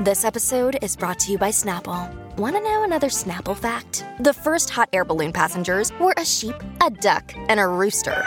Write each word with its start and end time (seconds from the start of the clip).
This 0.00 0.24
episode 0.24 0.78
is 0.80 0.96
brought 0.96 1.18
to 1.18 1.32
you 1.32 1.36
by 1.36 1.50
Snapple. 1.50 2.10
Want 2.38 2.56
to 2.56 2.62
know 2.62 2.84
another 2.84 3.08
Snapple 3.08 3.54
fact? 3.54 4.02
The 4.20 4.32
first 4.32 4.70
hot 4.70 4.88
air 4.94 5.04
balloon 5.04 5.30
passengers 5.30 5.92
were 6.00 6.14
a 6.16 6.24
sheep, 6.24 6.54
a 6.80 6.88
duck, 6.88 7.34
and 7.50 7.60
a 7.60 7.66
rooster. 7.66 8.24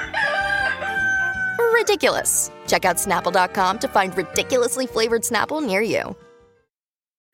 Ridiculous. 1.73 2.51
Check 2.67 2.85
out 2.85 2.97
snapple.com 2.97 3.79
to 3.79 3.87
find 3.87 4.15
ridiculously 4.15 4.85
flavored 4.85 5.23
Snapple 5.23 5.65
near 5.65 5.81
you. 5.81 6.15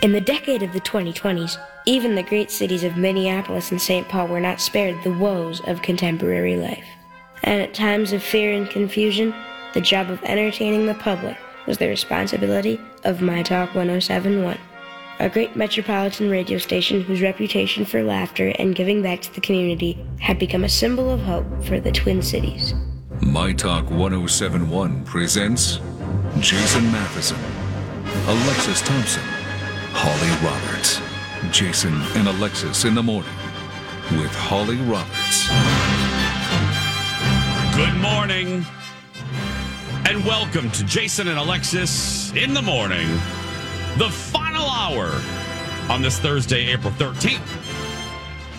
In 0.02 0.14
the 0.14 0.22
decade 0.22 0.64
of 0.64 0.72
the 0.72 0.80
2020s, 0.80 1.58
even 1.86 2.16
the 2.16 2.24
great 2.24 2.50
cities 2.50 2.86
of 2.86 2.96
Minneapolis 2.96 3.72
and 3.72 3.82
St. 3.82 4.08
Paul 4.08 4.30
were 4.30 4.40
not 4.40 4.62
spared 4.62 5.04
the 5.04 5.12
woes 5.12 5.60
of 5.68 5.82
contemporary 5.82 6.56
life. 6.56 6.88
And 7.44 7.62
at 7.62 7.74
times 7.74 8.14
of 8.14 8.24
fear 8.24 8.54
and 8.54 8.70
confusion, 8.70 9.36
the 9.74 9.82
job 9.82 10.10
of 10.10 10.24
entertaining 10.24 10.86
the 10.86 10.94
public 10.94 11.36
was 11.70 11.78
the 11.78 11.88
responsibility 11.88 12.82
of 13.04 13.22
My 13.22 13.44
Talk 13.44 13.76
1071, 13.76 14.58
a 15.20 15.30
great 15.30 15.56
metropolitan 15.56 16.28
radio 16.28 16.58
station 16.58 17.04
whose 17.04 17.22
reputation 17.22 17.86
for 17.86 18.02
laughter 18.02 18.52
and 18.58 18.76
giving 18.76 19.04
back 19.04 19.22
to 19.22 19.34
the 19.36 19.40
community 19.40 19.96
had 20.20 20.40
become 20.40 20.64
a 20.64 20.70
symbol 20.70 21.12
of 21.12 21.22
hope 21.22 21.46
for 21.64 21.80
the 21.80 21.92
Twin 21.92 22.24
Cities. 22.24 22.74
My 23.22 23.54
Talk 23.54 23.84
1071 23.92 25.06
presents 25.06 25.80
Jason 26.40 26.92
Matheson, 26.92 27.38
Alexis 28.26 28.82
Thompson, 28.82 29.24
Holly 29.94 30.50
Roberts. 30.50 31.00
Jason 31.52 31.94
and 32.16 32.28
Alexis 32.28 32.84
in 32.84 32.94
the 32.94 33.02
morning 33.02 33.32
with 34.12 34.34
Holly 34.36 34.76
Roberts. 34.78 35.48
Good 37.76 37.96
morning. 38.02 38.66
And 40.06 40.26
welcome 40.26 40.72
to 40.72 40.84
Jason 40.86 41.28
and 41.28 41.38
Alexis 41.38 42.34
in 42.34 42.54
the 42.54 42.62
morning, 42.62 43.08
the 43.98 44.10
final 44.10 44.68
hour 44.68 45.12
on 45.90 46.02
this 46.02 46.20
Thursday, 46.20 46.72
April 46.72 46.92
13th, 46.94 47.46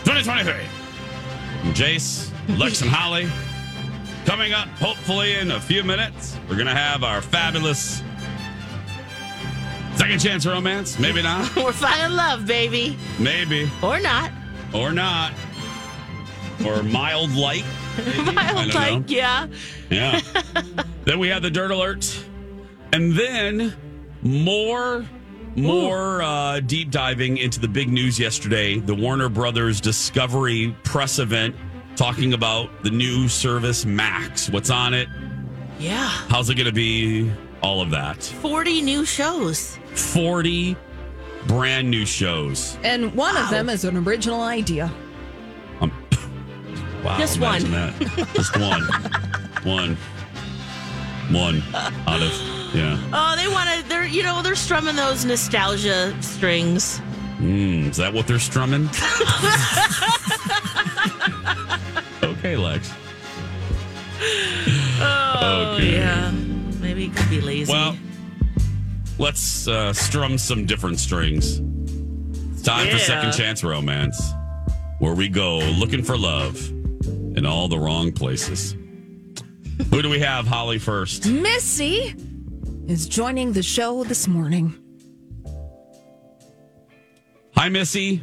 2023. 0.05 0.53
I'm 0.53 1.75
Jace, 1.75 2.31
Lex, 2.59 2.83
and 2.83 2.91
Holly. 2.91 3.29
Coming 4.27 4.53
up, 4.53 4.69
hopefully, 4.69 5.35
in 5.35 5.51
a 5.51 5.61
few 5.61 5.83
minutes, 5.83 6.39
we're 6.49 6.55
going 6.55 6.67
to 6.67 6.75
have 6.75 7.03
our 7.03 7.21
fabulous 7.21 8.03
second 9.97 10.21
chance 10.21 10.47
romance. 10.47 10.99
Maybe 10.99 11.23
not. 11.23 11.55
We're 11.57 11.73
finding 11.73 12.17
love, 12.17 12.47
baby. 12.47 12.97
Maybe. 13.19 13.69
Or 13.83 13.99
not. 13.99 14.31
Or 14.73 14.93
not. 14.93 15.33
Or 16.65 16.83
mild 16.83 17.33
light. 17.33 17.65
maybe. 17.99 18.33
Mild 18.33 18.75
like, 18.75 19.11
yeah. 19.11 19.47
Yeah. 19.91 20.21
Then 21.11 21.19
we 21.19 21.27
have 21.27 21.43
the 21.43 21.51
dirt 21.51 21.73
alert. 21.73 22.25
And 22.93 23.13
then 23.15 23.75
more 24.23 25.05
more 25.57 26.23
uh, 26.23 26.61
deep 26.61 26.93
diving 26.93 27.39
into 27.39 27.59
the 27.59 27.67
big 27.67 27.89
news 27.89 28.17
yesterday, 28.21 28.79
the 28.79 28.95
Warner 28.95 29.29
Brothers 29.29 29.81
Discovery 29.81 30.77
press 30.85 31.19
event 31.19 31.57
talking 31.97 32.33
about 32.33 32.85
the 32.85 32.91
new 32.91 33.29
service 33.29 33.85
Max. 33.85 34.49
What's 34.51 34.71
on 34.71 34.95
it? 34.95 35.09
Yeah. 35.81 36.07
How's 36.07 36.49
it 36.49 36.55
going 36.55 36.67
to 36.67 36.73
be? 36.73 37.33
All 37.61 37.83
of 37.83 37.91
that. 37.91 38.23
40 38.23 38.81
new 38.81 39.05
shows. 39.05 39.81
40 39.95 40.77
brand 41.49 41.91
new 41.91 42.07
shows. 42.07 42.79
And 42.85 43.13
one 43.17 43.37
of 43.37 43.51
them 43.51 43.69
is 43.69 43.85
an 43.85 43.97
original 43.97 44.43
idea. 44.43 44.93
Um, 45.81 45.91
wow. 47.05 47.19
Just 47.19 47.41
one. 47.41 47.69
That. 47.73 48.31
Just 48.33 48.57
one. 48.57 48.83
one. 49.65 49.99
One 51.33 51.63
out 52.07 52.23
of, 52.23 52.33
yeah. 52.75 52.99
Oh, 53.13 53.35
they 53.37 53.49
want 53.49 53.69
to, 53.71 53.89
they're, 53.89 54.07
you 54.07 54.23
know, 54.23 54.43
they're 54.43 54.55
strumming 54.57 54.97
those 54.97 55.25
nostalgia 55.25 56.15
strings. 56.23 57.01
Mm, 57.39 57.91
is 57.91 57.97
that 57.97 58.13
what 58.13 58.27
they're 58.27 58.39
strumming? 58.39 58.85
okay, 62.23 62.57
Lex. 62.57 62.93
Oh, 65.03 65.75
Okay. 65.77 65.93
yeah. 65.95 66.31
Maybe 66.81 67.07
it 67.07 67.17
could 67.17 67.31
be 67.31 67.41
lazy. 67.41 67.73
Well, 67.73 67.97
let's 69.19 69.67
uh, 69.69 69.93
strum 69.93 70.39
some 70.39 70.67
different 70.67 70.99
strings. 70.99 71.61
It's 72.53 72.63
time 72.63 72.89
for 72.91 72.99
Second 72.99 73.33
Chance 73.33 73.65
Romance, 73.65 74.21
where 74.99 75.15
we 75.15 75.29
go 75.29 75.59
looking 75.59 76.03
for 76.03 76.17
love 76.19 76.69
in 77.37 77.47
all 77.47 77.69
the 77.69 77.79
wrong 77.79 78.13
places. 78.13 78.75
Who 79.89 80.03
do 80.03 80.11
we 80.11 80.21
have, 80.21 80.47
Holly, 80.47 80.79
first? 80.79 81.27
Missy 81.27 82.15
is 82.87 83.09
joining 83.09 83.53
the 83.53 83.63
show 83.63 84.05
this 84.05 84.29
morning. 84.29 84.75
Hi, 87.57 87.69
Missy. 87.71 88.23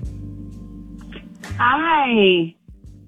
Hi. 1.58 2.56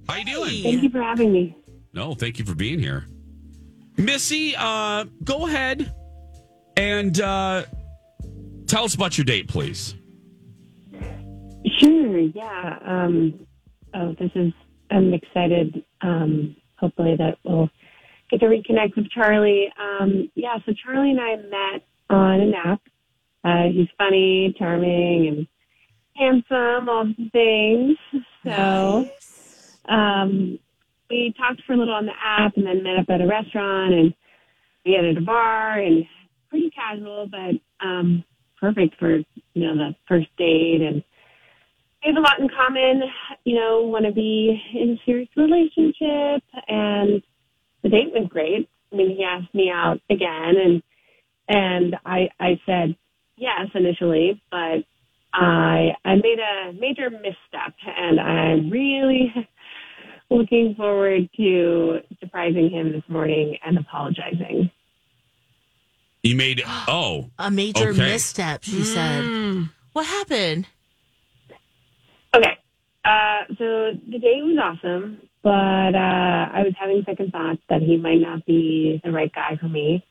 How 0.07 0.15
you 0.15 0.25
doing? 0.25 0.63
Thank 0.63 0.83
you 0.83 0.89
for 0.89 1.01
having 1.01 1.31
me. 1.31 1.55
No, 1.93 2.15
thank 2.15 2.39
you 2.39 2.45
for 2.45 2.55
being 2.55 2.79
here. 2.79 3.05
Missy, 3.97 4.55
uh, 4.57 5.05
go 5.23 5.47
ahead 5.47 5.93
and 6.75 7.21
uh, 7.21 7.63
tell 8.65 8.83
us 8.83 8.95
about 8.95 9.17
your 9.17 9.25
date, 9.25 9.47
please. 9.47 9.93
Sure. 11.77 12.19
Yeah. 12.19 12.79
Um, 12.83 13.45
oh, 13.93 14.15
this 14.19 14.31
is. 14.33 14.53
I'm 14.89 15.13
excited. 15.13 15.83
Um, 16.01 16.55
hopefully 16.79 17.15
that 17.17 17.37
we'll 17.43 17.69
get 18.29 18.39
to 18.41 18.47
reconnect 18.47 18.95
with 18.95 19.09
Charlie. 19.11 19.71
Um, 19.79 20.31
yeah. 20.35 20.57
So 20.65 20.73
Charlie 20.83 21.11
and 21.11 21.19
I 21.19 21.35
met 21.35 21.83
on 22.09 22.41
an 22.41 22.53
app. 22.53 22.81
Uh, 23.43 23.71
he's 23.71 23.87
funny, 23.97 24.53
charming, 24.57 25.27
and 25.27 25.47
handsome. 26.15 26.89
All 26.89 27.05
the 27.05 27.29
things. 27.31 28.23
So. 28.43 29.09
Um, 29.89 30.59
we 31.09 31.33
talked 31.37 31.63
for 31.65 31.73
a 31.73 31.77
little 31.77 31.93
on 31.93 32.05
the 32.05 32.13
app 32.23 32.55
and 32.55 32.65
then 32.65 32.83
met 32.83 32.99
up 32.99 33.09
at 33.09 33.21
a 33.21 33.27
restaurant 33.27 33.93
and 33.93 34.13
we 34.85 34.93
had 34.93 35.05
at 35.05 35.17
a 35.17 35.21
bar 35.21 35.79
and 35.79 36.05
pretty 36.49 36.69
casual, 36.69 37.27
but 37.29 37.85
um, 37.85 38.23
perfect 38.59 38.95
for, 38.99 39.17
you 39.17 39.25
know, 39.55 39.75
the 39.75 39.95
first 40.07 40.27
date. 40.37 40.81
And 40.81 41.03
we 42.03 42.13
have 42.13 42.17
a 42.17 42.21
lot 42.21 42.39
in 42.39 42.49
common, 42.49 43.01
you 43.43 43.55
know, 43.55 43.81
want 43.81 44.05
to 44.05 44.11
be 44.11 44.61
in 44.73 44.91
a 44.91 45.01
serious 45.05 45.29
relationship. 45.35 46.43
And 47.89 47.93
the 47.93 47.97
date 47.97 48.13
was 48.13 48.29
great. 48.29 48.69
I 48.91 48.95
mean, 48.95 49.15
he 49.15 49.23
asked 49.23 49.53
me 49.53 49.71
out 49.73 49.99
again 50.09 50.55
and, 50.63 50.83
and 51.47 51.95
I, 52.05 52.29
I 52.39 52.59
said 52.65 52.95
yes 53.37 53.67
initially, 53.73 54.41
but 54.51 54.83
I, 55.33 55.89
I 56.05 56.15
made 56.15 56.37
a 56.39 56.73
major 56.73 57.09
misstep 57.09 57.75
and 57.85 58.19
I'm 58.19 58.69
really 58.69 59.33
looking 60.29 60.75
forward 60.75 61.29
to 61.37 61.99
surprising 62.19 62.69
him 62.69 62.91
this 62.91 63.03
morning 63.07 63.57
and 63.65 63.77
apologizing. 63.77 64.71
You 66.23 66.35
made 66.35 66.63
oh 66.87 67.29
a 67.37 67.49
major 67.51 67.89
okay. 67.89 67.99
misstep, 67.99 68.63
she 68.63 68.83
said. 68.83 69.69
What 69.93 70.05
happened? 70.05 70.67
Okay. 72.35 72.57
Uh, 73.05 73.39
so 73.57 73.91
the 74.11 74.19
date 74.19 74.43
was 74.43 74.57
awesome, 74.61 75.28
but 75.43 75.95
uh, 75.95 76.49
I 76.51 76.63
was 76.63 76.73
having 76.79 77.03
second 77.05 77.31
thoughts 77.31 77.61
that 77.69 77.81
he 77.81 77.97
might 77.97 78.19
not 78.19 78.45
be 78.45 78.99
the 79.03 79.11
right 79.11 79.31
guy 79.33 79.57
for 79.59 79.69
me. 79.69 80.03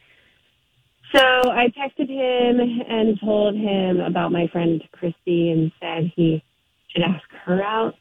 So 1.15 1.21
I 1.21 1.67
texted 1.69 2.09
him 2.09 2.61
and 2.89 3.19
told 3.21 3.55
him 3.55 4.01
about 4.01 4.33
my 4.33 4.47
friend 4.53 4.83
Christy 4.93 5.51
and 5.51 5.73
said 5.81 6.13
he 6.15 6.43
should 6.91 7.03
ask 7.03 7.25
her 7.45 7.63
out. 7.63 7.95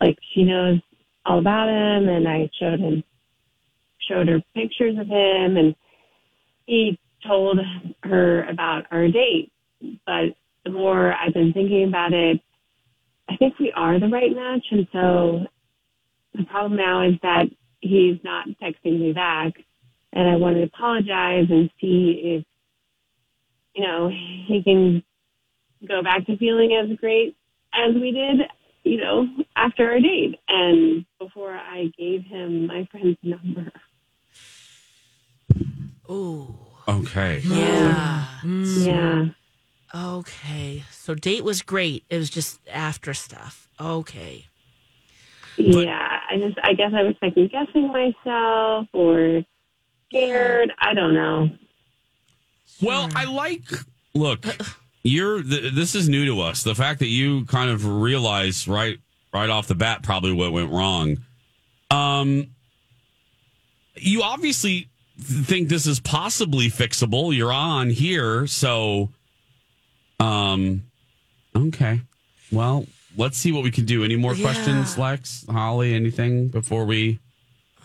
Like 0.00 0.18
she 0.34 0.44
knows 0.44 0.80
all 1.24 1.38
about 1.38 1.68
him, 1.68 2.08
and 2.08 2.28
I 2.28 2.50
showed 2.58 2.80
him 2.80 3.04
showed 4.08 4.28
her 4.28 4.42
pictures 4.54 4.96
of 4.98 5.06
him, 5.06 5.56
and 5.56 5.74
he 6.66 6.98
told 7.26 7.60
her 8.02 8.44
about 8.48 8.84
our 8.90 9.08
date. 9.08 9.52
But 10.06 10.34
the 10.64 10.70
more 10.70 11.12
I've 11.12 11.34
been 11.34 11.52
thinking 11.52 11.88
about 11.88 12.12
it, 12.12 12.40
I 13.28 13.36
think 13.36 13.58
we 13.58 13.72
are 13.74 13.98
the 13.98 14.08
right 14.08 14.34
match. 14.34 14.64
And 14.70 14.86
so 14.92 15.46
the 16.34 16.44
problem 16.44 16.76
now 16.76 17.06
is 17.06 17.14
that 17.22 17.46
he's 17.80 18.18
not 18.24 18.46
texting 18.62 19.00
me 19.00 19.12
back. 19.12 19.52
And 20.12 20.28
I 20.28 20.36
want 20.36 20.56
to 20.56 20.62
apologize 20.62 21.46
and 21.48 21.70
see 21.80 22.20
if, 22.24 22.44
you 23.74 23.86
know, 23.86 24.08
he 24.08 24.62
can 24.62 25.02
go 25.88 26.02
back 26.02 26.26
to 26.26 26.36
feeling 26.36 26.76
as 26.76 26.96
great 26.98 27.36
as 27.72 27.94
we 27.94 28.12
did, 28.12 28.46
you 28.84 28.98
know, 28.98 29.26
after 29.56 29.90
our 29.90 30.00
date 30.00 30.38
and 30.48 31.06
before 31.18 31.52
I 31.52 31.90
gave 31.98 32.24
him 32.24 32.66
my 32.66 32.86
friend's 32.90 33.18
number. 33.22 33.72
Ooh. 36.10 36.54
Okay. 36.86 37.40
Yeah. 37.44 38.26
Yeah. 38.50 39.24
Mm. 39.24 39.34
Okay. 39.94 40.84
So 40.90 41.14
date 41.14 41.44
was 41.44 41.62
great. 41.62 42.04
It 42.10 42.18
was 42.18 42.28
just 42.28 42.60
after 42.68 43.14
stuff. 43.14 43.68
Okay. 43.80 44.46
yeah. 45.56 46.11
I 46.32 46.38
just, 46.38 46.58
I 46.62 46.72
guess 46.72 46.92
I 46.94 47.02
was 47.02 47.14
second 47.20 47.50
guessing 47.50 47.88
myself 47.88 48.88
or 48.92 49.42
scared. 50.08 50.72
I 50.78 50.94
don't 50.94 51.12
know. 51.12 51.50
Well, 52.80 53.08
I 53.14 53.24
like. 53.24 53.64
Look, 54.14 54.46
you're. 55.02 55.42
Th- 55.42 55.72
this 55.74 55.94
is 55.94 56.08
new 56.08 56.24
to 56.26 56.40
us. 56.40 56.62
The 56.62 56.74
fact 56.74 57.00
that 57.00 57.08
you 57.08 57.44
kind 57.44 57.70
of 57.70 57.86
realize 57.86 58.66
right, 58.66 58.98
right 59.32 59.50
off 59.50 59.68
the 59.68 59.74
bat, 59.74 60.02
probably 60.02 60.32
what 60.32 60.52
went 60.52 60.70
wrong. 60.70 61.18
Um, 61.90 62.48
you 63.94 64.22
obviously 64.22 64.88
think 65.20 65.68
this 65.68 65.86
is 65.86 66.00
possibly 66.00 66.68
fixable. 66.68 67.36
You're 67.36 67.52
on 67.52 67.90
here, 67.90 68.46
so. 68.46 69.10
Um, 70.18 70.84
okay. 71.54 72.00
Well, 72.50 72.86
let's 73.16 73.36
see 73.38 73.52
what 73.52 73.62
we 73.62 73.70
can 73.70 73.84
do. 73.84 74.04
Any 74.04 74.16
more 74.16 74.34
Yeah. 74.34 74.44
questions, 74.44 74.96
Lex, 74.98 75.44
Holly? 75.48 75.94
Anything 75.94 76.48
before 76.48 76.84
we? 76.84 77.18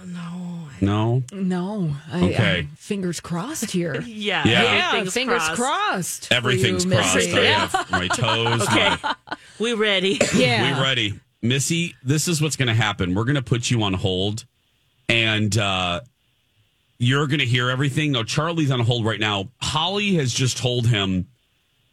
No. 0.05 0.43
No. 0.79 1.23
No. 1.31 1.95
I, 2.11 2.21
Okay. 2.21 2.59
I- 2.59 2.75
fingers 2.77 3.19
crossed 3.19 3.71
here. 3.71 4.01
Yeah. 4.05 4.47
Yeah. 4.47 4.61
yeah, 4.63 4.87
everything's 4.89 5.13
fingers 5.13 5.41
crossed. 5.43 5.55
crossed. 5.55 6.31
Everything's 6.31 6.85
you, 6.85 6.91
crossed. 6.91 7.15
Missy. 7.15 7.37
I 7.37 7.41
Yeah. 7.41 7.83
my 7.89 8.07
toes. 8.07 8.61
Okay. 8.63 8.95
my- 9.03 9.15
We 9.59 9.73
ready? 9.73 10.19
Yeah. 10.35 10.77
We 10.77 10.83
ready. 10.83 11.19
Missy, 11.41 11.95
this 12.03 12.27
is 12.27 12.41
what's 12.41 12.55
going 12.55 12.67
to 12.67 12.73
happen. 12.75 13.15
We're 13.15 13.23
going 13.23 13.35
to 13.35 13.41
put 13.41 13.69
you 13.71 13.81
on 13.83 13.93
hold 13.93 14.45
and 15.09 15.55
uh, 15.57 16.01
you're 16.99 17.27
going 17.27 17.39
to 17.39 17.45
hear 17.45 17.69
everything. 17.69 18.11
No, 18.11 18.23
Charlie's 18.23 18.71
on 18.71 18.79
hold 18.81 19.05
right 19.05 19.19
now. 19.19 19.49
Holly 19.61 20.15
has 20.15 20.33
just 20.33 20.57
told 20.57 20.87
him 20.87 21.27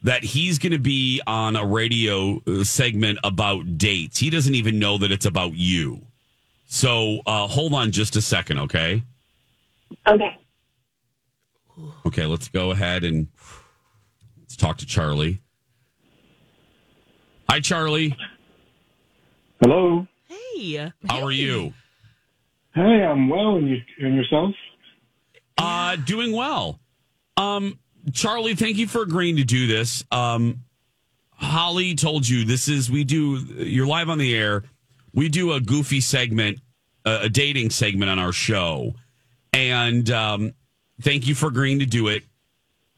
that 0.05 0.23
he's 0.23 0.59
going 0.59 0.73
to 0.73 0.79
be 0.79 1.21
on 1.27 1.57
a 1.57 1.65
radio 1.67 2.41
uh, 2.47 2.63
segment 2.63 3.19
about 3.25 3.79
dates. 3.79 4.19
He 4.19 4.31
doesn't 4.31 4.55
even 4.55 4.79
know 4.79 4.99
that 4.99 5.11
it's 5.11 5.25
about 5.25 5.55
you. 5.55 6.03
So 6.67 7.21
uh, 7.27 7.49
hold 7.49 7.73
on 7.73 7.91
just 7.91 8.15
a 8.15 8.23
second, 8.23 8.59
okay? 8.61 9.03
Okay. 10.07 10.39
Okay, 12.07 12.27
let's 12.27 12.49
go 12.49 12.71
ahead 12.71 13.03
and 13.03 13.29
let's 14.41 14.57
talk 14.57 14.77
to 14.79 14.87
Charlie. 14.87 15.41
Hi, 17.49 17.61
Charlie. 17.61 18.17
Hello. 19.63 20.07
Hey. 20.29 20.93
How 21.09 21.23
are 21.23 21.33
you? 21.33 21.73
Hey, 22.75 22.83
I'm 22.83 23.29
well, 23.29 23.57
and 23.57 23.69
you 23.69 23.79
and 24.01 24.15
yourself? 24.15 24.55
Uh, 25.57 25.97
doing 25.97 26.33
well. 26.33 26.81
Um, 27.37 27.79
Charlie, 28.13 28.55
thank 28.55 28.77
you 28.77 28.87
for 28.87 29.03
agreeing 29.03 29.37
to 29.37 29.45
do 29.45 29.67
this. 29.67 30.05
Um, 30.11 30.65
Holly 31.37 31.95
told 31.95 32.29
you 32.29 32.45
this 32.45 32.69
is 32.69 32.91
we 32.91 33.05
do. 33.05 33.37
You're 33.37 33.87
live 33.87 34.09
on 34.09 34.19
the 34.19 34.37
air. 34.37 34.65
We 35.13 35.29
do 35.29 35.53
a 35.53 35.61
goofy 35.61 36.01
segment, 36.01 36.61
uh, 37.05 37.21
a 37.23 37.29
dating 37.29 37.71
segment 37.71 38.11
on 38.11 38.19
our 38.19 38.33
show, 38.33 38.95
and 39.53 40.09
um, 40.11 40.55
thank 41.01 41.27
you 41.27 41.35
for 41.35 41.47
agreeing 41.47 41.79
to 41.81 41.87
do 41.87 42.09
it. 42.09 42.25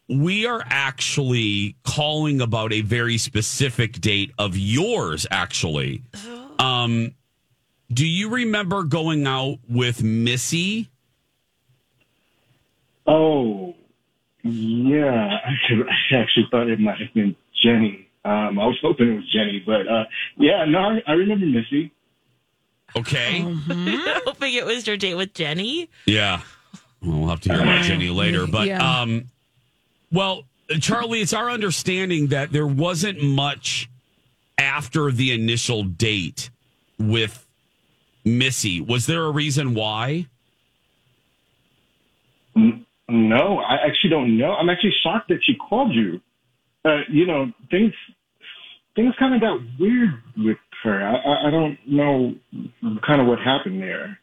We 0.08 0.46
are 0.46 0.62
actually 0.64 1.76
calling 1.82 2.40
about 2.40 2.72
a 2.72 2.80
very 2.80 3.18
specific 3.18 4.00
date 4.00 4.32
of 4.38 4.56
yours. 4.56 5.26
Actually, 5.30 6.02
um, 6.58 7.14
do 7.92 8.06
you 8.06 8.30
remember 8.30 8.82
going 8.82 9.26
out 9.26 9.58
with 9.68 10.02
Missy? 10.02 10.90
Oh, 13.06 13.75
yeah. 14.48 15.38
I 16.12 16.14
actually, 16.16 16.46
thought 16.50 16.68
it 16.68 16.80
might 16.80 16.98
have 17.00 17.12
been 17.14 17.36
Jenny. 17.62 18.08
Um, 18.24 18.58
I 18.58 18.66
was 18.66 18.78
hoping 18.82 19.12
it 19.12 19.16
was 19.16 19.32
Jenny, 19.32 19.62
but 19.64 19.86
uh, 19.86 20.04
yeah, 20.36 20.64
no, 20.64 20.78
I, 20.78 21.02
I 21.06 21.12
remember 21.12 21.46
Missy. 21.46 21.92
Okay. 22.96 23.40
Hoping 24.24 24.54
it 24.54 24.64
was 24.64 24.86
your 24.86 24.96
date 24.96 25.16
with 25.16 25.34
Jenny. 25.34 25.90
Yeah. 26.06 26.40
Well, 27.02 27.18
we'll 27.20 27.28
have 27.28 27.40
to 27.42 27.52
hear 27.52 27.60
about 27.62 27.84
Jenny 27.84 28.08
later. 28.08 28.46
But, 28.46 28.68
Yeah. 28.68 29.00
um, 29.02 29.26
well, 30.10 30.44
Charlie, 30.80 31.20
it's 31.20 31.34
our 31.34 31.50
understanding 31.50 32.28
that 32.28 32.52
there 32.52 32.66
wasn't 32.66 33.22
much 33.22 33.90
after 34.56 35.10
the 35.12 35.32
initial 35.32 35.82
date 35.82 36.48
with 36.98 37.46
Missy. 38.24 38.80
Was 38.80 39.04
there 39.06 39.24
a 39.24 39.30
reason 39.30 39.74
why? 39.74 40.26
N- 42.56 42.85
No, 43.08 43.58
I 43.58 43.76
actually 43.86 44.10
don't 44.10 44.36
know. 44.36 44.54
I'm 44.54 44.68
actually 44.68 44.94
shocked 45.02 45.28
that 45.28 45.38
she 45.42 45.54
called 45.54 45.94
you. 45.94 46.20
Uh, 46.84 47.00
you 47.08 47.26
know, 47.26 47.52
things 47.70 47.92
things 48.94 49.14
kind 49.18 49.34
of 49.34 49.40
got 49.40 49.60
weird 49.78 50.10
with 50.36 50.56
her. 50.82 51.02
I, 51.02 51.16
I, 51.16 51.48
I 51.48 51.50
don't 51.50 51.78
know 51.86 52.34
kind 53.06 53.20
of 53.20 53.26
what 53.26 53.38
happened 53.40 53.82
there. 53.82 54.18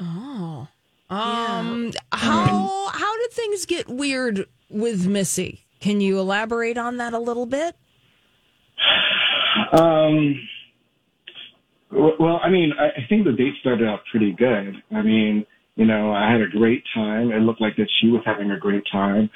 Oh. 0.00 0.68
Um 1.10 1.92
how 2.10 2.88
how 2.92 3.18
did 3.18 3.32
things 3.32 3.66
get 3.66 3.88
weird 3.88 4.46
with 4.68 5.06
Missy? 5.06 5.60
Can 5.80 6.00
you 6.00 6.18
elaborate 6.18 6.78
on 6.78 6.96
that 6.98 7.12
a 7.12 7.18
little 7.18 7.46
bit? 7.46 7.76
Um, 9.72 10.40
w- 11.90 12.16
well, 12.18 12.40
I 12.42 12.48
mean, 12.48 12.72
I, 12.78 12.86
I 12.88 13.06
think 13.08 13.24
the 13.24 13.32
date 13.32 13.54
started 13.60 13.86
out 13.86 14.00
pretty 14.10 14.32
good. 14.32 14.82
I 14.92 15.02
mean, 15.02 15.44
you 15.76 15.86
know, 15.86 16.12
I 16.12 16.30
had 16.30 16.40
a 16.40 16.48
great 16.48 16.84
time. 16.94 17.32
It 17.32 17.40
looked 17.40 17.60
like 17.60 17.76
that 17.76 17.88
she 18.00 18.08
was 18.08 18.22
having 18.24 18.50
a 18.50 18.58
great 18.58 18.84
time. 18.90 19.30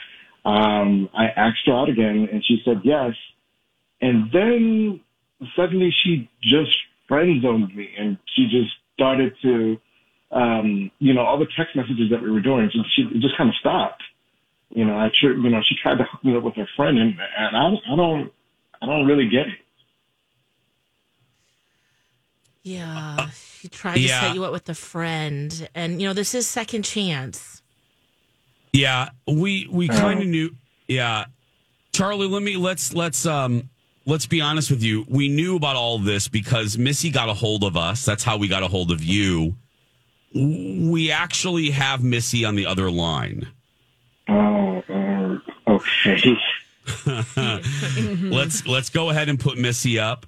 Um, 0.45 1.09
I 1.15 1.27
asked 1.29 1.67
her 1.67 1.73
out 1.73 1.89
again, 1.89 2.29
and 2.31 2.45
she 2.45 2.61
said 2.65 2.83
yes. 2.85 3.15
And 4.01 4.31
then 4.33 5.01
suddenly 5.57 5.91
she 5.91 6.29
just 6.43 6.77
friend 7.09 7.41
zoned 7.43 7.75
me, 7.75 7.89
and 7.99 8.19
she 8.35 8.49
just 8.49 8.71
started 8.95 9.35
to, 9.43 9.79
um, 10.31 10.91
you 10.99 11.15
know, 11.15 11.23
all 11.23 11.39
the 11.39 11.47
text 11.57 11.75
messages 11.77 12.11
that 12.11 12.23
we 12.23 12.31
were 12.31 12.41
doing, 12.41 12.71
she, 12.71 12.83
she 12.95 13.21
just 13.21 13.37
kind 13.37 13.49
of 13.49 13.57
stopped. 13.57 14.03
You 14.71 14.85
know, 14.85 14.97
I, 14.97 15.11
you 15.23 15.51
know, 15.51 15.63
she 15.63 15.77
tried 15.77 15.99
to 15.99 16.05
hook 16.05 16.25
me 16.25 16.37
up 16.37 16.43
with 16.43 16.55
her 16.55 16.69
friend, 16.77 16.99
and, 16.99 17.15
and 17.39 17.57
I, 17.57 17.93
I 17.93 17.97
don't, 17.97 18.33
I 18.83 18.87
don't 18.87 19.07
really 19.07 19.29
get 19.29 19.47
it. 19.47 19.59
Yeah. 22.67 23.29
he 23.63 23.69
tried 23.69 23.99
yeah. 23.99 24.21
to 24.21 24.27
set 24.27 24.35
you 24.35 24.45
up 24.45 24.53
with 24.53 24.69
a 24.69 24.75
friend. 24.75 25.69
And, 25.75 26.01
you 26.03 26.09
know, 26.09 26.15
this 26.15 26.35
is 26.35 26.49
second 26.49 26.83
chance. 26.83 27.63
Yeah, 28.73 29.09
we 29.27 29.67
we 29.71 29.89
kind 29.89 30.21
of 30.21 30.27
knew. 30.27 30.51
Yeah, 30.87 31.25
Charlie, 31.93 32.29
let 32.29 32.43
me 32.43 32.59
let's 32.59 32.93
let's 32.93 33.25
um 33.25 33.71
let's 34.05 34.27
be 34.27 34.43
honest 34.43 34.71
with 34.71 34.83
you. 34.83 35.07
We 35.09 35.29
knew 35.29 35.57
about 35.57 35.77
all 35.77 35.99
this 35.99 36.29
because 36.29 36.77
Missy 36.77 37.09
got 37.09 37.31
a 37.31 37.33
hold 37.33 37.65
of 37.65 37.79
us. 37.79 38.05
That's 38.05 38.23
how 38.23 38.37
we 38.37 38.49
got 38.49 38.63
a 38.63 38.69
hold 38.69 38.91
of 38.91 39.03
you. 39.03 39.55
We 40.35 41.11
actually 41.11 41.71
have 41.71 42.05
Missy 42.05 42.45
on 42.45 42.55
the 42.55 42.67
other 42.67 42.91
line. 42.91 43.49
Oh, 44.29 45.41
okay. 45.69 46.37
Let's 48.21 48.67
let's 48.67 48.91
go 48.91 49.09
ahead 49.09 49.31
and 49.31 49.41
put 49.41 49.57
Missy 49.57 49.99
up. 49.99 50.27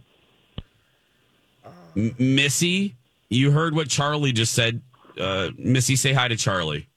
M- 1.96 2.14
Missy, 2.18 2.96
you 3.28 3.50
heard 3.50 3.74
what 3.74 3.88
Charlie 3.88 4.32
just 4.32 4.54
said. 4.54 4.80
Uh, 5.18 5.50
Missy, 5.58 5.96
say 5.96 6.12
hi 6.12 6.28
to 6.28 6.36
Charlie. 6.36 6.88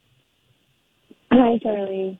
Hi, 1.32 1.58
Charlie. 1.64 2.20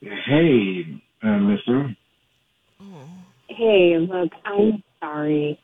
Hey, 0.00 1.00
uh, 1.22 1.38
Mister. 1.38 1.96
Hey, 3.48 3.96
look, 3.98 4.32
I'm 4.44 4.82
sorry. 5.00 5.58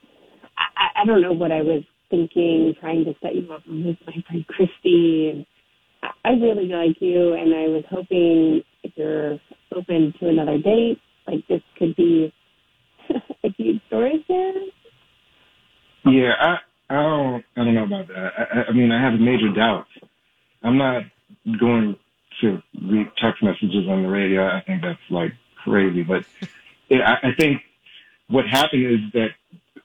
I, 0.57 0.62
I, 0.76 1.02
I 1.02 1.04
don't 1.04 1.21
know 1.21 1.33
what 1.33 1.50
I 1.52 1.62
was 1.62 1.83
thinking, 2.09 2.75
trying 2.80 3.04
to 3.04 3.14
set 3.23 3.35
you 3.35 3.52
up 3.52 3.62
with 3.66 3.97
my 4.07 4.23
friend 4.26 4.47
Christy. 4.47 5.30
And 5.30 5.47
I, 6.02 6.28
I 6.28 6.30
really 6.33 6.66
like 6.66 6.97
you, 7.00 7.35
and 7.35 7.54
I 7.54 7.69
was 7.69 7.85
hoping 7.90 8.62
if 8.83 8.92
you're 8.97 9.38
open 9.75 10.14
to 10.21 10.28
another 10.28 10.59
date, 10.59 10.99
like 11.26 11.47
this 11.49 11.62
could 11.78 11.95
be 11.97 12.33
a 13.45 13.49
huge 13.57 13.80
story 13.88 14.25
here. 14.26 14.54
Yeah, 16.04 16.33
I, 16.40 16.59
I 16.88 17.02
don't, 17.02 17.45
I 17.57 17.64
don't 17.64 17.75
know 17.75 17.85
about 17.85 18.09
that. 18.09 18.33
I, 18.38 18.62
I- 18.69 18.73
mean, 18.73 18.90
I 18.92 19.02
have 19.02 19.19
major 19.21 19.52
doubts. 19.52 19.90
I'm 20.62 20.76
not 20.78 21.02
going 21.59 21.97
to 22.40 22.62
read 22.83 23.07
text 23.21 23.42
messages 23.42 23.87
on 23.88 24.02
the 24.02 24.09
radio. 24.09 24.47
I 24.47 24.62
think 24.66 24.83
that's 24.83 24.99
like 25.11 25.33
crazy. 25.64 26.02
But 26.02 26.25
yeah, 26.88 27.16
I, 27.23 27.28
I 27.28 27.35
think 27.38 27.62
what 28.28 28.47
happened 28.47 28.87
is 28.87 29.00
that 29.12 29.28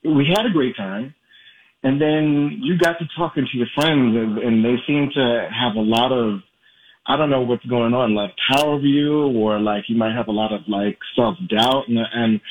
we 0.04 0.28
had 0.34 0.46
a 0.46 0.50
great 0.52 0.76
time, 0.76 1.14
and 1.84 2.02
then 2.02 2.60
you 2.62 2.78
got 2.78 2.98
to 3.00 3.06
talking 3.18 3.48
to 3.50 3.58
your 3.58 3.68
friends, 3.76 4.16
and, 4.16 4.38
and 4.38 4.66
they 4.66 4.76
seem 4.88 5.10
to 5.16 5.50
have 5.54 5.76
a 5.76 5.82
lot 5.82 6.12
of 6.12 6.40
I 7.08 7.18
don't 7.18 7.30
know 7.30 7.42
what's 7.42 7.66
going 7.66 7.94
on, 7.94 8.16
like 8.16 8.34
power 8.52 8.80
you, 8.80 9.28
or 9.38 9.60
like 9.60 9.84
you 9.88 9.96
might 9.96 10.16
have 10.16 10.28
a 10.28 10.32
lot 10.32 10.52
of 10.52 10.62
like 10.68 10.98
self 11.16 11.38
doubt, 11.48 11.88
and, 11.88 12.00
and 12.14 12.42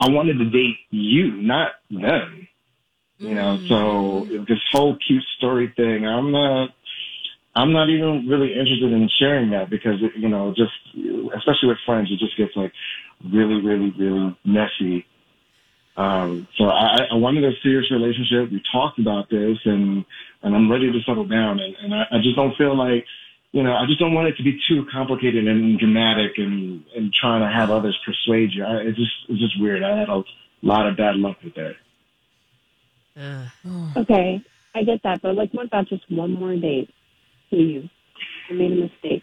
I 0.00 0.10
wanted 0.10 0.38
to 0.38 0.50
date 0.50 0.76
you, 0.90 1.32
not 1.32 1.72
them. 1.90 2.46
You 3.22 3.36
know, 3.36 3.56
so 3.68 4.26
this 4.48 4.58
whole 4.72 4.96
cute 5.06 5.22
story 5.38 5.72
thing, 5.76 6.04
I'm 6.04 6.32
not, 6.32 6.70
I'm 7.54 7.72
not 7.72 7.88
even 7.88 8.26
really 8.28 8.50
interested 8.50 8.90
in 8.90 9.08
sharing 9.20 9.50
that 9.50 9.70
because, 9.70 10.00
you 10.16 10.28
know, 10.28 10.52
just, 10.56 10.72
especially 11.36 11.68
with 11.68 11.78
friends, 11.86 12.10
it 12.10 12.18
just 12.18 12.36
gets 12.36 12.50
like 12.56 12.72
really, 13.32 13.62
really, 13.62 13.94
really 13.96 14.36
messy. 14.44 15.06
Um, 15.96 16.48
so 16.58 16.64
I, 16.64 17.06
I 17.12 17.14
wanted 17.14 17.44
a 17.44 17.52
serious 17.62 17.88
relationship. 17.92 18.50
We 18.50 18.60
talked 18.72 18.98
about 18.98 19.30
this 19.30 19.58
and, 19.66 20.04
and 20.42 20.56
I'm 20.56 20.68
ready 20.68 20.90
to 20.90 20.98
settle 21.06 21.28
down. 21.28 21.60
And, 21.60 21.76
and 21.80 21.94
I, 21.94 22.02
I 22.10 22.18
just 22.24 22.34
don't 22.34 22.56
feel 22.56 22.76
like, 22.76 23.06
you 23.52 23.62
know, 23.62 23.72
I 23.72 23.86
just 23.86 24.00
don't 24.00 24.14
want 24.14 24.28
it 24.28 24.36
to 24.38 24.42
be 24.42 24.58
too 24.66 24.84
complicated 24.90 25.46
and 25.46 25.78
dramatic 25.78 26.32
and, 26.38 26.82
and 26.96 27.14
trying 27.14 27.42
to 27.42 27.56
have 27.56 27.70
others 27.70 27.96
persuade 28.04 28.50
you. 28.52 28.64
I, 28.64 28.78
it's 28.78 28.98
just, 28.98 29.12
it's 29.28 29.40
just 29.40 29.60
weird. 29.60 29.84
I 29.84 29.96
had 29.96 30.08
a 30.08 30.24
lot 30.62 30.88
of 30.88 30.96
bad 30.96 31.14
luck 31.16 31.36
with 31.44 31.54
that. 31.54 31.74
Okay, 33.16 34.42
I 34.74 34.82
get 34.84 35.02
that, 35.04 35.20
but 35.22 35.34
like, 35.34 35.52
what 35.52 35.66
about 35.66 35.88
just 35.88 36.10
one 36.10 36.32
more 36.32 36.56
date? 36.56 36.90
Please, 37.50 37.88
I 38.50 38.54
made 38.54 38.72
a 38.72 38.76
mistake. 38.76 39.22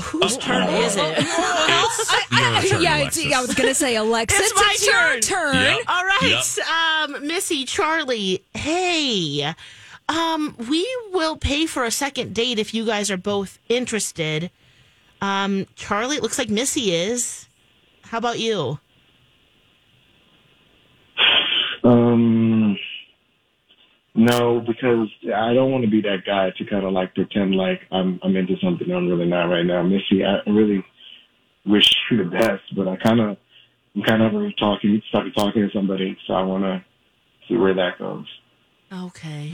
Whose 0.00 0.36
turn 0.38 0.68
is 0.68 0.96
it? 0.98 1.26
It's 2.38 2.70
your 2.70 2.80
turn, 2.80 2.82
yeah. 2.82 3.38
I 3.38 3.40
was 3.40 3.54
going 3.54 3.68
to 3.68 3.74
say, 3.74 3.96
Alexis, 3.96 4.40
It's 4.40 4.54
my 4.54 4.76
your 4.82 5.20
turn. 5.20 5.20
turn. 5.20 5.54
Yep. 5.54 5.80
All 5.88 6.04
right, 6.04 6.58
um, 7.14 7.26
Missy, 7.26 7.64
Charlie, 7.64 8.42
hey, 8.54 9.54
um, 10.08 10.54
we 10.68 10.86
will 11.12 11.36
pay 11.36 11.66
for 11.66 11.84
a 11.84 11.90
second 11.90 12.34
date 12.34 12.58
if 12.58 12.74
you 12.74 12.84
guys 12.84 13.10
are 13.10 13.16
both 13.16 13.58
interested. 13.68 14.50
Um, 15.20 15.66
Charlie, 15.76 16.16
it 16.16 16.22
looks 16.22 16.38
like 16.38 16.50
Missy 16.50 16.92
is. 16.94 17.48
How 18.02 18.18
about 18.18 18.38
you? 18.38 18.78
Um, 21.86 22.76
no, 24.16 24.60
because 24.60 25.08
I 25.34 25.54
don't 25.54 25.70
want 25.70 25.84
to 25.84 25.90
be 25.90 26.00
that 26.02 26.24
guy 26.26 26.50
to 26.56 26.64
kind 26.64 26.84
of 26.84 26.92
like 26.92 27.14
pretend 27.14 27.54
like 27.54 27.80
I'm 27.92 28.18
I'm 28.22 28.34
into 28.34 28.56
something 28.62 28.90
I'm 28.90 29.08
really 29.08 29.26
not 29.26 29.44
right 29.44 29.64
now. 29.64 29.82
Missy, 29.82 30.24
I 30.24 30.48
really 30.50 30.84
wish 31.64 31.84
you 32.10 32.24
the 32.24 32.30
best, 32.30 32.62
but 32.74 32.88
I 32.88 32.96
kind 32.96 33.20
of 33.20 33.36
I'm 33.94 34.02
kind 34.02 34.22
of 34.22 34.32
talking 34.58 35.00
started 35.08 35.34
talking 35.36 35.62
to 35.62 35.70
somebody, 35.72 36.16
so 36.26 36.34
I 36.34 36.42
want 36.42 36.64
to 36.64 36.84
see 37.48 37.56
where 37.56 37.74
that 37.74 37.98
goes. 37.98 38.26
Okay. 38.92 39.52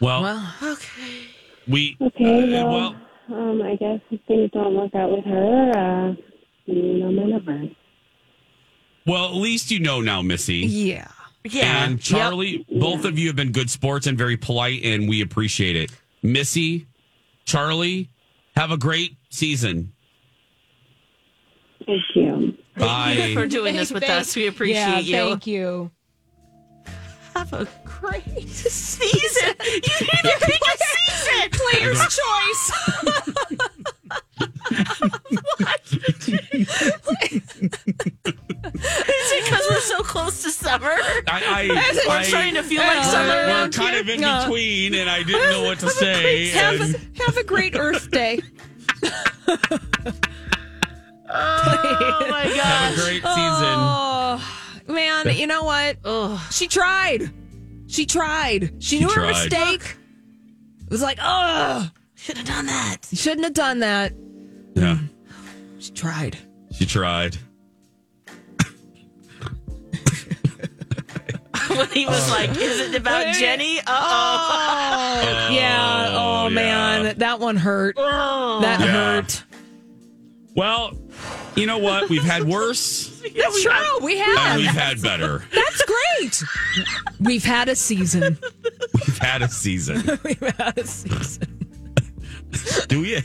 Well, 0.00 0.22
Well, 0.22 0.54
Okay. 0.62 1.26
we 1.66 1.96
Okay, 2.00 2.56
uh, 2.56 2.66
well, 2.66 2.96
um, 3.32 3.62
I 3.62 3.76
guess 3.76 4.00
if 4.10 4.20
things 4.26 4.50
don't 4.52 4.74
work 4.74 4.94
out 4.94 5.10
with 5.10 5.24
her, 5.24 5.72
uh, 5.76 6.14
you 6.66 6.98
know 6.98 7.10
my 7.10 7.24
number. 7.24 7.68
Well, 9.06 9.26
at 9.26 9.34
least 9.34 9.70
you 9.70 9.78
know 9.80 10.00
now, 10.00 10.22
Missy. 10.22 10.58
yeah. 10.58 11.08
Yeah. 11.44 11.84
And 11.84 12.00
Charlie, 12.00 12.66
both 12.70 13.04
of 13.06 13.18
you 13.18 13.28
have 13.28 13.36
been 13.36 13.50
good 13.52 13.70
sports 13.70 14.06
and 14.06 14.18
very 14.18 14.36
polite, 14.36 14.84
and 14.84 15.08
we 15.08 15.22
appreciate 15.22 15.74
it. 15.74 15.90
Missy, 16.22 16.86
Charlie, 17.46 18.10
have 18.56 18.70
a 18.70 18.76
great 18.76 19.16
season. 19.30 19.92
Thank 21.86 22.02
you. 22.14 22.58
Thank 22.76 23.28
you 23.30 23.34
for 23.34 23.46
doing 23.46 23.74
this 23.74 23.90
with 23.90 24.04
Thank- 24.04 24.20
us. 24.20 24.36
We 24.36 24.46
appreciate 24.48 24.76
yeah, 25.06 25.22
you. 25.22 25.28
Thank 25.30 25.46
you. 25.46 25.90
Have 27.34 27.52
a 27.54 27.66
great 27.84 28.48
season. 28.50 29.54
you 29.64 29.72
need 29.72 30.22
to 30.24 30.38
pick 30.42 30.60
a 30.60 30.78
season. 31.08 31.50
Player's 31.52 32.02
choice. 32.18 32.72
Is 38.64 38.72
it 38.74 39.44
because 39.44 39.66
we're 39.70 39.80
so 39.80 40.02
close 40.02 40.42
to 40.42 40.50
summer? 40.50 40.90
I, 40.90 41.22
I, 41.28 41.68
We're 42.08 42.14
I- 42.14 42.22
starting 42.22 42.54
to 42.54 42.62
feel 42.62 42.82
like 42.82 42.98
Uh, 42.98 43.02
summer 43.04 43.28
we're 43.28 43.46
around 43.48 43.72
kind 43.72 43.90
here. 43.92 44.00
of 44.02 44.08
in 44.08 44.20
No. 44.20 44.42
between, 44.44 44.94
and 44.94 45.08
I 45.08 45.22
didn't 45.22 45.50
know 45.50 45.62
what 45.64 45.78
to 45.80 45.88
say. 45.90 46.48
have, 46.50 46.80
and- 46.80 46.94
a, 46.94 47.22
have 47.24 47.36
a 47.36 47.44
great 47.44 47.74
Earth 47.76 48.10
Day. 48.10 48.40
Oh 51.32 52.26
my 52.28 52.40
have 52.40 52.52
a 52.52 52.56
gosh. 52.56 52.94
great 53.04 53.22
season. 53.22 53.24
Oh, 53.24 54.72
man, 54.88 55.28
you 55.36 55.46
know 55.46 55.62
what? 55.62 55.98
Oh, 56.04 56.44
She 56.50 56.66
tried. 56.66 57.30
She 57.86 58.04
tried. 58.06 58.82
She, 58.82 58.98
knew 58.98 59.08
her 59.08 59.14
tried. 59.14 59.28
mistake. 59.50 59.96
It 60.82 60.90
was 60.90 61.02
like, 61.02 61.18
oh, 61.22 61.88
should 62.16 62.36
have 62.36 62.46
done 62.46 62.66
that. 62.66 62.96
you 63.10 63.16
shouldn't 63.18 63.44
have 63.44 63.54
done 63.54 63.78
that. 63.80 64.12
Yeah, 64.74 64.98
She 65.78 65.92
tried. 65.92 66.36
she 66.76 66.84
tried. 66.86 67.36
when 71.78 71.88
he 71.90 72.06
was 72.06 72.30
like, 72.30 72.50
"Is 72.50 72.80
it 72.80 72.94
about 72.94 73.34
Jenny?" 73.34 73.78
Uh 73.80 73.82
oh. 73.86 75.48
yeah. 75.52 76.08
Oh, 76.10 76.48
yeah. 76.48 76.54
man, 76.54 77.18
that 77.18 77.40
one 77.40 77.56
hurt. 77.56 77.96
That 77.96 78.80
Yeah. 78.80 78.86
hurt. 78.86 79.44
Well, 80.54 80.98
you 81.54 81.66
know 81.66 81.78
what? 81.78 82.08
We've 82.10 82.22
had 82.24 82.42
worse, 82.48 83.20
That's 83.36 83.62
true. 83.62 83.72
We 84.02 84.20
and 84.20 84.38
have. 84.38 84.56
we've 84.58 84.66
had 84.66 85.00
better. 85.00 85.44
That's 85.54 85.82
great. 85.84 86.42
We've 87.20 87.44
had 87.44 87.68
a 87.68 87.76
season. 87.76 88.36
We've 88.94 89.18
had 89.18 89.42
a 89.42 89.48
season. 89.48 90.18
We've 90.24 90.40
had 90.56 90.76
a 90.78 90.86
season. 90.86 91.66
Do 92.88 93.00
we? 93.02 93.22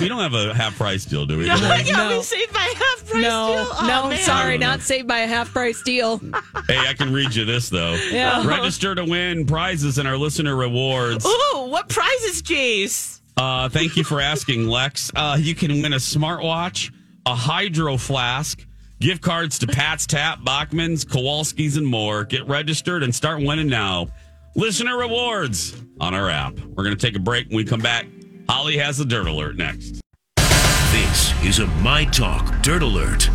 We 0.00 0.08
don't 0.08 0.18
have 0.20 0.34
a 0.34 0.54
half 0.54 0.76
price 0.76 1.04
deal, 1.04 1.26
do 1.26 1.38
we? 1.38 1.46
No, 1.46 1.56
today? 1.56 1.82
yeah, 1.86 1.96
No. 2.08 2.16
we 2.18 2.22
saved 2.22 2.52
by 2.52 2.60
half 2.60 3.06
price 3.06 3.22
No, 3.22 3.54
deal. 3.54 3.68
Oh, 3.72 3.86
no, 4.02 4.08
man. 4.10 4.18
sorry, 4.24 4.58
not 4.58 4.80
saved 4.80 5.06
by 5.08 5.18
a 5.20 5.26
half 5.26 5.52
price 5.52 5.82
deal. 5.82 6.20
Hey, 6.68 6.76
I 6.86 6.92
can 6.92 7.12
read 7.14 7.34
you 7.34 7.46
this 7.46 7.70
though. 7.70 7.94
Yeah. 8.10 8.46
Register 8.46 8.94
to 8.94 9.04
win 9.04 9.46
prizes 9.46 9.96
and 9.96 10.06
our 10.06 10.18
listener 10.18 10.54
rewards. 10.54 11.24
Ooh, 11.24 11.66
what 11.68 11.88
prizes, 11.88 12.42
Jace? 12.42 13.20
Uh, 13.38 13.68
thank 13.70 13.96
you 13.96 14.04
for 14.04 14.20
asking, 14.20 14.66
Lex. 14.66 15.10
Uh, 15.16 15.38
you 15.40 15.54
can 15.54 15.70
win 15.80 15.94
a 15.94 15.96
smartwatch, 15.96 16.92
a 17.24 17.34
hydro 17.34 17.96
flask, 17.96 18.66
gift 19.00 19.22
cards 19.22 19.58
to 19.60 19.66
Pat's 19.66 20.06
Tap, 20.06 20.44
Bachman's, 20.44 21.04
Kowalski's, 21.06 21.76
and 21.78 21.86
more. 21.86 22.24
Get 22.24 22.46
registered 22.46 23.02
and 23.02 23.14
start 23.14 23.40
winning 23.42 23.68
now. 23.68 24.08
Listener 24.54 24.98
rewards 24.98 25.74
on 26.00 26.14
our 26.14 26.28
app. 26.28 26.58
We're 26.58 26.84
going 26.84 26.96
to 26.96 27.06
take 27.06 27.16
a 27.16 27.20
break. 27.20 27.46
When 27.48 27.56
we 27.56 27.64
come 27.64 27.80
back, 27.80 28.06
Holly 28.48 28.78
has 28.78 28.96
the 28.98 29.04
dirt 29.04 29.26
alert 29.26 29.56
next. 29.56 30.00
This 30.90 31.44
is 31.44 31.58
a 31.58 31.66
My 31.82 32.04
Talk 32.06 32.62
Dirt 32.62 32.82
Alert. 32.82 33.28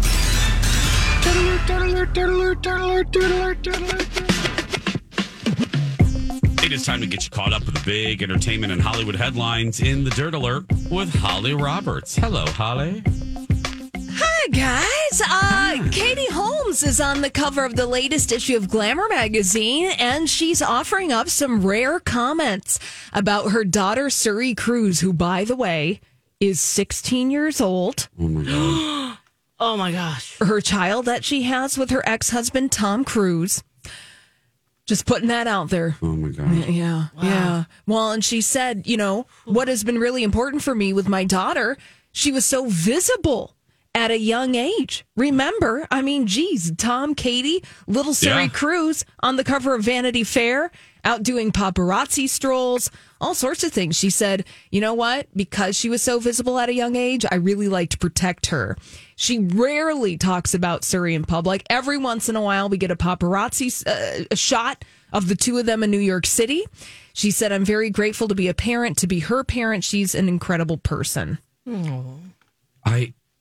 It 6.63 6.71
is 6.71 6.85
time 6.85 7.01
to 7.01 7.07
get 7.07 7.23
you 7.23 7.29
caught 7.29 7.53
up 7.53 7.65
with 7.65 7.75
the 7.75 7.83
big 7.85 8.23
entertainment 8.23 8.73
and 8.73 8.81
Hollywood 8.81 9.15
headlines 9.15 9.81
in 9.81 10.03
the 10.03 10.09
dirt 10.11 10.33
alert 10.33 10.65
with 10.89 11.13
Holly 11.13 11.53
Roberts. 11.53 12.15
Hello, 12.15 12.45
Holly. 12.47 13.03
Hi, 13.97 14.47
guys. 14.49 15.02
Uh, 15.21 15.89
Katie 15.91 16.31
Holmes 16.31 16.81
is 16.81 16.99
on 16.99 17.21
the 17.21 17.29
cover 17.29 17.65
of 17.65 17.75
the 17.75 17.85
latest 17.85 18.31
issue 18.31 18.55
of 18.57 18.69
Glamour 18.69 19.07
magazine, 19.09 19.91
and 19.99 20.29
she's 20.29 20.61
offering 20.61 21.11
up 21.11 21.29
some 21.29 21.63
rare 21.65 21.99
comments 21.99 22.79
about 23.11 23.51
her 23.51 23.63
daughter, 23.63 24.07
Suri 24.07 24.57
Cruise, 24.57 25.01
who, 25.01 25.13
by 25.13 25.43
the 25.43 25.55
way, 25.55 26.01
is 26.39 26.59
16 26.59 27.29
years 27.29 27.61
old. 27.61 28.09
Oh 28.19 28.27
my 28.27 28.43
god. 28.43 29.17
Oh 29.59 29.77
my 29.77 29.93
gosh. 29.93 30.37
Her 30.39 30.59
child 30.59 31.05
that 31.05 31.23
she 31.23 31.43
has 31.43 31.77
with 31.77 31.89
her 31.91 32.03
ex 32.05 32.31
husband, 32.31 32.71
Tom 32.73 33.05
Cruise. 33.05 33.63
Just 34.85 35.05
putting 35.05 35.29
that 35.29 35.47
out 35.47 35.69
there. 35.69 35.95
Oh 36.01 36.07
my 36.17 36.29
god. 36.29 36.51
Yeah. 36.67 37.07
Yeah. 37.21 37.65
Well, 37.87 38.11
and 38.11 38.25
she 38.25 38.41
said, 38.41 38.87
you 38.87 38.97
know, 38.97 39.25
what 39.45 39.69
has 39.69 39.85
been 39.85 39.99
really 39.99 40.21
important 40.23 40.63
for 40.63 40.75
me 40.75 40.91
with 40.91 41.07
my 41.07 41.23
daughter, 41.23 41.77
she 42.11 42.29
was 42.29 42.45
so 42.45 42.65
visible 42.67 43.55
at 43.95 44.09
a 44.11 44.17
young 44.17 44.55
age. 44.55 45.05
Remember, 45.15 45.87
I 45.91 46.01
mean, 46.01 46.25
geez, 46.25 46.71
Tom, 46.77 47.13
Katie, 47.13 47.63
little 47.87 48.13
Suri 48.13 48.43
Yeah. 48.43 48.47
Cruise 48.47 49.05
on 49.21 49.35
the 49.35 49.43
cover 49.43 49.75
of 49.75 49.83
Vanity 49.83 50.23
Fair, 50.23 50.71
out 51.05 51.21
doing 51.21 51.51
paparazzi 51.51 52.27
strolls, 52.27 52.89
all 53.21 53.35
sorts 53.35 53.63
of 53.63 53.71
things. 53.71 53.95
She 53.95 54.09
said, 54.09 54.45
you 54.71 54.81
know 54.81 54.93
what? 54.95 55.27
Because 55.35 55.75
she 55.77 55.89
was 55.89 56.01
so 56.01 56.19
visible 56.19 56.57
at 56.57 56.69
a 56.69 56.73
young 56.73 56.95
age, 56.95 57.23
I 57.29 57.35
really 57.35 57.67
like 57.67 57.89
to 57.91 57.97
protect 57.97 58.47
her. 58.47 58.77
She 59.15 59.37
rarely 59.39 60.17
talks 60.17 60.53
about 60.55 60.81
Suri 60.81 61.13
in 61.13 61.23
public. 61.23 61.63
Every 61.69 61.97
once 61.97 62.29
in 62.29 62.35
a 62.35 62.41
while, 62.41 62.69
we 62.69 62.77
get 62.77 62.89
a 62.89 62.95
paparazzi 62.95 63.85
uh, 63.85 64.25
a 64.31 64.35
shot 64.35 64.83
of 65.11 65.27
the 65.27 65.35
two 65.35 65.57
of 65.59 65.67
them 65.67 65.83
in 65.83 65.91
New 65.91 65.99
York 65.99 66.25
City. 66.25 66.65
She 67.13 67.29
said, 67.29 67.51
I'm 67.51 67.63
very 67.65 67.91
grateful 67.91 68.27
to 68.27 68.33
be 68.33 68.47
a 68.47 68.55
parent, 68.55 68.97
to 68.99 69.07
be 69.07 69.19
her 69.19 69.43
parent. 69.43 69.83
She's 69.83 70.15
an 70.15 70.27
incredible 70.27 70.77
person. 70.77 71.37
I 72.85 73.13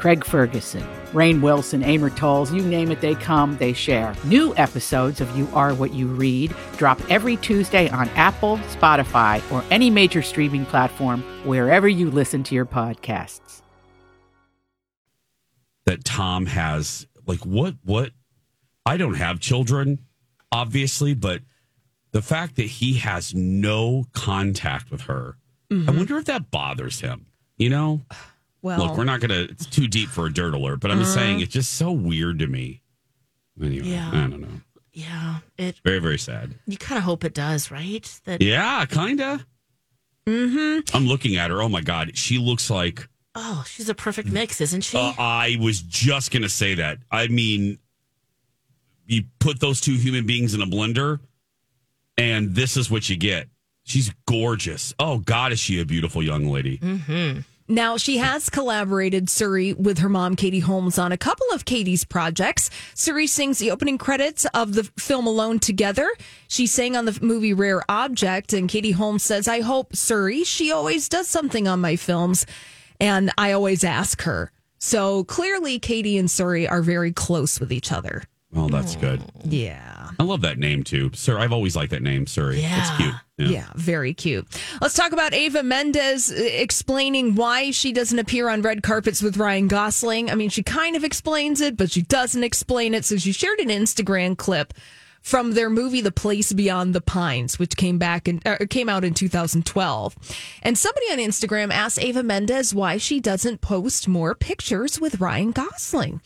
Craig 0.00 0.24
Ferguson, 0.24 0.82
Rainn 1.12 1.42
Wilson, 1.42 1.82
Amor 1.82 2.08
Towles, 2.08 2.50
you 2.50 2.62
name 2.62 2.90
it, 2.90 3.02
they 3.02 3.14
come, 3.14 3.58
they 3.58 3.74
share. 3.74 4.14
New 4.24 4.54
episodes 4.56 5.20
of 5.20 5.36
You 5.36 5.46
Are 5.52 5.74
What 5.74 5.92
You 5.92 6.06
Read 6.06 6.54
drop 6.78 6.98
every 7.10 7.36
Tuesday 7.36 7.90
on 7.90 8.08
Apple, 8.10 8.56
Spotify, 8.70 9.42
or 9.52 9.62
any 9.70 9.90
major 9.90 10.22
streaming 10.22 10.64
platform 10.64 11.20
wherever 11.44 11.86
you 11.86 12.10
listen 12.10 12.42
to 12.44 12.54
your 12.54 12.64
podcasts. 12.64 13.60
that 15.84 16.02
Tom 16.04 16.46
has 16.46 17.06
like 17.26 17.40
what 17.44 17.74
what 17.84 18.12
I 18.86 18.96
don't 18.96 19.14
have 19.14 19.40
children 19.40 19.98
obviously 20.52 21.14
but 21.14 21.42
the 22.12 22.22
fact 22.22 22.56
that 22.56 22.66
he 22.66 22.94
has 22.94 23.34
no 23.34 24.04
contact 24.12 24.90
with 24.90 25.02
her 25.02 25.36
I 25.70 25.74
mm-hmm. 25.74 25.96
wonder 25.96 26.16
if 26.16 26.26
that 26.26 26.50
bothers 26.50 27.00
him 27.00 27.26
you 27.56 27.70
know 27.70 28.02
Well, 28.62 28.78
look 28.78 28.96
we're 28.96 29.04
not 29.04 29.20
gonna 29.20 29.46
it's 29.50 29.66
too 29.66 29.88
deep 29.88 30.08
for 30.08 30.26
a 30.26 30.32
dirt 30.32 30.54
alert 30.54 30.80
but 30.80 30.90
I'm 30.90 30.98
just 30.98 31.14
saying 31.14 31.40
it's 31.40 31.52
just 31.52 31.74
so 31.74 31.92
weird 31.92 32.38
to 32.40 32.46
me 32.46 32.82
anyway 33.62 33.86
Yeah. 33.88 34.08
I 34.08 34.26
don't 34.26 34.40
know 34.40 34.60
Yeah, 34.92 35.38
it. 35.58 35.80
very 35.84 35.98
very 35.98 36.18
sad 36.18 36.54
You 36.66 36.76
kind 36.76 36.98
of 36.98 37.04
hope 37.04 37.24
it 37.24 37.34
does, 37.34 37.70
right? 37.70 38.20
That 38.24 38.42
yeah 38.42 38.84
kinda 38.86 39.46
mm-hmm. 40.26 40.96
I'm 40.96 41.06
looking 41.06 41.36
at 41.36 41.50
her 41.50 41.62
oh 41.62 41.68
my 41.68 41.80
god 41.80 42.16
she 42.16 42.38
looks 42.38 42.68
like 42.70 43.08
oh, 43.34 43.64
she's 43.66 43.88
a 43.88 43.94
perfect 43.94 44.28
mix, 44.28 44.60
isn't 44.60 44.82
she? 44.82 44.98
Uh, 44.98 45.12
I 45.18 45.56
was 45.60 45.80
just 45.80 46.32
going 46.32 46.42
to 46.42 46.48
say 46.48 46.74
that. 46.74 46.98
I 47.12 47.28
mean, 47.28 47.78
you 49.06 49.22
put 49.38 49.60
those 49.60 49.80
two 49.80 49.94
human 49.94 50.26
beings 50.26 50.52
in 50.52 50.60
a 50.60 50.66
blender, 50.66 51.20
and 52.18 52.54
this 52.54 52.76
is 52.76 52.90
what 52.90 53.08
you 53.08 53.16
get. 53.16 53.48
She's 53.84 54.12
gorgeous. 54.26 54.94
Oh, 54.98 55.18
God, 55.18 55.52
is 55.52 55.60
she 55.60 55.80
a 55.80 55.84
beautiful 55.84 56.22
young 56.22 56.46
lady? 56.48 56.78
mm-hmm. 56.78 57.40
Now, 57.70 57.96
she 57.96 58.16
has 58.18 58.50
collaborated, 58.50 59.26
Suri, 59.28 59.76
with 59.76 59.98
her 59.98 60.08
mom, 60.08 60.34
Katie 60.34 60.58
Holmes, 60.58 60.98
on 60.98 61.12
a 61.12 61.16
couple 61.16 61.46
of 61.52 61.64
Katie's 61.64 62.04
projects. 62.04 62.68
Suri 62.96 63.28
sings 63.28 63.58
the 63.60 63.70
opening 63.70 63.96
credits 63.96 64.44
of 64.52 64.74
the 64.74 64.82
film 64.98 65.28
Alone 65.28 65.60
Together. 65.60 66.10
She 66.48 66.66
sang 66.66 66.96
on 66.96 67.04
the 67.04 67.16
movie 67.22 67.54
Rare 67.54 67.84
Object, 67.88 68.52
and 68.52 68.68
Katie 68.68 68.90
Holmes 68.90 69.22
says, 69.22 69.46
I 69.46 69.60
hope 69.60 69.92
Suri, 69.92 70.44
she 70.44 70.72
always 70.72 71.08
does 71.08 71.28
something 71.28 71.68
on 71.68 71.80
my 71.80 71.94
films, 71.94 72.44
and 73.00 73.30
I 73.38 73.52
always 73.52 73.84
ask 73.84 74.22
her. 74.22 74.50
So 74.78 75.22
clearly, 75.22 75.78
Katie 75.78 76.18
and 76.18 76.28
Suri 76.28 76.68
are 76.68 76.82
very 76.82 77.12
close 77.12 77.60
with 77.60 77.70
each 77.72 77.92
other. 77.92 78.24
Oh, 78.52 78.68
that's 78.68 78.96
good. 78.96 79.22
Yeah. 79.44 80.08
I 80.18 80.24
love 80.24 80.40
that 80.40 80.58
name 80.58 80.82
too, 80.82 81.12
Sir. 81.14 81.38
I've 81.38 81.52
always 81.52 81.76
liked 81.76 81.92
that 81.92 82.02
name, 82.02 82.24
Suri. 82.26 82.54
It's 82.54 82.62
Yeah. 82.62 82.96
cute. 82.96 83.14
Yeah. 83.48 83.66
very 83.74 84.14
cute. 84.14 84.46
Let's 84.80 84.94
talk 84.94 85.12
about 85.12 85.34
Ava 85.34 85.62
Mendes 85.62 86.30
uh, 86.30 86.34
explaining 86.36 87.34
why 87.34 87.70
she 87.70 87.92
doesn't 87.92 88.18
appear 88.18 88.48
on 88.48 88.62
red 88.62 88.82
carpets 88.82 89.22
with 89.22 89.36
Ryan 89.36 89.68
Gosling. 89.68 90.30
I 90.30 90.34
mean, 90.34 90.50
she 90.50 90.62
kind 90.62 90.96
of 90.96 91.04
explains 91.04 91.60
it, 91.60 91.76
but 91.76 91.90
she 91.90 92.02
doesn't 92.02 92.44
explain 92.44 92.94
it. 92.94 93.04
So 93.04 93.16
she 93.16 93.32
shared 93.32 93.60
an 93.60 93.68
Instagram 93.68 94.36
clip 94.36 94.74
from 95.22 95.52
their 95.52 95.68
movie 95.68 96.00
The 96.00 96.10
Place 96.10 96.52
Beyond 96.52 96.94
the 96.94 97.00
Pines, 97.00 97.58
which 97.58 97.76
came 97.76 97.98
back 97.98 98.26
and 98.26 98.46
uh, 98.46 98.56
came 98.70 98.88
out 98.88 99.04
in 99.04 99.12
2012. 99.14 100.16
And 100.62 100.78
somebody 100.78 101.06
on 101.12 101.18
Instagram 101.18 101.70
asked 101.72 102.00
Ava 102.00 102.22
Mendes 102.22 102.74
why 102.74 102.96
she 102.96 103.20
doesn't 103.20 103.60
post 103.60 104.08
more 104.08 104.34
pictures 104.34 105.00
with 105.00 105.20
Ryan 105.20 105.50
Gosling. 105.52 106.20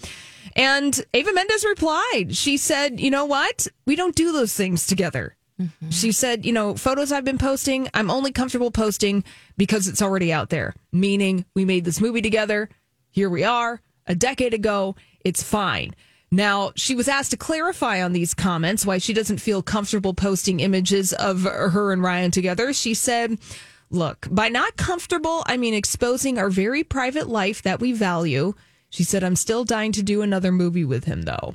And 0.56 1.04
Ava 1.12 1.32
Mendes 1.32 1.64
replied, 1.64 2.36
she 2.36 2.56
said, 2.56 3.00
"You 3.00 3.10
know 3.10 3.24
what? 3.24 3.66
We 3.86 3.96
don't 3.96 4.14
do 4.14 4.30
those 4.30 4.54
things 4.54 4.86
together." 4.86 5.36
Mm-hmm. 5.60 5.90
She 5.90 6.12
said, 6.12 6.44
you 6.44 6.52
know, 6.52 6.74
photos 6.74 7.12
I've 7.12 7.24
been 7.24 7.38
posting, 7.38 7.88
I'm 7.94 8.10
only 8.10 8.32
comfortable 8.32 8.70
posting 8.70 9.24
because 9.56 9.86
it's 9.86 10.02
already 10.02 10.32
out 10.32 10.50
there. 10.50 10.74
Meaning, 10.92 11.44
we 11.54 11.64
made 11.64 11.84
this 11.84 12.00
movie 12.00 12.22
together. 12.22 12.68
Here 13.10 13.30
we 13.30 13.44
are, 13.44 13.80
a 14.06 14.14
decade 14.14 14.54
ago. 14.54 14.96
It's 15.24 15.42
fine. 15.42 15.94
Now, 16.30 16.72
she 16.74 16.96
was 16.96 17.06
asked 17.06 17.30
to 17.30 17.36
clarify 17.36 18.02
on 18.02 18.12
these 18.12 18.34
comments 18.34 18.84
why 18.84 18.98
she 18.98 19.12
doesn't 19.12 19.38
feel 19.38 19.62
comfortable 19.62 20.14
posting 20.14 20.58
images 20.58 21.12
of 21.12 21.44
her 21.44 21.92
and 21.92 22.02
Ryan 22.02 22.32
together. 22.32 22.72
She 22.72 22.94
said, 22.94 23.38
Look, 23.90 24.26
by 24.28 24.48
not 24.48 24.76
comfortable, 24.76 25.44
I 25.46 25.56
mean 25.56 25.74
exposing 25.74 26.36
our 26.36 26.50
very 26.50 26.82
private 26.82 27.28
life 27.28 27.62
that 27.62 27.78
we 27.78 27.92
value. 27.92 28.54
She 28.90 29.04
said, 29.04 29.22
I'm 29.22 29.36
still 29.36 29.64
dying 29.64 29.92
to 29.92 30.02
do 30.02 30.22
another 30.22 30.50
movie 30.50 30.84
with 30.84 31.04
him, 31.04 31.22
though. 31.22 31.54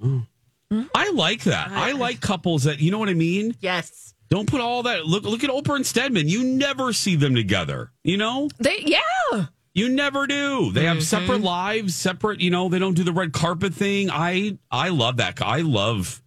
Mm. 0.00 0.26
Mm-hmm. 0.74 0.86
I 0.94 1.10
like 1.10 1.44
that. 1.44 1.70
I 1.70 1.92
like 1.92 2.20
couples 2.20 2.64
that, 2.64 2.80
you 2.80 2.90
know 2.90 2.98
what 2.98 3.08
I 3.08 3.14
mean? 3.14 3.54
Yes. 3.60 4.14
Don't 4.28 4.48
put 4.48 4.60
all 4.60 4.82
that. 4.84 5.06
Look, 5.06 5.24
look 5.24 5.44
at 5.44 5.50
Oprah 5.50 5.76
and 5.76 5.86
Stedman. 5.86 6.28
You 6.28 6.42
never 6.44 6.92
see 6.92 7.14
them 7.16 7.34
together. 7.34 7.92
You 8.02 8.16
know? 8.16 8.48
They, 8.58 8.82
yeah. 8.84 9.46
You 9.74 9.88
never 9.88 10.26
do. 10.26 10.72
They 10.72 10.84
have 10.84 10.98
mm-hmm. 10.98 11.04
separate 11.04 11.40
lives, 11.40 11.94
separate. 11.94 12.40
You 12.40 12.50
know, 12.50 12.68
they 12.68 12.78
don't 12.78 12.94
do 12.94 13.02
the 13.02 13.12
red 13.12 13.32
carpet 13.32 13.74
thing. 13.74 14.08
I 14.10 14.58
I 14.70 14.90
love 14.90 15.16
that. 15.16 15.42
I 15.42 15.62
love 15.62 16.22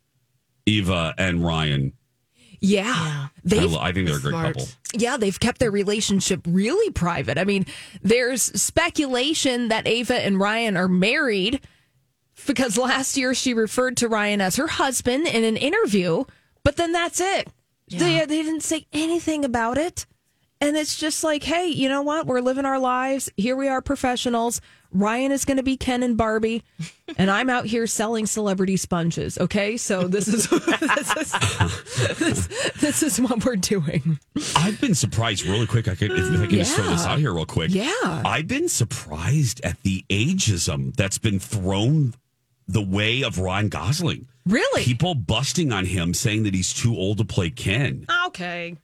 Eva 0.66 1.14
and 1.18 1.46
Ryan. 1.46 1.94
Yeah. 2.60 2.94
I, 2.94 3.30
They've 3.46 3.72
lo- 3.72 3.80
I 3.80 3.94
think 3.94 4.08
they're 4.08 4.18
a 4.18 4.22
great 4.22 4.32
Smart. 4.32 4.58
couple. 4.58 4.68
yeah, 4.94 5.16
they've 5.16 5.40
kept 5.40 5.60
their 5.60 5.72
relationship 5.72 6.42
really 6.46 6.92
private. 6.92 7.38
I 7.38 7.46
mean, 7.46 7.66
there's 8.02 8.42
speculation 8.62 9.70
that 9.70 9.88
Ava 9.88 10.16
and 10.16 10.40
Ryan 10.40 10.76
are 10.76 10.90
married 10.90 11.62
because 12.46 12.78
last 12.78 13.18
year 13.18 13.34
she 13.34 13.54
referred 13.54 13.98
to 13.98 14.08
Ryan 14.08 14.42
as 14.42 14.56
her 14.58 14.68
husband 14.68 15.28
in 15.28 15.44
an 15.44 15.58
interview, 15.58 16.26
but 16.64 16.78
then 16.78 16.92
that's 16.92 17.20
it. 17.20 17.50
They, 17.90 18.20
they 18.20 18.44
didn't 18.44 18.64
say 18.64 18.86
anything 18.92 19.46
about 19.46 19.78
it. 19.78 20.06
And 20.60 20.76
it's 20.76 20.98
just 20.98 21.24
like, 21.24 21.44
hey, 21.44 21.68
you 21.68 21.88
know 21.88 22.02
what? 22.02 22.26
We're 22.26 22.42
living 22.42 22.66
our 22.66 22.80
lives. 22.80 23.30
Here 23.38 23.56
we 23.56 23.68
are, 23.68 23.82
professionals. 23.82 24.60
Ryan 24.92 25.32
is 25.32 25.46
going 25.46 25.58
to 25.58 25.64
be 25.64 25.78
Ken 25.78 26.02
and 26.02 26.18
Barbie, 26.18 26.64
and 27.18 27.30
I'm 27.30 27.50
out 27.50 27.66
here 27.66 27.86
selling 27.88 28.26
celebrity 28.26 28.78
sponges. 28.78 29.38
Okay, 29.38 29.78
so 29.78 30.08
this 30.08 30.28
is 30.28 30.48
this 30.50 31.16
is, 31.18 32.18
this, 32.18 32.48
this 32.80 33.04
is 33.04 33.22
what 33.22 33.44
we're 33.46 33.58
doing. 33.58 34.20
I've 34.56 34.80
been 34.80 34.96
surprised 34.96 35.46
really 35.46 35.68
quick. 35.68 35.88
I 35.88 35.96
could, 35.96 36.12
if 36.12 36.42
I 36.42 36.48
can 36.48 36.58
just 36.58 36.76
throw 36.76 36.88
this 36.88 37.06
out 37.06 37.20
here 37.20 37.34
real 37.34 37.46
quick. 37.46 37.72
Yeah. 37.72 37.92
I've 38.26 38.48
been 38.48 38.70
surprised 38.70 39.62
at 39.64 39.82
the 39.84 40.06
ageism 40.10 40.96
that's 40.96 41.18
been 41.18 41.40
thrown 41.40 42.16
the 42.68 42.82
way 42.82 43.24
of 43.24 43.40
Ryan 43.40 43.70
Gosling. 43.70 44.28
Really? 44.46 44.84
People 44.84 45.16
busting 45.16 45.72
on 45.72 45.86
him 45.86 46.14
saying 46.14 46.44
that 46.44 46.54
he's 46.54 46.74
too 46.74 46.96
old 46.96 47.18
to 47.18 47.26
play 47.26 47.50
Ken. 47.50 48.06
Okay. 48.28 48.78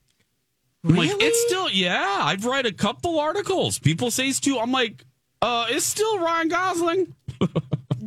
I'm 0.86 0.96
like, 0.96 1.10
it's 1.14 1.46
still, 1.46 1.70
yeah. 1.70 2.18
I've 2.20 2.44
read 2.44 2.66
a 2.66 2.72
couple 2.72 3.18
articles. 3.18 3.78
People 3.78 4.10
say 4.10 4.24
he's 4.24 4.40
too. 4.40 4.58
I'm 4.58 4.72
like, 4.72 5.04
uh, 5.40 5.66
it's 5.70 5.86
still 5.86 6.18
Ryan 6.18 6.48
Gosling. 6.48 7.14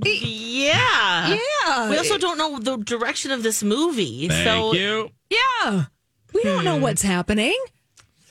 Yeah. 0.04 1.38
Yeah. 1.66 1.90
We 1.90 1.98
also 1.98 2.20
don't 2.20 2.38
know 2.38 2.60
the 2.60 2.78
direction 2.78 3.32
of 3.32 3.42
this 3.42 3.64
movie. 3.64 4.28
Thank 4.28 4.44
so 4.44 4.74
you. 4.74 5.10
Yeah. 5.30 5.86
We 6.34 6.44
don't 6.44 6.64
know 6.64 6.78
what's 6.78 7.02
happening. 7.02 7.58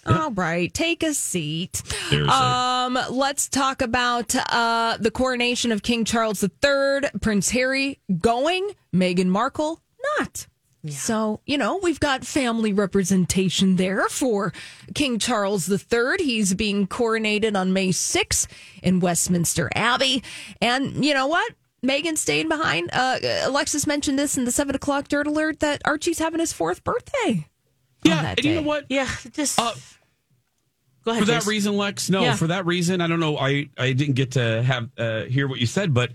All 0.22 0.30
right, 0.32 0.72
take 0.72 1.02
a 1.02 1.14
seat. 1.14 1.76
Seriously. 2.08 2.32
Um, 2.32 2.98
let's 3.10 3.48
talk 3.48 3.82
about 3.82 4.34
uh, 4.52 4.96
the 5.00 5.10
coronation 5.10 5.72
of 5.72 5.82
King 5.82 6.04
Charles 6.04 6.42
III, 6.42 7.10
Prince 7.20 7.50
Harry 7.50 7.98
going, 8.20 8.70
Meghan 8.94 9.26
Markle 9.26 9.80
not. 10.18 10.46
So, 10.88 11.40
you 11.46 11.58
know, 11.58 11.80
we've 11.82 11.98
got 11.98 12.24
family 12.24 12.72
representation 12.72 13.74
there 13.74 14.08
for 14.08 14.52
King 14.94 15.18
Charles 15.18 15.68
III. 15.68 16.16
He's 16.18 16.54
being 16.54 16.86
coronated 16.86 17.56
on 17.56 17.72
May 17.72 17.88
6th 17.88 18.46
in 18.84 19.00
Westminster 19.00 19.68
Abbey. 19.74 20.22
And 20.60 21.04
you 21.04 21.12
know 21.12 21.26
what? 21.26 21.54
Meghan 21.84 22.16
staying 22.16 22.48
behind. 22.48 22.90
Uh, 22.92 23.18
Alexis 23.42 23.84
mentioned 23.86 24.16
this 24.16 24.38
in 24.38 24.44
the 24.44 24.52
seven 24.52 24.76
o'clock 24.76 25.08
dirt 25.08 25.26
alert 25.26 25.58
that 25.58 25.82
Archie's 25.84 26.20
having 26.20 26.38
his 26.38 26.52
fourth 26.52 26.84
birthday. 26.84 27.46
yeah, 28.04 28.22
that 28.22 28.38
and 28.38 28.44
you 28.44 28.54
know 28.54 28.62
what? 28.62 28.86
yeah, 28.88 29.08
just 29.32 29.58
Uh, 29.60 29.72
Go 31.06 31.12
ahead. 31.12 31.22
for 31.24 31.30
that 31.30 31.42
Jace. 31.44 31.46
reason, 31.46 31.76
Lex. 31.78 32.10
No, 32.10 32.20
Yeah. 32.22 32.34
for 32.36 32.48
that 32.48 32.66
reason, 32.66 33.00
I 33.00 33.06
don't 33.06 33.20
know. 33.20 33.38
I 33.38 33.70
I 33.78 33.92
didn't 33.94 34.14
get 34.16 34.32
to 34.32 34.62
have 34.62 34.90
uh, 34.98 35.22
hear 35.22 35.48
what 35.48 35.58
you 35.60 35.66
said, 35.66 35.94
but 35.94 36.10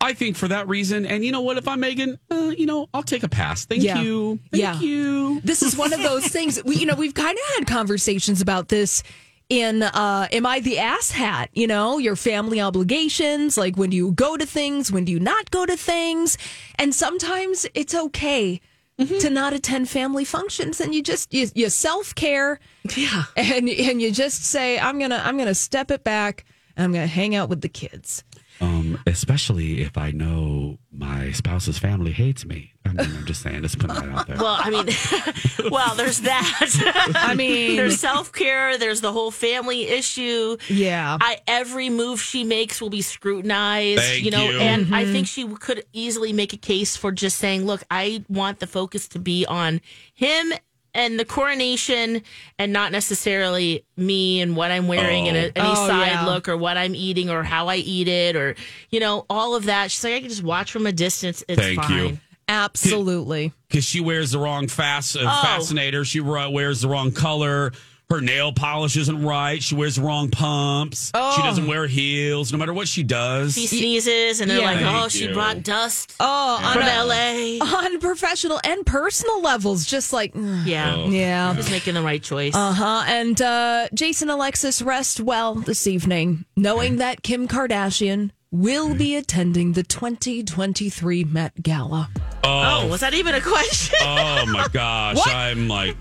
I 0.00 0.12
think 0.14 0.36
for 0.36 0.48
that 0.48 0.66
reason, 0.68 1.06
and 1.06 1.24
you 1.24 1.30
know 1.32 1.42
what? 1.42 1.56
If 1.58 1.68
I'm 1.68 1.80
Meghan, 1.80 2.18
uh, 2.28 2.52
you 2.58 2.66
know, 2.66 2.88
I'll 2.92 3.04
take 3.04 3.22
a 3.22 3.28
pass. 3.28 3.64
Thank 3.64 3.82
Yeah. 3.84 4.02
you. 4.02 4.40
Thank 4.50 4.60
yeah. 4.62 4.80
you. 4.80 5.40
This 5.44 5.62
is 5.62 5.76
one 5.76 5.92
of 5.92 6.02
those 6.02 6.26
things. 6.36 6.60
We, 6.64 6.74
you 6.76 6.86
know, 6.86 6.96
we've 6.96 7.14
kind 7.14 7.38
of 7.38 7.54
had 7.56 7.66
conversations 7.68 8.40
about 8.40 8.68
this 8.68 9.02
in 9.48 9.82
uh 9.82 10.26
am 10.32 10.44
I 10.46 10.58
the 10.60 10.78
ass 10.80 11.12
hat? 11.12 11.50
You 11.52 11.68
know, 11.68 11.98
your 11.98 12.16
family 12.16 12.60
obligations, 12.60 13.56
like 13.56 13.76
when 13.76 13.90
do 13.90 13.96
you 13.96 14.10
go 14.12 14.36
to 14.36 14.44
things, 14.46 14.90
when 14.90 15.04
do 15.04 15.12
you 15.12 15.20
not 15.20 15.50
go 15.52 15.64
to 15.66 15.76
things? 15.76 16.36
And 16.76 16.92
sometimes 16.94 17.66
it's 17.74 17.94
okay 17.94 18.60
Mm-hmm. 19.00 19.18
to 19.18 19.30
not 19.30 19.54
attend 19.54 19.88
family 19.88 20.24
functions 20.24 20.78
and 20.78 20.94
you 20.94 21.02
just 21.02 21.32
you, 21.32 21.48
you 21.54 21.70
self-care. 21.70 22.60
Yeah. 22.94 23.24
And 23.36 23.68
and 23.68 24.02
you 24.02 24.12
just 24.12 24.44
say 24.44 24.78
I'm 24.78 24.98
to 25.10 25.26
I'm 25.26 25.36
going 25.36 25.48
to 25.48 25.54
step 25.54 25.90
it 25.90 26.04
back 26.04 26.44
and 26.76 26.84
I'm 26.84 26.92
going 26.92 27.02
to 27.08 27.12
hang 27.12 27.34
out 27.34 27.48
with 27.48 27.62
the 27.62 27.70
kids. 27.70 28.22
Um, 28.60 29.00
especially 29.06 29.80
if 29.80 29.98
I 29.98 30.12
know 30.12 30.78
my 30.92 31.32
spouse's 31.32 31.78
family 31.78 32.12
hates 32.12 32.44
me. 32.44 32.72
I 32.84 32.90
mean, 32.90 33.00
I'm 33.00 33.24
just 33.26 33.42
saying, 33.42 33.62
just 33.62 33.78
putting 33.78 33.96
that 33.96 34.08
out 34.08 34.26
there. 34.26 34.36
Well, 34.36 34.56
I 34.58 34.70
mean, 34.70 35.70
well, 35.72 35.94
there's 35.96 36.20
that. 36.20 37.12
I 37.16 37.34
mean- 37.36 37.76
there's 37.76 37.98
self 37.98 38.32
care. 38.32 38.76
There's 38.78 39.00
the 39.00 39.12
whole 39.12 39.30
family 39.30 39.88
issue. 39.88 40.56
Yeah. 40.68 41.16
I 41.20 41.38
every 41.46 41.90
move 41.90 42.20
she 42.20 42.44
makes 42.44 42.80
will 42.80 42.90
be 42.90 43.02
scrutinized. 43.02 44.00
Thank 44.02 44.24
you 44.24 44.30
know, 44.30 44.44
you. 44.50 44.58
and 44.60 44.94
I 44.94 45.04
Mm-hmm. 45.04 45.12
think 45.12 45.26
she 45.26 45.48
could 45.48 45.84
easily 45.92 46.32
make 46.32 46.52
a 46.52 46.56
case 46.56 46.96
for 46.96 47.10
just 47.12 47.38
saying, 47.38 47.64
"Look, 47.64 47.82
I 47.90 48.24
want 48.28 48.60
the 48.60 48.66
focus 48.66 49.08
to 49.08 49.18
be 49.18 49.44
on 49.46 49.80
him." 50.14 50.52
And 50.94 51.18
the 51.18 51.24
coronation, 51.24 52.22
and 52.58 52.72
not 52.72 52.92
necessarily 52.92 53.84
me 53.96 54.40
and 54.42 54.54
what 54.56 54.70
I'm 54.70 54.88
wearing, 54.88 55.26
and 55.28 55.36
a, 55.36 55.58
any 55.58 55.68
Oh, 55.70 55.74
side 55.88 56.06
yeah. 56.12 56.26
look, 56.26 56.48
or 56.50 56.56
what 56.56 56.76
I'm 56.76 56.94
eating, 56.94 57.30
or 57.30 57.42
how 57.42 57.68
I 57.68 57.76
eat 57.76 58.08
it, 58.08 58.36
or 58.36 58.54
you 58.90 59.00
know, 59.00 59.24
all 59.30 59.54
of 59.54 59.64
that. 59.64 59.90
She's 59.90 60.04
like, 60.04 60.12
I 60.14 60.20
can 60.20 60.28
just 60.28 60.42
watch 60.42 60.70
from 60.70 60.86
a 60.86 60.92
distance. 60.92 61.42
It's 61.48 61.60
Thank 61.60 61.82
fine. 61.82 61.98
you. 62.08 62.18
Absolutely. 62.48 63.52
because 63.68 63.84
she 63.84 64.00
wears 64.00 64.32
the 64.32 64.38
wrong 64.38 64.68
fast, 64.68 65.16
uh, 65.16 65.20
Oh. 65.22 65.42
fascinator. 65.42 66.04
She 66.04 66.20
wears 66.20 66.82
the 66.82 66.88
wrong 66.88 67.10
color. 67.12 67.72
Her 68.12 68.20
nail 68.20 68.52
polish 68.52 68.94
isn't 68.98 69.22
right. 69.24 69.62
She 69.62 69.74
wears 69.74 69.96
the 69.96 70.02
wrong 70.02 70.28
pumps. 70.30 71.06
She 71.06 71.10
Oh. 71.14 71.40
doesn't 71.42 71.66
wear 71.66 71.86
heels, 71.86 72.52
no 72.52 72.58
matter 72.58 72.74
what 72.74 72.86
she 72.86 73.02
does. 73.02 73.54
She 73.54 73.66
sneezes, 73.66 74.40
and 74.42 74.50
they're 74.50 74.58
Yeah. 74.60 74.66
like, 74.66 74.80
Thank 74.80 74.96
"Oh, 75.04 75.08
she 75.08 75.24
you. 75.28 75.32
brought 75.32 75.62
dust 75.62 76.12
Oh, 76.20 76.60
on 76.62 76.74
from 76.74 76.82
a- 76.82 77.04
LA." 77.04 77.58
on 77.60 77.98
professional 78.00 78.60
and 78.64 78.84
personal 78.84 79.40
levels, 79.40 79.86
just 79.86 80.12
like. 80.12 80.32
Yeah, 80.34 80.94
Oh. 80.96 81.08
yeah. 81.08 81.54
just 81.56 81.70
making 81.70 81.94
the 81.94 82.02
right 82.02 82.22
choice. 82.22 82.54
Uh 82.54 82.72
huh. 82.72 83.04
And 83.06 83.40
uh, 83.40 83.88
Jason 83.94 84.28
Alexis 84.28 84.82
rest 84.82 85.18
well 85.20 85.54
this 85.54 85.86
evening, 85.86 86.44
knowing 86.54 86.96
that 86.96 87.22
Kim 87.22 87.48
Kardashian 87.48 88.30
will 88.50 88.94
be 88.94 89.16
attending 89.16 89.72
the 89.72 89.82
2023 89.82 91.24
Met 91.24 91.62
Gala. 91.62 92.10
oh, 92.44 92.86
was 92.88 93.00
that 93.00 93.14
even 93.14 93.34
a 93.34 93.40
question? 93.40 93.98
Oh 94.02 94.44
my 94.48 94.68
gosh. 94.72 95.16
What? 95.22 95.34
I'm 95.34 95.68
like, 95.68 95.96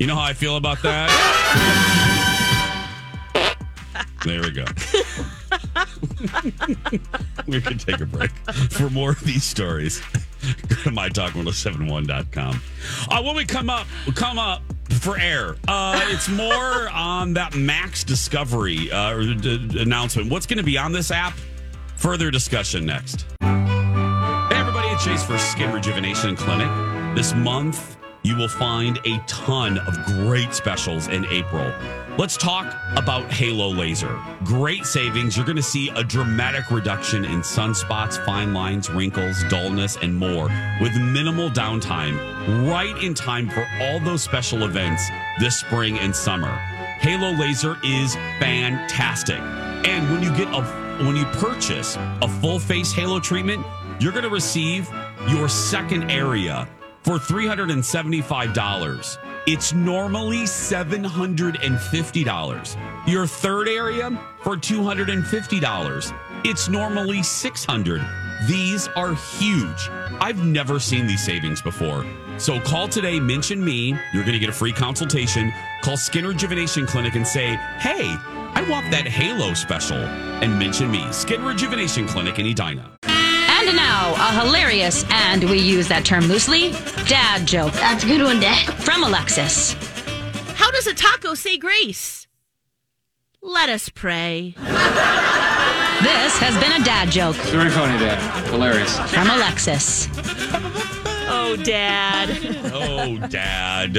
you 0.00 0.06
know 0.06 0.16
how 0.16 0.22
I 0.22 0.32
feel 0.32 0.56
about 0.56 0.82
that? 0.82 1.10
there 4.24 4.40
we 4.40 4.50
go. 4.50 4.64
we 7.46 7.60
can 7.60 7.76
take 7.78 8.00
a 8.00 8.06
break. 8.06 8.30
For 8.70 8.88
more 8.88 9.10
of 9.10 9.20
these 9.20 9.44
stories, 9.44 10.00
go 10.68 10.74
to 10.76 10.90
mytalk1071.com. 10.90 12.62
Uh, 13.10 13.22
when 13.22 13.36
we 13.36 13.44
come 13.44 13.68
up, 13.68 13.86
we 14.06 14.12
come 14.12 14.38
up 14.38 14.62
for 15.00 15.18
air. 15.18 15.56
Uh, 15.68 16.00
it's 16.04 16.30
more 16.30 16.88
on 16.90 17.34
that 17.34 17.54
Max 17.54 18.02
Discovery 18.02 18.90
uh, 18.90 19.14
d- 19.34 19.80
announcement. 19.80 20.30
What's 20.30 20.46
going 20.46 20.56
to 20.58 20.64
be 20.64 20.78
on 20.78 20.92
this 20.92 21.10
app? 21.10 21.34
Further 21.96 22.30
discussion 22.30 22.86
next. 22.86 23.26
Hey, 23.42 24.56
everybody, 24.56 24.88
it's 24.88 25.04
Chase 25.04 25.22
for 25.22 25.36
Skin 25.36 25.70
Rejuvenation 25.72 26.36
Clinic. 26.36 26.70
This 27.14 27.34
month, 27.34 27.96
you 28.22 28.36
will 28.36 28.48
find 28.48 28.98
a 29.04 29.18
ton 29.26 29.78
of 29.78 30.04
great 30.06 30.52
specials 30.54 31.08
in 31.08 31.24
April. 31.26 31.72
Let's 32.18 32.36
talk 32.36 32.74
about 32.96 33.32
Halo 33.32 33.68
Laser. 33.68 34.18
Great 34.44 34.84
savings. 34.84 35.36
You're 35.36 35.46
going 35.46 35.56
to 35.56 35.62
see 35.62 35.88
a 35.90 36.04
dramatic 36.04 36.70
reduction 36.70 37.24
in 37.24 37.40
sunspots, 37.40 38.22
fine 38.26 38.52
lines, 38.52 38.90
wrinkles, 38.90 39.42
dullness, 39.48 39.96
and 40.02 40.14
more 40.14 40.50
with 40.80 40.94
minimal 40.96 41.48
downtime, 41.48 42.18
right 42.70 42.96
in 43.02 43.14
time 43.14 43.48
for 43.48 43.66
all 43.80 44.00
those 44.00 44.22
special 44.22 44.64
events 44.64 45.08
this 45.38 45.58
spring 45.58 45.98
and 45.98 46.14
summer. 46.14 46.54
Halo 47.00 47.30
Laser 47.30 47.78
is 47.82 48.14
fantastic. 48.38 49.40
And 49.40 50.10
when 50.10 50.22
you 50.22 50.30
get 50.36 50.52
a 50.52 50.62
when 51.06 51.16
you 51.16 51.24
purchase 51.24 51.96
a 52.20 52.28
full 52.28 52.58
face 52.58 52.92
halo 52.92 53.20
treatment, 53.20 53.64
you're 53.98 54.12
going 54.12 54.24
to 54.24 54.30
receive 54.30 54.90
your 55.26 55.48
second 55.48 56.10
area 56.10 56.68
for 57.02 57.18
$375. 57.18 59.18
It's 59.46 59.72
normally 59.72 60.42
$750. 60.42 63.08
Your 63.08 63.26
third 63.26 63.68
area 63.68 64.10
for 64.42 64.56
$250. 64.56 66.12
It's 66.44 66.68
normally 66.68 67.22
600. 67.22 68.02
These 68.46 68.88
are 68.88 69.14
huge. 69.14 69.88
I've 70.20 70.44
never 70.44 70.80
seen 70.80 71.06
these 71.06 71.24
savings 71.24 71.62
before. 71.62 72.04
So 72.38 72.58
call 72.60 72.88
today, 72.88 73.20
mention 73.20 73.62
me. 73.62 73.90
You're 74.12 74.24
going 74.24 74.32
to 74.32 74.38
get 74.38 74.48
a 74.48 74.52
free 74.52 74.72
consultation. 74.72 75.52
Call 75.82 75.96
Skin 75.96 76.26
Rejuvenation 76.26 76.86
Clinic 76.86 77.14
and 77.14 77.26
say, 77.26 77.56
hey, 77.78 78.16
I 78.54 78.66
want 78.70 78.90
that 78.90 79.06
Halo 79.06 79.54
special. 79.54 79.98
And 79.98 80.58
mention 80.58 80.90
me, 80.90 81.10
Skin 81.12 81.44
Rejuvenation 81.44 82.06
Clinic 82.06 82.38
in 82.38 82.46
Edina. 82.46 82.90
And 83.70 83.76
now, 83.76 84.14
a 84.14 84.44
hilarious, 84.44 85.04
and 85.10 85.44
we 85.44 85.60
use 85.60 85.86
that 85.86 86.04
term 86.04 86.24
loosely, 86.24 86.72
dad 87.06 87.46
joke. 87.46 87.72
That's 87.74 88.02
a 88.02 88.06
good 88.08 88.20
one, 88.20 88.40
Dad. 88.40 88.64
From 88.82 89.04
Alexis. 89.04 89.74
How 90.56 90.72
does 90.72 90.88
a 90.88 90.92
taco 90.92 91.34
say 91.34 91.56
grace? 91.56 92.26
Let 93.40 93.68
us 93.68 93.88
pray. 93.88 94.56
This 94.56 96.36
has 96.38 96.58
been 96.58 96.82
a 96.82 96.84
dad 96.84 97.12
joke. 97.12 97.36
Very 97.36 97.70
funny, 97.70 97.96
Dad. 98.00 98.18
Hilarious. 98.48 98.98
From 99.12 99.30
Alexis. 99.30 100.08
Oh, 101.28 101.56
Dad. 101.62 102.28
Oh, 102.74 103.18
Dad. 103.28 103.94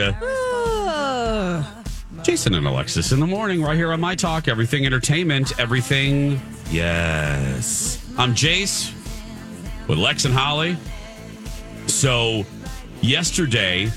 Jason 2.25 2.55
and 2.55 2.67
Alexis 2.67 3.13
in 3.13 3.21
the 3.21 3.27
morning, 3.27 3.61
right 3.61 3.77
here 3.77 3.93
on 3.93 4.01
My 4.01 4.15
Talk. 4.15 4.49
Everything 4.49 4.85
entertainment, 4.85 5.57
everything. 5.57 6.41
Yes. 6.71 8.05
I'm 8.17 8.35
Jace 8.35 8.93
with 9.87 9.97
Lex 9.97 10.25
and 10.25 10.33
Holly. 10.33 10.77
So, 11.87 12.45
yesterday, 13.01 13.89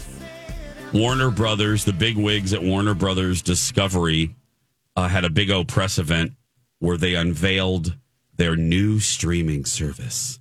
Warner 0.92 1.30
Brothers, 1.30 1.84
the 1.84 1.92
big 1.92 2.16
wigs 2.16 2.52
at 2.52 2.62
Warner 2.62 2.94
Brothers 2.94 3.42
Discovery, 3.42 4.34
uh, 4.96 5.08
had 5.08 5.24
a 5.24 5.30
big 5.30 5.50
O 5.50 5.64
press 5.64 5.98
event 5.98 6.32
where 6.78 6.96
they 6.96 7.14
unveiled 7.14 7.96
their 8.36 8.56
new 8.56 9.00
streaming 9.00 9.64
service, 9.64 10.38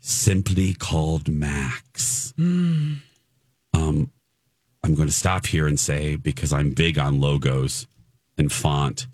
simply 0.00 0.74
called 0.74 1.28
Max. 1.28 2.32
Um, 3.74 4.10
I'm 4.84 4.94
going 4.94 5.08
to 5.08 5.14
stop 5.14 5.46
here 5.46 5.66
and 5.66 5.78
say 5.78 6.16
because 6.16 6.52
I'm 6.52 6.70
big 6.70 6.98
on 6.98 7.20
logos 7.20 7.86
and 8.36 8.50
font. 8.50 9.06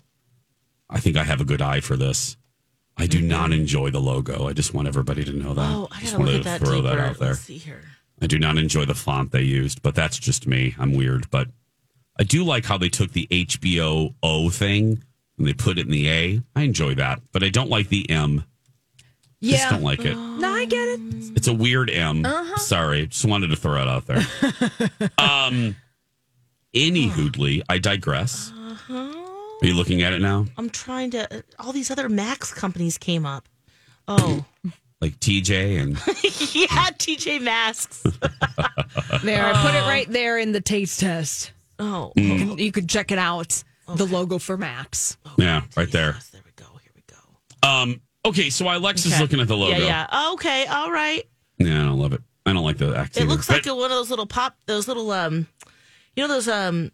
I 0.89 0.99
think 0.99 1.17
I 1.17 1.23
have 1.23 1.41
a 1.41 1.45
good 1.45 1.61
eye 1.61 1.79
for 1.79 1.95
this. 1.97 2.37
I 2.97 3.07
do 3.07 3.21
not 3.21 3.51
enjoy 3.51 3.89
the 3.89 3.99
logo. 3.99 4.47
I 4.47 4.53
just 4.53 4.73
want 4.73 4.87
everybody 4.87 5.25
to 5.25 5.33
know 5.33 5.53
that. 5.53 5.69
Oh, 5.75 5.87
I 5.91 5.99
just 5.99 6.17
wanted 6.17 6.37
to 6.37 6.43
that 6.43 6.61
throw 6.61 6.81
deeper. 6.81 6.95
that 6.95 6.99
out 6.99 7.19
there. 7.19 7.29
Let's 7.29 7.41
see 7.41 7.57
here. 7.57 7.81
I 8.21 8.27
do 8.27 8.39
not 8.39 8.57
enjoy 8.57 8.85
the 8.85 8.95
font 8.95 9.31
they 9.31 9.41
used, 9.41 9.81
but 9.81 9.95
that's 9.95 10.17
just 10.17 10.47
me. 10.47 10.75
I'm 10.79 10.93
weird, 10.93 11.29
but 11.29 11.49
I 12.17 12.23
do 12.23 12.45
like 12.45 12.65
how 12.65 12.77
they 12.77 12.87
took 12.87 13.11
the 13.11 13.27
HBO 13.29 14.15
O 14.23 14.49
thing 14.49 15.03
and 15.37 15.47
they 15.47 15.53
put 15.53 15.77
it 15.77 15.85
in 15.85 15.91
the 15.91 16.09
A. 16.09 16.41
I 16.55 16.61
enjoy 16.61 16.95
that, 16.95 17.21
but 17.33 17.43
I 17.43 17.49
don't 17.49 17.69
like 17.69 17.89
the 17.89 18.09
M. 18.09 18.45
Yeah. 19.41 19.57
Just 19.57 19.69
don't 19.69 19.83
like 19.83 20.05
it. 20.05 20.15
No, 20.15 20.53
I 20.53 20.65
get 20.65 20.87
it. 20.87 20.99
It's 21.35 21.47
a 21.47 21.53
weird 21.53 21.89
M. 21.89 22.25
Uh-huh. 22.25 22.57
Sorry, 22.57 23.07
just 23.07 23.25
wanted 23.25 23.47
to 23.47 23.57
throw 23.57 23.81
it 23.81 23.87
out 23.87 24.07
there. 24.07 25.09
um, 25.17 25.75
any 26.73 27.07
hoodly, 27.07 27.61
I 27.67 27.77
digress. 27.77 28.53
Are 29.65 29.67
you 29.69 29.73
looking 29.73 30.03
at 30.03 30.13
it 30.13 30.21
now? 30.21 30.45
I'm 30.59 30.69
trying 30.69 31.09
to. 31.11 31.43
All 31.57 31.71
these 31.73 31.89
other 31.89 32.07
Max 32.07 32.53
companies 32.53 32.99
came 32.99 33.25
up. 33.25 33.49
Oh, 34.07 34.45
Like 35.01 35.19
TJ 35.19 35.81
and 35.81 35.91
yeah, 36.53 36.91
TJ 36.91 37.41
Maxx. 37.41 38.03
There, 39.23 39.43
I 39.43 39.53
put 39.63 39.73
it 39.73 39.81
right 39.87 40.07
there 40.11 40.37
in 40.37 40.51
the 40.51 40.61
taste 40.61 40.99
test. 40.99 41.51
Oh, 41.79 42.13
Mm. 42.15 42.23
you, 42.23 42.37
can, 42.37 42.57
you 42.59 42.71
could 42.71 42.87
check 42.87 43.11
it 43.11 43.17
out. 43.17 43.63
The 43.95 44.05
logo 44.05 44.37
for 44.37 44.55
Max. 44.55 45.17
yeah, 45.37 45.61
right 45.75 45.91
there. 45.91 46.15
There 46.31 46.41
we 46.45 46.51
go. 46.55 46.65
Here 46.83 46.91
we 46.95 47.01
go. 47.07 47.67
Um. 47.67 48.01
Okay, 48.23 48.51
so 48.51 48.65
Alexa's 48.67 49.13
Okay. 49.13 49.21
looking 49.21 49.39
at 49.39 49.47
the 49.47 49.57
logo. 49.57 49.77
Yeah, 49.79 50.07
yeah. 50.11 50.31
Okay, 50.33 50.65
all 50.67 50.91
right. 50.91 51.23
Yeah, 51.57 51.81
I 51.81 51.85
don't 51.85 51.99
love 51.99 52.13
it. 52.13 52.21
I 52.45 52.53
don't 52.53 52.63
like 52.63 52.77
the 52.77 52.95
act. 52.95 53.17
It 53.17 53.21
either. 53.21 53.29
looks 53.31 53.47
But- 53.47 53.53
like 53.57 53.65
a, 53.65 53.73
one 53.75 53.85
of 53.91 53.97
those 53.97 54.11
little 54.11 54.27
pop, 54.27 54.55
those 54.67 54.87
little 54.87 55.09
um, 55.11 55.47
you 56.15 56.21
know 56.23 56.27
those 56.27 56.47
um, 56.47 56.91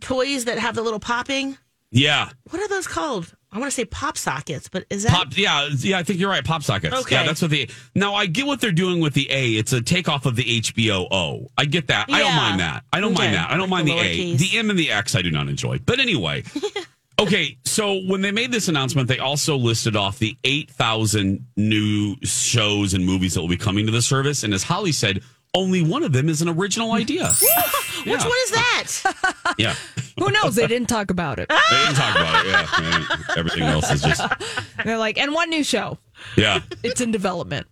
toys 0.00 0.46
that 0.46 0.58
have 0.58 0.74
the 0.74 0.82
little 0.82 1.00
popping. 1.00 1.58
Yeah. 1.94 2.28
What 2.50 2.60
are 2.60 2.68
those 2.68 2.86
called? 2.88 3.32
I 3.52 3.58
want 3.60 3.70
to 3.70 3.74
say 3.74 3.84
pop 3.84 4.18
sockets, 4.18 4.68
but 4.68 4.84
is 4.90 5.04
that 5.04 5.12
Pop, 5.12 5.28
yeah, 5.38 5.68
yeah, 5.78 5.96
I 5.98 6.02
think 6.02 6.18
you're 6.18 6.28
right. 6.28 6.44
Pop 6.44 6.64
sockets. 6.64 6.92
Okay. 7.02 7.14
Yeah, 7.14 7.22
that's 7.22 7.40
what 7.40 7.52
the. 7.52 7.70
Now 7.94 8.14
I 8.14 8.26
get 8.26 8.46
what 8.46 8.60
they're 8.60 8.72
doing 8.72 9.00
with 9.00 9.14
the 9.14 9.30
A. 9.30 9.50
It's 9.52 9.72
a 9.72 9.80
takeoff 9.80 10.26
of 10.26 10.34
the 10.34 10.42
HBO 10.60 11.06
O. 11.12 11.50
I 11.56 11.64
get 11.66 11.86
that. 11.86 12.06
I 12.10 12.18
don't 12.18 12.34
mind 12.34 12.58
that. 12.60 12.82
I 12.92 12.98
don't 13.00 13.12
Okay. 13.12 13.22
mind 13.22 13.34
that. 13.36 13.50
I 13.50 13.56
don't 13.56 13.70
Like 13.70 13.86
mind 13.86 13.88
the 13.88 13.92
the 13.94 14.00
A. 14.00 14.34
lowercase. 14.34 14.38
The 14.50 14.58
M 14.58 14.70
and 14.70 14.78
the 14.78 14.90
X 14.90 15.14
I 15.14 15.22
do 15.22 15.30
not 15.30 15.48
enjoy. 15.48 15.78
But 15.78 16.00
anyway, 16.00 16.42
okay. 17.20 17.56
So 17.64 18.00
when 18.08 18.22
they 18.22 18.32
made 18.32 18.50
this 18.50 18.66
announcement, 18.66 19.06
they 19.06 19.20
also 19.20 19.56
listed 19.56 19.94
off 19.94 20.18
the 20.18 20.36
eight 20.42 20.70
thousand 20.72 21.46
new 21.56 22.16
shows 22.24 22.92
and 22.92 23.06
movies 23.06 23.34
that 23.34 23.40
will 23.40 23.48
be 23.48 23.56
coming 23.56 23.86
to 23.86 23.92
the 23.92 24.02
service. 24.02 24.42
And 24.42 24.52
as 24.52 24.64
Holly 24.64 24.90
said, 24.92 25.22
only 25.54 25.82
one 25.82 26.02
of 26.02 26.12
them 26.12 26.28
is 26.28 26.42
an 26.42 26.48
original 26.48 26.92
idea. 26.92 27.28
Which 27.30 28.06
Yeah. 28.06 28.16
one 28.28 28.36
is 28.44 28.50
that? 28.50 29.54
yeah. 29.58 29.74
Who 30.18 30.30
knows? 30.30 30.54
They 30.56 30.66
didn't 30.66 30.88
talk 30.88 31.10
about 31.10 31.38
it. 31.38 31.48
They 31.48 31.76
didn't 31.76 31.94
talk 31.94 32.16
about 32.16 32.46
it. 32.46 32.50
Yeah. 32.50 33.16
Everything 33.36 33.62
else 33.62 33.90
is 33.90 34.02
just 34.02 34.22
They're 34.84 34.98
like, 34.98 35.16
and 35.18 35.32
one 35.32 35.48
new 35.50 35.64
show. 35.64 35.98
yeah. 36.36 36.60
It's 36.82 37.00
in 37.00 37.10
development. 37.12 37.66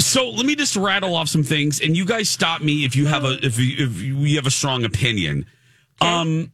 So 0.00 0.28
let 0.30 0.46
me 0.46 0.54
just 0.56 0.76
rattle 0.76 1.14
off 1.14 1.28
some 1.28 1.42
things, 1.42 1.80
and 1.80 1.96
you 1.96 2.04
guys 2.04 2.28
stop 2.28 2.60
me 2.62 2.84
if 2.84 2.94
you 2.96 3.06
have 3.06 3.24
a 3.24 3.38
if 3.44 3.58
you, 3.58 3.86
if 3.86 4.00
you 4.02 4.36
have 4.36 4.46
a 4.46 4.50
strong 4.50 4.84
opinion. 4.84 5.46
Um, 6.00 6.52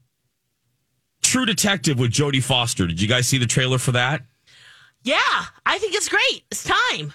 True 1.22 1.44
Detective 1.46 1.98
with 1.98 2.10
Jodie 2.12 2.42
Foster. 2.42 2.86
Did 2.86 3.00
you 3.00 3.08
guys 3.08 3.26
see 3.28 3.38
the 3.38 3.46
trailer 3.46 3.78
for 3.78 3.92
that? 3.92 4.22
yeah, 5.04 5.18
I 5.66 5.78
think 5.78 5.94
it's 5.94 6.08
great. 6.08 6.44
It's 6.50 6.62
time 6.64 7.12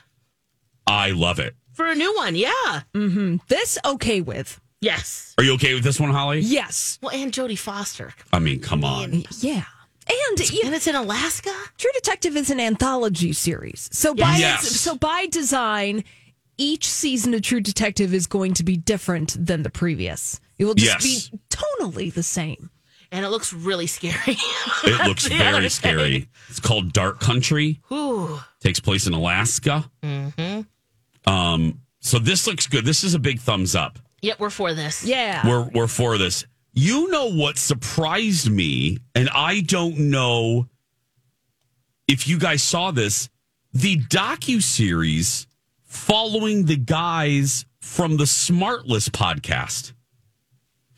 I 0.85 1.11
love 1.11 1.39
it. 1.39 1.55
For 1.77 1.85
a 1.87 1.95
new 1.95 2.13
one. 2.15 2.35
Yeah. 2.35 2.81
Mm-hmm. 2.93 3.37
This 3.47 3.77
okay 3.85 4.19
with? 4.21 4.59
Yes. 4.81 5.33
Are 5.37 5.43
you 5.43 5.53
okay 5.53 5.73
with 5.73 5.83
this 5.83 5.99
one, 5.99 6.09
Holly? 6.11 6.39
Yes. 6.39 6.99
Well, 7.01 7.11
and 7.15 7.31
Jodie 7.31 7.57
Foster. 7.57 8.13
I 8.33 8.39
mean, 8.39 8.59
come 8.59 8.83
on. 8.83 9.23
Yeah. 9.39 9.63
And 10.09 10.39
and 10.39 10.73
it's 10.75 10.87
in 10.87 10.95
Alaska. 10.95 11.51
True 11.77 11.89
Detective 11.95 12.35
is 12.37 12.49
an 12.49 12.59
anthology 12.59 13.33
series. 13.33 13.89
So 13.91 14.13
by 14.13 14.37
Yes. 14.37 14.67
so 14.69 14.95
by 14.95 15.27
design, 15.31 16.03
each 16.57 16.87
season 16.87 17.33
of 17.33 17.41
True 17.41 17.59
Detective 17.61 18.13
is 18.13 18.25
going 18.27 18.53
to 18.55 18.63
be 18.63 18.77
different 18.77 19.35
than 19.43 19.63
the 19.63 19.69
previous. 19.69 20.39
It 20.57 20.65
will 20.65 20.75
just 20.75 21.03
Yes. 21.05 21.29
be 21.29 21.39
tonally 21.49 22.13
the 22.13 22.23
same. 22.23 22.69
And 23.11 23.25
it 23.25 23.29
looks 23.29 23.51
really 23.53 23.87
scary. 23.87 24.37
It 24.83 25.07
looks 25.07 25.27
very 25.29 25.69
scary. 25.69 26.27
It's 26.49 26.59
called 26.59 26.93
Dark 26.93 27.19
Country. 27.19 27.79
Ooh. 27.91 28.39
Takes 28.61 28.79
place 28.79 29.07
in 29.07 29.13
Alaska. 29.13 29.89
Mm-hmm. 30.03 30.61
Um, 31.27 31.81
so 31.99 32.19
this 32.19 32.47
looks 32.47 32.67
good. 32.67 32.85
This 32.85 33.03
is 33.03 33.13
a 33.13 33.19
big 33.19 33.39
thumbs 33.39 33.75
up. 33.75 33.99
Yep, 34.21 34.39
we're 34.39 34.49
for 34.49 34.73
this. 34.73 35.03
Yeah. 35.05 35.47
We're 35.47 35.69
we're 35.69 35.87
for 35.87 36.17
this. 36.17 36.45
You 36.73 37.09
know 37.09 37.31
what 37.31 37.57
surprised 37.57 38.49
me, 38.49 38.99
and 39.15 39.29
I 39.29 39.61
don't 39.61 39.97
know 40.11 40.67
if 42.07 42.27
you 42.27 42.39
guys 42.39 42.63
saw 42.63 42.91
this. 42.91 43.29
The 43.73 43.97
docu 43.97 44.61
series 44.61 45.47
following 45.83 46.65
the 46.65 46.77
guys 46.77 47.65
from 47.79 48.17
the 48.17 48.23
Smartless 48.23 49.09
podcast. 49.09 49.93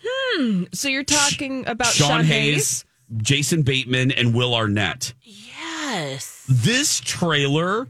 Hmm. 0.05 0.63
So 0.71 0.87
you're 0.87 1.03
talking 1.03 1.67
about 1.67 1.87
Sean, 1.87 2.07
Sean, 2.09 2.25
Hayes, 2.25 2.85
Jason 3.17 3.63
Bateman, 3.63 4.11
and 4.11 4.33
Will 4.33 4.55
Arnett. 4.55 5.13
Yes. 5.23 6.45
This 6.47 6.99
trailer 6.99 7.87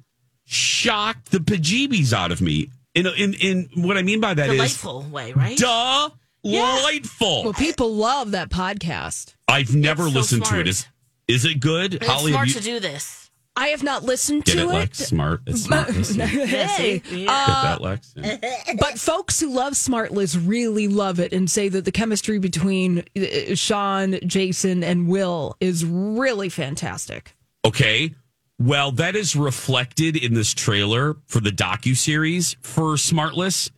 shocked 0.50 1.32
the 1.32 1.40
bejeebies 1.40 2.14
out 2.14 2.32
of 2.32 2.42
me. 2.42 2.70
In 2.96 3.06
in 3.08 3.34
in 3.36 3.70
what 3.76 3.98
I 3.98 4.02
mean 4.02 4.20
by 4.20 4.34
that 4.34 4.50
is 4.50 4.56
Delightful 4.56 5.04
way, 5.04 5.34
right? 5.34 5.58
Duh 5.58 6.10
delightful. 6.44 7.44
Well, 7.44 7.54
people 7.54 7.94
love 7.96 8.32
that 8.32 8.50
podcast. 8.50 9.36
I've 9.48 9.76
never 9.76 10.04
so 10.04 10.10
listened 10.10 10.46
to 10.46 10.60
it. 10.60 10.68
Is 10.68 10.88
is 11.28 11.46
it 11.46 11.60
good? 11.60 11.96
It's 11.96 12.08
Holly, 12.08 12.32
smart 12.32 12.48
have 12.48 12.58
to 12.58 12.64
do 12.64 12.80
this. 12.80 13.30
I 13.56 13.68
have 13.68 13.84
not 13.84 14.04
listened 14.04 14.46
get 14.46 14.54
to 14.54 14.60
it, 14.60 14.64
it. 14.64 14.68
Lex? 14.68 14.98
Smart. 15.00 15.42
It's 15.46 15.64
smart. 15.64 15.90
Listen. 15.94 16.18
Get 16.18 16.30
hey, 16.48 17.02
Yeah. 17.12 17.28
uh, 17.30 17.64
that, 17.64 17.82
Lex. 17.82 18.14
Yeah. 18.16 18.38
but 18.80 18.98
folks 18.98 19.40
who 19.40 19.52
love 19.54 19.74
Smartless 19.74 20.40
really 20.48 20.88
love 20.88 21.20
it 21.20 21.34
and 21.34 21.50
say 21.52 21.68
that 21.68 21.84
the 21.84 21.92
chemistry 21.92 22.40
between 22.40 23.04
uh, 23.18 23.56
Sean, 23.56 24.18
Jason, 24.26 24.82
and 24.82 25.10
Will 25.10 25.58
is 25.60 25.84
really 25.84 26.48
fantastic. 26.48 27.36
Okay. 27.66 28.16
Well, 28.60 28.92
that 28.94 29.16
is 29.16 29.36
reflected 29.36 30.18
in 30.18 30.34
this 30.34 30.54
trailer 30.54 31.16
for 31.28 31.40
the 31.40 31.50
docu 31.52 31.96
series 31.96 32.58
for 32.62 32.96
Smartless. 32.96 33.72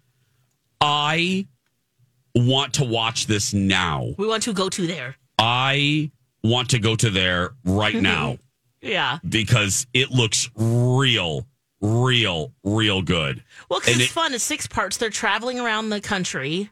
I 0.79 1.45
want 2.33 2.73
to 2.75 2.83
watch 2.85 3.27
this 3.27 3.53
now. 3.53 4.15
We 4.17 4.25
want 4.25 4.43
to 4.43 4.53
go 4.53 4.69
to 4.69 4.87
there. 4.87 5.17
I 5.37 6.09
want 6.43 6.69
to 6.71 6.79
go 6.79 6.95
to 6.95 7.09
there 7.11 7.51
right 7.63 7.93
now 8.01 8.39
Yeah. 8.81 9.19
because 9.27 9.85
it 9.93 10.09
looks 10.09 10.49
real, 10.55 11.45
real, 11.81 12.51
real 12.63 13.03
good. 13.03 13.43
Well, 13.69 13.81
because 13.81 13.97
it's 13.97 14.05
it- 14.05 14.09
fun. 14.13 14.33
It's 14.33 14.43
six 14.43 14.65
parts. 14.65 14.97
They're 14.97 15.11
traveling 15.11 15.59
around 15.59 15.89
the 15.89 16.01
country, 16.01 16.71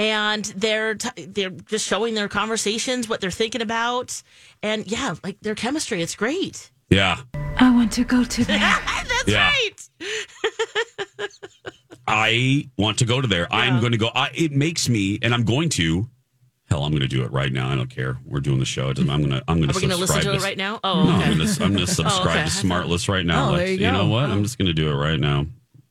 and 0.00 0.44
they're 0.56 0.96
t- 0.96 1.26
they're 1.26 1.50
just 1.50 1.86
showing 1.86 2.14
their 2.14 2.28
conversations, 2.28 3.08
what 3.08 3.20
they're 3.20 3.30
thinking 3.30 3.62
about, 3.62 4.20
and 4.64 4.84
yeah, 4.90 5.14
like 5.22 5.38
their 5.42 5.54
chemistry. 5.54 6.02
It's 6.02 6.16
great. 6.16 6.72
Yeah. 6.90 7.18
I 7.56 7.70
want 7.74 7.92
to 7.92 8.04
go 8.04 8.24
to 8.24 8.44
there. 8.46 8.58
That's 8.58 9.24
Yeah. 9.26 9.48
right. 9.50 9.88
I 12.06 12.68
want 12.76 12.98
to 12.98 13.04
go 13.04 13.20
to 13.20 13.28
there. 13.28 13.46
I'm 13.52 13.80
going 13.80 13.92
to 13.92 13.98
go. 13.98 14.08
I, 14.14 14.30
it 14.34 14.50
makes 14.52 14.88
me, 14.88 15.18
and 15.22 15.32
I'm 15.32 15.44
going 15.44 15.68
to. 15.70 16.08
Hell, 16.68 16.84
I'm 16.84 16.90
going 16.92 17.00
to 17.02 17.08
do 17.08 17.22
it 17.24 17.32
right 17.32 17.52
now. 17.52 17.68
I 17.68 17.74
don't 17.74 17.90
care. 17.90 18.18
We're 18.24 18.40
doing 18.40 18.58
the 18.60 18.64
show. 18.64 18.90
It 18.90 18.94
doesn't- 18.94 19.10
I'm 19.10 19.20
going 19.20 19.30
to. 19.32 19.44
I'm 19.48 19.58
going 19.58 19.70
Are 19.70 19.72
to 19.72 19.78
we 19.78 19.82
going 19.86 19.90
to 19.90 19.96
listen 19.96 20.16
subscribe 20.16 20.38
to 20.40 20.44
it 20.44 20.48
right 20.48 20.56
now? 20.58 20.80
Oh, 20.82 21.04
No, 21.04 21.16
okay. 21.16 21.24
I'm 21.30 21.36
going 21.36 21.40
oh, 21.48 21.54
to. 21.54 21.64
I'm 21.64 21.72
going 21.74 21.86
to 21.86 21.92
subscribe 21.92 22.36
okay. 22.36 22.44
to 22.44 22.50
Smartless 22.66 23.08
right 23.08 23.26
now. 23.26 23.48
Oh, 23.50 23.52
Lex. 23.52 23.64
there 23.64 23.70
you 23.70 23.90
know 23.92 24.06
what? 24.06 24.24
I'm 24.24 24.40
oh. 24.40 24.42
just 24.42 24.58
going 24.58 24.66
to 24.66 24.72
do 24.72 24.90
it 24.90 24.94
right 24.94 25.18
now. 25.20 25.46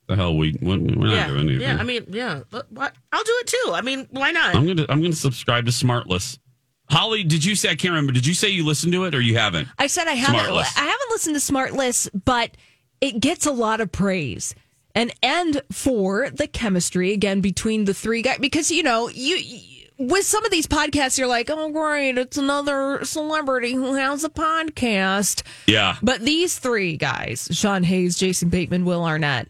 The 0.07 0.15
hell 0.15 0.35
we 0.35 0.57
we're 0.59 0.77
not 0.77 1.09
yeah, 1.11 1.27
doing 1.27 1.41
anything. 1.41 1.61
yeah. 1.61 1.77
I 1.79 1.83
mean, 1.83 2.05
yeah. 2.09 2.41
But 2.49 2.71
what? 2.71 2.95
I'll 3.11 3.23
do 3.23 3.33
it 3.41 3.47
too. 3.47 3.71
I 3.73 3.81
mean, 3.81 4.07
why 4.09 4.31
not? 4.31 4.55
I'm 4.55 4.65
gonna 4.65 4.85
I'm 4.89 5.03
gonna 5.03 5.13
subscribe 5.13 5.65
to 5.67 5.71
Smartless. 5.71 6.39
Holly, 6.89 7.23
did 7.23 7.45
you 7.45 7.55
say 7.55 7.69
I 7.69 7.75
can't 7.75 7.91
remember? 7.91 8.11
Did 8.11 8.25
you 8.25 8.33
say 8.33 8.49
you 8.49 8.65
listened 8.65 8.93
to 8.93 9.03
it 9.05 9.13
or 9.15 9.21
you 9.21 9.37
haven't? 9.37 9.67
I 9.77 9.87
said 9.87 10.07
I 10.07 10.13
haven't. 10.13 10.39
Smartless. 10.41 10.77
I 10.77 10.81
haven't 10.85 11.09
listened 11.11 11.35
to 11.35 11.39
Smart 11.39 11.71
Smartless, 11.71 12.09
but 12.25 12.51
it 13.01 13.19
gets 13.19 13.45
a 13.45 13.51
lot 13.51 13.79
of 13.81 13.91
praise. 13.91 14.55
And 14.95 15.13
and 15.21 15.61
for 15.71 16.29
the 16.31 16.47
chemistry 16.47 17.13
again 17.13 17.41
between 17.41 17.85
the 17.85 17.93
three 17.93 18.21
guys, 18.21 18.39
because 18.39 18.71
you 18.71 18.83
know 18.83 19.09
you. 19.09 19.35
you- 19.37 19.75
with 20.01 20.23
some 20.25 20.45
of 20.45 20.51
these 20.51 20.65
podcasts, 20.65 21.17
you're 21.17 21.27
like, 21.27 21.49
oh, 21.49 21.71
great, 21.71 22.17
it's 22.17 22.37
another 22.37 23.03
celebrity 23.03 23.73
who 23.73 23.95
has 23.95 24.23
a 24.23 24.29
podcast. 24.29 25.43
Yeah. 25.67 25.97
But 26.01 26.21
these 26.21 26.57
three 26.57 26.95
guys, 26.95 27.49
Sean 27.51 27.83
Hayes, 27.83 28.17
Jason 28.17 28.47
Bateman, 28.47 28.85
Will 28.85 29.03
Arnett, 29.03 29.49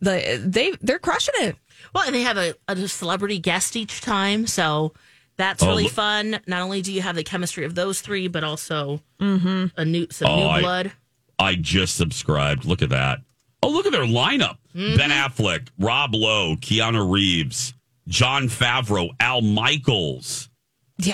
the 0.00 0.38
they 0.44 0.72
they're 0.82 0.98
crushing 0.98 1.34
it. 1.38 1.56
Well, 1.94 2.04
and 2.04 2.14
they 2.14 2.20
have 2.24 2.36
a, 2.36 2.54
a 2.68 2.76
celebrity 2.88 3.38
guest 3.38 3.74
each 3.74 4.02
time, 4.02 4.46
so 4.46 4.92
that's 5.36 5.62
Oh, 5.62 5.68
really 5.68 5.84
look- 5.84 5.92
fun. 5.92 6.40
Not 6.46 6.62
only 6.62 6.82
do 6.82 6.92
you 6.92 7.02
have 7.02 7.16
the 7.16 7.24
chemistry 7.24 7.64
of 7.64 7.74
those 7.74 8.00
three, 8.00 8.28
but 8.28 8.44
also 8.44 9.00
Mm-hmm. 9.20 9.66
a 9.76 9.84
new 9.84 10.06
some 10.10 10.28
Oh, 10.30 10.36
new 10.36 10.46
I- 10.46 10.60
blood. 10.60 10.92
I 11.38 11.54
just 11.54 11.96
subscribed. 11.96 12.64
Look 12.64 12.80
at 12.82 12.88
that. 12.90 13.20
Oh, 13.62 13.68
look 13.68 13.84
at 13.86 13.92
their 13.92 14.04
lineup. 14.06 14.56
Mm-hmm. 14.74 14.96
Ben 14.96 15.10
Affleck, 15.10 15.68
Rob 15.78 16.14
Lowe, 16.14 16.56
Keanu 16.56 17.10
Reeves, 17.10 17.74
Jon 18.08 18.48
Favreau, 18.48 19.10
Al 19.20 19.42
Michaels, 19.42 20.48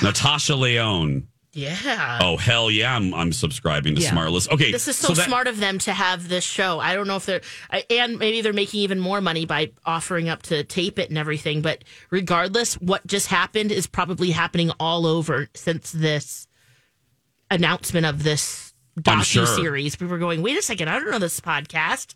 Natasha 0.03 0.55
Lyonne. 0.55 1.27
Yeah. 1.55 2.19
Oh 2.23 2.39
hell 2.39 2.71
yeah, 2.71 2.97
I'm 2.97 3.13
I'm 3.13 3.33
subscribing 3.33 3.95
to 3.97 4.01
Yeah. 4.01 4.11
Smartless. 4.11 4.51
Okay, 4.51 4.73
This 4.73 4.89
is 4.89 4.97
so, 4.97 5.13
that- 5.13 5.27
smart 5.27 5.47
of 5.47 5.59
them 5.59 5.79
to 5.81 5.93
have 5.93 6.29
this 6.29 6.45
show. 6.45 6.81
I 6.81 6.95
don't 6.95 7.07
know 7.07 7.17
if 7.17 7.27
they're, 7.27 7.43
and 7.91 8.19
maybe 8.19 8.41
they're 8.41 8.55
making 8.55 8.81
even 8.81 8.99
more 8.99 9.21
money 9.21 9.45
by 9.45 9.73
offering 9.85 10.31
up 10.31 10.43
to 10.45 10.65
tape 10.65 10.99
it 10.99 11.11
and 11.11 11.19
everything. 11.19 11.61
But 11.61 11.85
regardless, 12.11 12.75
what 12.81 13.07
just 13.07 13.27
happened 13.27 13.71
is 13.71 13.87
probably 13.87 14.31
happening 14.31 14.71
all 14.81 15.07
over 15.07 15.49
since 15.55 15.93
this 15.93 16.47
announcement 17.51 18.07
of 18.07 18.23
this 18.23 18.73
I'm 18.97 19.03
docu 19.21 19.25
sure. 19.25 19.47
series. 19.47 19.99
We 20.01 20.07
were 20.07 20.19
going, 20.19 20.41
wait 20.43 20.59
a 20.59 20.63
second, 20.63 20.89
I 20.89 20.99
don't 20.99 21.11
know 21.11 21.19
this 21.19 21.39
podcast. 21.41 22.15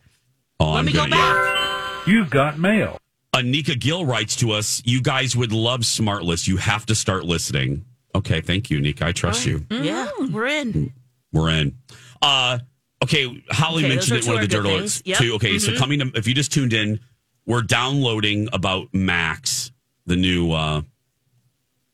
Oh, 0.61 0.73
Let 0.73 0.79
I'm 0.81 0.87
me 0.87 0.93
go 0.93 1.01
gonna- 1.01 1.11
back. 1.17 2.07
You've 2.07 2.31
got 2.31 2.59
mail. 2.59 2.99
Anika 3.35 3.79
Gill 3.79 4.07
writes 4.07 4.37
to 4.37 4.53
us, 4.53 4.81
you 4.87 5.03
guys 5.03 5.37
would 5.37 5.53
love 5.53 5.81
Smartless. 5.81 6.49
You 6.49 6.57
have 6.57 6.87
to 6.87 6.95
start 6.95 7.25
listening. 7.25 7.85
Okay, 8.17 8.41
thank 8.41 8.71
you, 8.71 8.81
Nick. 8.81 9.03
I 9.03 9.13
trust 9.13 9.47
you. 9.47 9.65
Yeah, 9.71 10.09
we're 10.31 10.47
in. 10.47 10.93
We're 11.33 11.51
in. 11.51 11.77
Uh 12.23 12.59
okay, 13.05 13.43
Holly 13.51 13.85
Okay, 13.85 13.95
mentioned 13.95 14.19
it 14.21 14.27
one 14.27 14.37
of 14.37 14.43
the 14.43 14.49
dirt 14.49 14.65
alerts. 14.65 15.03
Yep. 15.05 15.19
too. 15.19 15.35
Okay, 15.35 15.59
so 15.59 15.73
Mhm. 15.73 15.77
coming 15.79 15.99
to 16.01 16.11
if 16.15 16.27
you 16.27 16.35
just 16.35 16.53
tuned 16.53 16.73
in, 16.73 17.01
we're 17.45 17.63
downloading 17.63 18.49
about 18.53 18.89
Max, 18.95 19.71
the 20.07 20.17
new 20.17 20.53
uh 20.53 20.83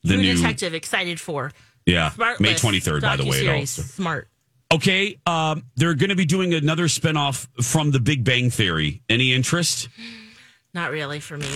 the 0.05 0.15
True 0.15 0.23
new 0.23 0.35
detective 0.37 0.75
excited 0.75 1.19
for. 1.21 1.53
yeah, 1.87 2.13
May 2.41 2.55
23rd 2.55 3.03
by 3.03 3.17
the 3.17 3.25
way 3.25 3.39
it 3.41 3.47
docuseries. 3.47 3.59
also. 3.61 3.83
Smart. 3.83 4.29
Okay, 4.73 5.19
um, 5.27 5.65
they're 5.77 5.95
going 5.95 6.09
to 6.11 6.17
be 6.17 6.25
doing 6.25 6.55
another 6.55 6.87
spinoff 6.89 7.47
from 7.63 7.91
The 7.91 8.01
Big 8.01 8.25
Bang 8.25 8.49
Theory. 8.51 9.03
Any 9.09 9.33
interest? 9.35 9.89
Not 10.73 10.91
really 10.93 11.21
for 11.21 11.37
me. 11.37 11.47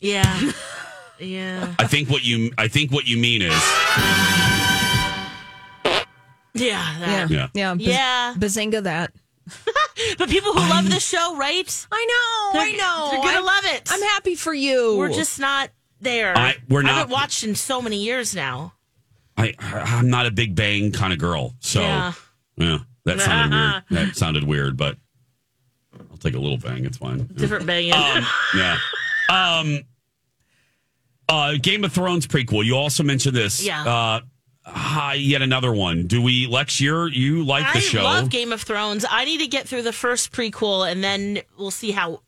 Yeah. 0.00 0.52
yeah. 1.18 1.74
I 1.78 1.86
think 1.86 2.08
what 2.10 2.24
you 2.24 2.52
I 2.58 2.68
think 2.68 2.90
what 2.92 3.06
you 3.06 3.16
mean 3.18 3.42
is 3.42 3.52
Yeah, 6.54 6.98
Yeah, 6.98 6.98
that. 7.00 7.30
Yeah. 7.30 7.48
yeah, 7.54 7.74
Baz- 7.74 7.86
Yeah. 7.86 8.34
Bazinga 8.36 8.82
that. 8.84 9.12
But 10.18 10.28
people 10.28 10.52
who 10.52 10.60
love 10.70 10.88
the 10.90 11.00
show, 11.00 11.36
right? 11.36 11.86
I 11.90 12.06
know, 12.06 12.60
I 12.60 12.68
They're- 12.68 12.78
know. 12.78 13.08
They're 13.10 13.20
gonna 13.22 13.36
I'm- 13.36 13.44
love 13.44 13.64
it. 13.64 13.88
I'm 13.90 14.02
happy 14.02 14.34
for 14.34 14.52
you. 14.54 14.96
We're 14.96 15.08
just 15.12 15.38
not 15.40 15.70
there. 16.00 16.36
I- 16.36 16.56
we're 16.68 16.80
I 16.80 16.84
not- 16.84 16.94
haven't 16.94 17.12
watched 17.12 17.44
in 17.44 17.54
so 17.54 17.80
many 17.82 18.02
years 18.02 18.34
now. 18.34 18.74
I 19.36 19.54
I'm 19.60 20.08
not 20.08 20.24
a 20.26 20.30
big 20.30 20.54
bang 20.54 20.92
kind 20.92 21.12
of 21.12 21.18
girl, 21.18 21.54
so 21.60 21.80
Yeah. 21.82 22.12
yeah, 22.56 22.78
that 23.04 23.20
sounded 23.20 23.54
weird. 23.56 23.82
That 23.90 24.16
sounded 24.16 24.44
weird, 24.44 24.76
but 24.78 24.96
I'll 26.10 26.16
take 26.18 26.34
a 26.34 26.38
little 26.38 26.56
bang. 26.58 26.84
It's 26.86 26.96
fine. 26.98 27.26
Different 27.34 27.66
bang. 27.66 27.92
Um, 27.92 28.26
yeah. 28.56 28.78
Um. 29.28 29.80
Uh, 31.28 31.54
Game 31.60 31.84
of 31.84 31.92
Thrones 31.92 32.26
prequel. 32.26 32.64
You 32.64 32.76
also 32.76 33.02
mentioned 33.02 33.36
this. 33.36 33.64
Yeah. 33.64 33.84
Uh, 33.84 34.20
hi, 34.64 35.14
yet 35.14 35.42
another 35.42 35.72
one. 35.72 36.06
Do 36.06 36.22
we, 36.22 36.46
Lex? 36.46 36.80
You're 36.80 37.08
you 37.08 37.44
like 37.44 37.72
the 37.72 37.80
show? 37.80 38.00
I 38.00 38.20
love 38.20 38.30
Game 38.30 38.52
of 38.52 38.62
Thrones. 38.62 39.04
I 39.08 39.24
need 39.24 39.38
to 39.38 39.46
get 39.48 39.66
through 39.68 39.82
the 39.82 39.92
first 39.92 40.32
prequel, 40.32 40.90
and 40.90 41.02
then 41.02 41.40
we'll 41.58 41.70
see 41.70 41.90
how, 41.90 42.22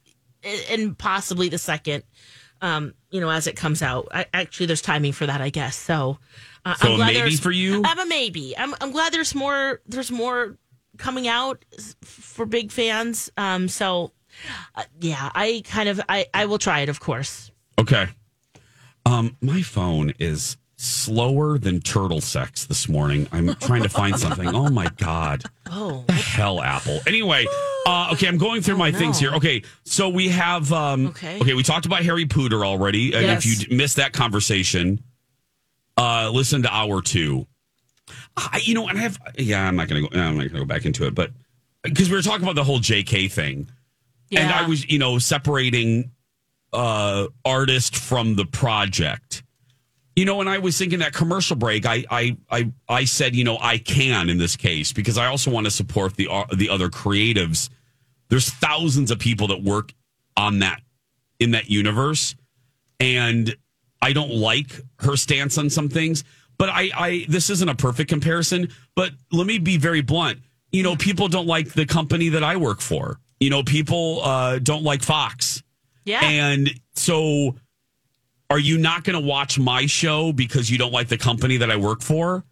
and 0.71 0.97
possibly 0.99 1.49
the 1.49 1.59
second. 1.59 2.05
Um, 2.61 2.95
you 3.13 3.21
know, 3.21 3.31
as 3.31 3.47
it 3.47 3.55
comes 3.55 3.83
out. 3.83 4.09
I, 4.13 4.27
actually, 4.35 4.67
there's 4.67 4.83
timing 4.83 5.13
for 5.13 5.27
that, 5.27 5.41
I 5.41 5.49
guess. 5.51 5.77
So, 5.77 6.19
uh, 6.65 6.75
So 6.75 6.89
I'm 6.89 6.97
glad 6.97 7.07
maybe 7.07 7.19
there's- 7.21 7.39
for 7.41 7.53
you? 7.53 7.83
I'm 7.85 8.01
a 8.01 8.05
maybe. 8.07 8.59
I'm 8.59 8.75
I'm 8.81 8.91
glad 8.91 9.13
there's 9.13 9.33
more. 9.33 9.81
There's 9.87 10.11
more 10.11 10.57
coming 10.97 11.29
out 11.29 11.65
for 12.03 12.47
big 12.47 12.73
fans. 12.73 13.31
Um, 13.37 13.69
so 13.69 14.11
uh, 14.75 14.83
yeah, 15.01 15.31
I 15.37 15.63
kind 15.67 15.89
of 15.89 16.01
I 16.09 16.27
I 16.35 16.47
will 16.47 16.59
try 16.59 16.81
it, 16.81 16.89
of 16.89 16.99
course. 16.99 17.53
Okay. 17.79 18.09
Um, 19.07 19.37
my 19.41 19.63
phone 19.63 20.13
is 20.19 20.57
slower 20.77 21.59
than 21.59 21.81
turtle 21.81 22.21
sex 22.21 22.67
this 22.67 22.89
morning. 22.89 23.27
I'm 23.33 23.55
trying 23.57 23.83
to 23.83 23.89
find 23.89 24.17
something. 24.19 24.47
Oh 24.55 24.69
my 24.71 24.89
god. 24.97 25.45
Oh, 25.71 26.03
the 26.07 26.15
hell, 26.15 26.63
Apple. 26.63 26.99
Anyway, 27.07 27.45
uh, 27.85 28.09
okay, 28.15 28.27
I'm 28.27 28.39
going 28.39 28.63
through 28.63 28.79
my 28.79 28.91
things 28.91 29.19
here. 29.19 29.35
Okay, 29.35 29.63
so 29.85 30.09
we 30.09 30.29
have. 30.31 30.73
Um, 30.73 31.09
Okay. 31.09 31.39
Okay, 31.39 31.53
we 31.53 31.63
talked 31.63 31.85
about 31.85 32.03
Harry 32.05 32.25
Pooter 32.25 32.65
already. 32.67 33.13
And 33.13 33.27
Yes. 33.27 33.45
if 33.45 33.69
you 33.71 33.77
missed 33.77 33.97
that 33.97 34.15
conversation, 34.15 35.03
uh, 35.99 36.31
listen 36.33 36.63
to 36.63 36.75
hour 36.75 37.03
two. 37.03 37.47
I, 38.35 38.63
you 38.65 38.73
know, 38.73 38.89
and 38.89 38.97
I 38.99 39.03
have. 39.03 39.19
Yeah, 39.37 39.67
I'm 39.69 39.77
not 39.77 39.89
gonna 39.89 40.01
go. 40.01 40.09
I'm 40.13 40.39
not 40.39 40.49
gonna 40.49 40.61
go 40.61 40.65
back 40.65 40.87
into 40.87 41.07
it, 41.07 41.15
but 41.15 41.33
because 41.83 42.09
we 42.09 42.17
were 42.17 42.23
talking 42.23 42.45
about 42.45 42.55
the 42.55 42.65
whole 42.65 42.79
J.K. 42.79 43.29
thing, 43.29 43.69
and 44.35 44.51
I 44.51 44.67
was, 44.67 44.89
you 44.91 44.99
know, 44.99 45.19
separating 45.19 46.13
uh 46.73 47.27
artist 47.45 47.97
from 47.97 48.37
the 48.37 48.45
project. 48.45 49.43
You 50.17 50.25
know, 50.25 50.37
when 50.37 50.49
I 50.49 50.59
was 50.59 50.77
thinking 50.77 50.99
that 50.99 51.13
commercial 51.13 51.55
break, 51.55 51.87
I 51.87 52.05
I 52.11 52.37
I 52.51 52.73
I 52.89 53.05
said, 53.05 53.37
you 53.37 53.45
know, 53.45 53.57
I 53.61 53.79
can 53.79 54.29
in 54.29 54.39
this 54.39 54.57
case 54.57 54.93
because 54.93 55.17
I 55.17 55.27
also 55.27 55.51
want 55.51 55.67
to 55.67 55.71
support 55.71 56.17
the 56.17 56.29
uh, 56.29 56.45
the 56.53 56.69
other 56.71 56.89
creatives. 56.89 57.69
There's 58.29 58.51
thousands 58.51 59.11
of 59.11 59.19
people 59.19 59.47
that 59.49 59.63
work 59.63 59.93
on 60.37 60.59
that 60.59 60.81
in 61.39 61.53
that 61.53 61.71
universe, 61.71 62.35
and 62.99 63.55
I 64.03 64.13
don't 64.13 64.33
like 64.33 64.81
her 65.01 65.17
stance 65.17 65.57
on 65.57 65.71
some 65.71 65.89
things. 65.89 66.25
But 66.59 66.69
I 66.71 66.91
I 66.95 67.27
this 67.29 67.49
isn't 67.51 67.69
a 67.69 67.75
perfect 67.77 68.11
comparison. 68.11 68.69
But 68.97 69.13
let 69.31 69.47
me 69.47 69.59
be 69.59 69.77
very 69.77 70.01
blunt. 70.01 70.41
You 70.73 70.83
know, 70.83 70.97
people 70.97 71.29
don't 71.29 71.47
like 71.47 71.73
the 71.73 71.87
company 71.87 72.29
that 72.31 72.43
I 72.43 72.57
work 72.57 72.81
for. 72.81 73.21
You 73.41 73.51
know, 73.51 73.63
people 73.63 74.21
uh, 74.25 74.59
don't 74.59 74.83
like 74.83 75.03
Fox. 75.03 75.63
Yeah. 76.09 76.21
And 76.25 76.71
so 76.95 77.55
are 78.51 78.59
you 78.59 78.79
not 78.79 79.05
going 79.05 79.21
to 79.21 79.25
watch 79.27 79.59
my 79.59 79.87
show 79.87 80.33
because 80.33 80.71
you 80.71 80.79
don't 80.79 80.93
like 80.93 81.09
the 81.09 81.19
company 81.19 81.59
that 81.59 81.71
I 81.71 81.77
work 81.77 82.01
for? 82.03 82.45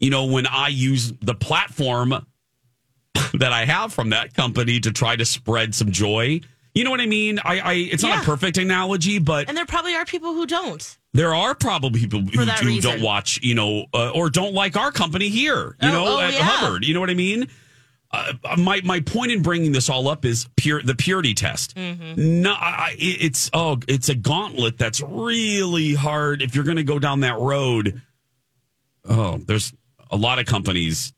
You 0.00 0.10
know, 0.10 0.24
when 0.26 0.46
I 0.46 0.68
use 0.68 1.12
the 1.22 1.34
platform 1.34 2.10
that 3.34 3.52
I 3.52 3.64
have 3.64 3.92
from 3.92 4.10
that 4.10 4.34
company 4.34 4.80
to 4.80 4.90
try 4.92 5.16
to 5.16 5.24
spread 5.24 5.74
some 5.74 5.92
joy. 5.92 6.40
You 6.74 6.82
know 6.82 6.90
what 6.90 7.00
I 7.00 7.06
mean? 7.06 7.38
I, 7.44 7.60
I 7.60 7.72
it's 7.74 8.02
not 8.02 8.16
Yeah. 8.16 8.22
a 8.22 8.24
perfect 8.24 8.58
analogy, 8.58 9.20
but 9.20 9.48
and 9.48 9.56
there 9.56 9.64
probably 9.66 9.94
are 9.94 10.04
people 10.04 10.34
who 10.34 10.44
don't. 10.44 10.98
there 11.12 11.32
are 11.32 11.54
probably 11.54 12.00
people 12.00 12.20
who, 12.20 12.80
don't 12.80 13.00
watch, 13.00 13.38
you 13.42 13.54
know, 13.54 13.86
uh, 13.94 14.10
or 14.10 14.28
don't 14.28 14.54
like 14.54 14.76
our 14.76 14.90
company 14.90 15.28
here, 15.28 15.76
you 15.80 15.88
Oh, 15.88 15.92
know, 15.92 16.04
oh, 16.16 16.20
at 16.20 16.32
yeah. 16.32 16.40
Hubbard. 16.42 16.84
You 16.84 16.92
know 16.94 16.98
what 16.98 17.10
I 17.10 17.14
mean? 17.14 17.48
Uh, 18.14 18.56
my 18.56 18.80
my 18.84 19.00
point 19.00 19.32
in 19.32 19.42
bringing 19.42 19.72
this 19.72 19.88
all 19.90 20.08
up 20.08 20.24
is 20.24 20.48
pure 20.56 20.82
the 20.82 20.94
purity 20.94 21.34
test. 21.34 21.74
Mm-hmm. 21.76 22.42
No, 22.42 22.52
I, 22.52 22.90
I- 22.90 22.96
it's 22.98 23.50
oh, 23.52 23.78
it's 23.88 24.08
a 24.08 24.14
gauntlet 24.14 24.78
that's 24.78 25.00
really 25.00 25.94
hard 25.94 26.42
if 26.42 26.54
you're 26.54 26.64
going 26.64 26.76
to 26.76 26.84
go 26.84 26.98
down 26.98 27.20
that 27.20 27.38
road. 27.38 28.00
Oh, 29.08 29.38
there's 29.38 29.72
a 30.10 30.16
lot 30.16 30.38
of 30.38 30.46
companies 30.46 31.12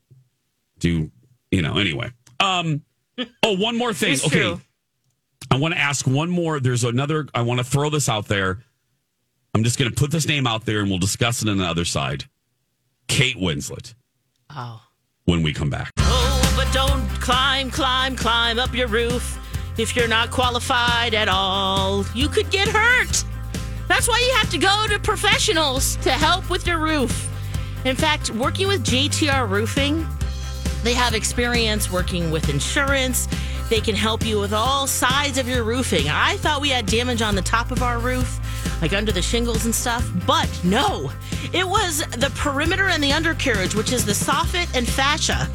do, 0.79 1.11
you 1.51 1.61
know. 1.61 1.77
Anyway, 1.77 2.11
um, 2.39 2.81
oh, 3.43 3.55
one 3.57 3.77
more 3.77 3.93
thing. 3.93 4.15
Okay, 4.25 4.29
true. 4.39 4.61
I 5.51 5.57
want 5.57 5.73
to 5.73 5.79
ask 5.79 6.05
one 6.07 6.29
more. 6.29 6.59
There's 6.59 6.83
another. 6.83 7.27
I 7.33 7.41
want 7.43 7.59
to 7.59 7.63
throw 7.63 7.89
this 7.89 8.09
out 8.09 8.27
there. 8.27 8.63
I'm 9.53 9.63
just 9.63 9.79
going 9.79 9.89
to 9.89 9.95
put 9.95 10.11
this 10.11 10.27
name 10.27 10.45
out 10.45 10.65
there, 10.65 10.79
and 10.81 10.89
we'll 10.89 10.99
discuss 10.99 11.41
it 11.41 11.49
on 11.49 11.57
the 11.57 11.65
other 11.65 11.85
side. 11.85 12.25
Kate 13.07 13.37
Winslet. 13.37 13.93
Oh. 14.49 14.81
When 15.25 15.43
we 15.43 15.53
come 15.53 15.69
back. 15.69 15.91
But 16.57 16.73
don't 16.73 17.07
climb, 17.21 17.69
climb, 17.69 18.15
climb 18.15 18.57
up 18.57 18.73
your 18.73 18.87
roof 18.87 19.37
if 19.77 19.95
you're 19.95 20.07
not 20.07 20.31
qualified 20.31 21.13
at 21.13 21.27
all. 21.29 22.03
You 22.15 22.27
could 22.27 22.49
get 22.49 22.67
hurt. 22.67 23.23
That's 23.87 24.07
why 24.07 24.19
you 24.25 24.35
have 24.37 24.49
to 24.49 24.57
go 24.57 24.87
to 24.89 24.97
professionals 24.97 25.97
to 25.97 26.09
help 26.09 26.49
with 26.49 26.65
your 26.65 26.79
roof. 26.79 27.29
In 27.85 27.95
fact, 27.95 28.31
working 28.31 28.67
with 28.67 28.83
JTR 28.83 29.47
Roofing, 29.47 30.07
they 30.81 30.95
have 30.95 31.13
experience 31.13 31.91
working 31.91 32.31
with 32.31 32.49
insurance. 32.49 33.27
They 33.69 33.79
can 33.79 33.93
help 33.95 34.25
you 34.25 34.39
with 34.39 34.51
all 34.51 34.87
sides 34.87 35.37
of 35.37 35.47
your 35.47 35.63
roofing. 35.63 36.09
I 36.09 36.37
thought 36.37 36.59
we 36.59 36.69
had 36.69 36.87
damage 36.87 37.21
on 37.21 37.35
the 37.35 37.43
top 37.43 37.69
of 37.69 37.83
our 37.83 37.99
roof, 37.99 38.39
like 38.81 38.93
under 38.93 39.11
the 39.11 39.21
shingles 39.21 39.65
and 39.65 39.75
stuff, 39.75 40.09
but 40.25 40.49
no. 40.63 41.11
It 41.53 41.67
was 41.67 41.99
the 42.17 42.31
perimeter 42.35 42.87
and 42.87 43.03
the 43.03 43.13
undercarriage, 43.13 43.75
which 43.75 43.93
is 43.93 44.07
the 44.07 44.13
soffit 44.13 44.75
and 44.75 44.87
fascia 44.87 45.47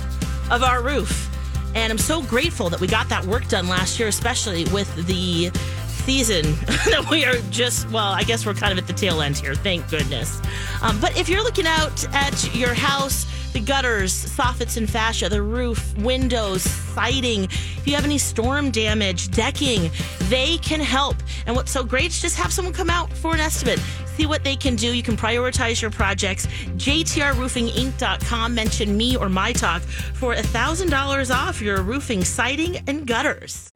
of 0.53 0.63
our 0.63 0.83
roof. 0.83 1.31
And 1.75 1.91
I'm 1.91 1.99
so 1.99 2.23
grateful 2.23 2.69
that 2.69 2.79
we 2.79 2.87
got 2.87 3.09
that 3.09 3.25
work 3.25 3.49
done 3.49 3.67
last 3.67 3.99
year, 3.99 4.09
especially 4.09 4.65
with 4.67 4.95
the 5.07 5.51
season 5.89 6.43
that 6.91 7.07
we 7.11 7.25
are 7.25 7.39
just, 7.51 7.91
well, 7.91 8.13
I 8.13 8.23
guess 8.23 8.45
we're 8.45 8.55
kind 8.55 8.73
of 8.73 8.79
at 8.79 8.87
the 8.87 8.93
tail 8.93 9.23
end 9.23 9.39
here. 9.39 9.55
Thank 9.55 9.89
goodness. 9.89 10.41
Um, 10.83 11.01
but 11.01 11.17
if 11.19 11.29
you're 11.29 11.43
looking 11.43 11.67
out 11.67 12.05
at 12.15 12.55
your 12.55 12.75
house, 12.75 13.27
the 13.53 13.61
gutters, 13.61 14.13
soffits 14.13 14.77
and 14.77 14.89
fascia, 14.89 15.29
the 15.29 15.43
roof, 15.43 15.97
windows, 15.99 16.63
siding, 16.63 17.45
if 17.45 17.87
you 17.87 17.95
have 17.95 18.05
any 18.05 18.19
storm 18.19 18.71
damage, 18.71 19.31
decking, 19.31 19.91
they 20.29 20.59
can 20.59 20.81
help. 20.81 21.17
And 21.47 21.57
what's 21.57 21.71
so 21.71 21.85
great 21.85 22.07
is 22.07 22.21
just 22.21 22.37
have 22.37 22.53
someone 22.53 22.73
come 22.73 22.91
out 22.91 23.13
for 23.13 23.35
an 23.35 23.41
estimate. 23.41 23.81
See 24.17 24.27
what 24.27 24.45
they 24.45 24.57
can 24.57 24.77
do. 24.77 24.95
You 24.95 25.03
can 25.03 25.17
prioritize 25.17 25.81
your 25.81 25.91
projects. 25.91 26.47
JTRRoofingInc.com. 26.47 28.55
Mention 28.55 28.97
me 28.97 29.17
or 29.17 29.29
my 29.29 29.53
talk 29.53 29.83
for 29.83 30.35
$1,000 30.35 31.35
off 31.35 31.61
your 31.61 31.83
roofing, 31.83 32.25
siding, 32.25 32.79
and 32.87 33.07
gutters. 33.07 33.71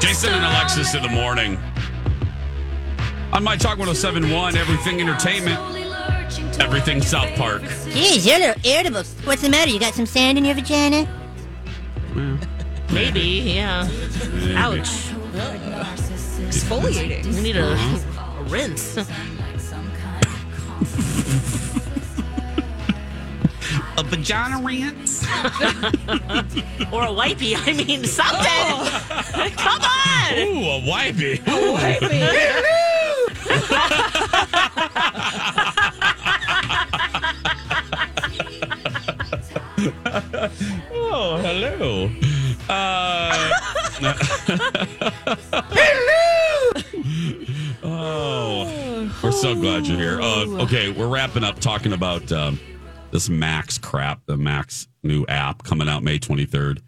Jason 0.00 0.32
and 0.32 0.44
Alexis 0.44 0.94
in 0.94 1.02
the 1.02 1.08
morning. 1.08 1.58
On 3.32 3.44
my 3.44 3.56
talk 3.56 3.78
1071, 3.78 4.56
everything 4.56 5.00
entertainment, 5.00 5.60
everything 6.60 7.00
South 7.02 7.34
Park. 7.36 7.62
Geez, 7.90 8.26
you're 8.26 8.36
a 8.36 8.38
little 8.38 8.62
irritable. 8.70 9.02
What's 9.24 9.42
the 9.42 9.48
matter? 9.48 9.70
You 9.70 9.80
got 9.80 9.94
some 9.94 10.06
sand 10.06 10.38
in 10.38 10.44
your 10.44 10.54
vagina? 10.54 11.06
Maybe, 12.92 13.20
yeah. 13.20 13.88
Ouch. 14.56 15.10
Exfoliating. 16.50 17.26
We 17.34 17.40
need 17.42 17.56
a, 17.56 17.72
Uh-huh. 17.72 18.40
a 18.40 18.42
rinse. 18.44 18.96
A 23.96 24.02
vagina 24.02 24.58
rinse? 24.64 25.22
or 26.92 27.04
a 27.04 27.12
wipey. 27.12 27.54
I 27.56 27.72
mean, 27.72 28.04
something. 28.04 28.40
Come 29.56 29.82
on. 29.82 30.34
Ooh, 30.38 30.70
a 30.70 30.80
wipey. 30.80 31.38
Ooh, 31.48 31.76
a 31.76 31.78
wipey. 31.78 32.20
oh, 40.92 41.38
hello. 41.40 42.10
Uh, 42.68 43.50
oh, 47.82 49.20
we're 49.22 49.32
so 49.32 49.54
glad 49.54 49.86
you're 49.86 49.98
here. 49.98 50.20
Uh, 50.20 50.62
okay, 50.62 50.90
we're 50.90 51.08
wrapping 51.08 51.44
up 51.44 51.58
talking 51.60 51.92
about 51.92 52.30
um, 52.32 52.58
this 53.10 53.28
Max 53.28 53.78
crap, 53.78 54.24
the 54.26 54.36
Max 54.36 54.88
new 55.02 55.24
app 55.26 55.62
coming 55.62 55.88
out 55.88 56.02
May 56.02 56.18
23rd. 56.18 56.80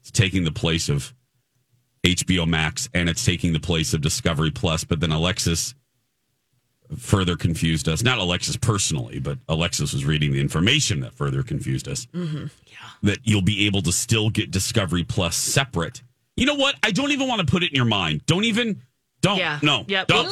It's 0.00 0.10
taking 0.10 0.44
the 0.44 0.52
place 0.52 0.88
of 0.88 1.14
HBO 2.04 2.46
Max 2.46 2.88
and 2.94 3.08
it's 3.08 3.24
taking 3.24 3.52
the 3.52 3.60
place 3.60 3.92
of 3.92 4.00
Discovery 4.00 4.50
Plus. 4.50 4.84
But 4.84 5.00
then 5.00 5.12
Alexis 5.12 5.74
further 6.98 7.36
confused 7.36 7.88
us. 7.88 8.02
Not 8.02 8.18
Alexis 8.18 8.56
personally, 8.56 9.18
but 9.18 9.38
Alexis 9.48 9.92
was 9.92 10.04
reading 10.04 10.32
the 10.32 10.40
information 10.40 11.00
that 11.00 11.14
further 11.14 11.42
confused 11.42 11.86
us. 11.88 12.06
Mm-hmm. 12.06 12.46
That 13.02 13.18
you'll 13.24 13.42
be 13.42 13.66
able 13.66 13.82
to 13.82 13.92
still 13.92 14.30
get 14.30 14.50
Discovery 14.50 15.04
Plus 15.04 15.36
separate. 15.36 16.02
You 16.36 16.46
know 16.46 16.54
what? 16.54 16.74
I 16.82 16.90
don't 16.90 17.12
even 17.12 17.28
want 17.28 17.40
to 17.40 17.46
put 17.46 17.62
it 17.62 17.70
in 17.70 17.76
your 17.76 17.84
mind. 17.84 18.24
Don't 18.26 18.44
even. 18.44 18.82
Don't. 19.20 19.38
Yeah. 19.38 19.58
No. 19.62 19.84
Yep. 19.88 20.06
Don't. 20.08 20.28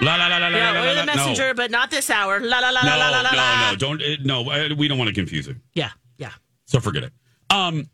La 0.00 0.14
la 0.14 0.26
la 0.28 0.38
la 0.38 0.46
la 0.48 0.56
Yeah, 0.56 0.70
la 0.70 0.80
we're 0.80 0.86
la 0.86 1.00
the 1.00 1.06
la. 1.06 1.14
messenger, 1.16 1.48
No. 1.48 1.54
but 1.54 1.70
not 1.72 1.90
this 1.90 2.08
hour. 2.08 2.38
La 2.38 2.60
la 2.60 2.70
la 2.70 2.82
No, 2.82 2.88
la 2.96 3.08
la 3.10 3.20
la 3.22 3.30
no, 3.32 3.70
no, 3.72 3.76
don't. 3.76 4.00
uh, 4.02 4.16
No, 4.22 4.48
uh, 4.50 4.68
we 4.76 4.86
don't 4.86 4.96
want 4.98 5.08
to 5.08 5.14
confuse 5.14 5.48
it. 5.48 5.56
Yeah, 5.74 5.90
yeah. 6.18 6.30
So 6.66 6.78
forget 6.78 7.02
it. 7.02 7.12
Um, 7.50 7.90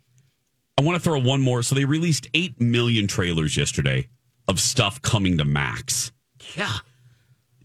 I 0.79 0.83
want 0.83 0.97
to 0.97 1.01
throw 1.01 1.19
one 1.19 1.41
more. 1.41 1.63
So 1.63 1.75
they 1.75 1.87
released 1.87 2.29
eight 2.35 2.61
million 2.61 3.07
trailers 3.07 3.57
yesterday 3.57 4.09
of 4.49 4.61
stuff 4.61 5.01
coming 5.01 5.39
to 5.39 5.45
Max. 5.47 6.13
Yeah. 6.57 6.73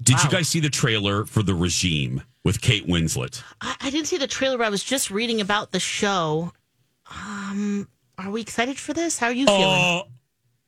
Did 0.01 0.23
you 0.23 0.29
guys 0.29 0.47
see 0.47 0.59
the 0.59 0.69
trailer 0.69 1.25
for 1.25 1.43
The 1.43 1.53
Regime 1.53 2.23
with 2.43 2.61
Kate 2.61 2.87
Winslet? 2.87 3.43
I, 3.61 3.75
I 3.81 3.89
didn't 3.89 4.07
see 4.07 4.17
the 4.17 4.27
trailer, 4.27 4.63
I 4.63 4.69
was 4.69 4.83
just 4.83 5.11
reading 5.11 5.41
about 5.41 5.71
the 5.71 5.79
show. 5.79 6.53
Um, 7.11 7.87
are 8.17 8.29
we 8.31 8.41
excited 8.41 8.77
for 8.77 8.93
this? 8.93 9.17
How 9.19 9.27
are 9.27 9.33
you 9.33 9.45
feeling? 9.45 9.63
Oh, 9.63 10.03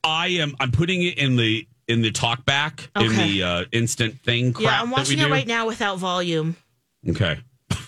I 0.04 0.28
am. 0.28 0.56
I'm 0.60 0.72
putting 0.72 1.02
it 1.04 1.18
in 1.18 1.36
the 1.38 1.68
in 1.88 2.02
the 2.02 2.12
talk 2.12 2.46
back 2.46 2.90
in 2.96 3.16
the 3.16 3.44
uh, 3.44 3.66
instant 3.72 4.20
thing. 4.22 4.54
Crap 4.54 4.64
yeah, 4.64 4.82
I'm 4.82 4.90
that 4.90 4.98
watching 4.98 5.20
it 5.20 5.26
do. 5.26 5.32
right 5.32 5.46
now 5.48 5.68
without 5.68 5.98
volume. 5.98 6.56
Okay. 7.08 7.40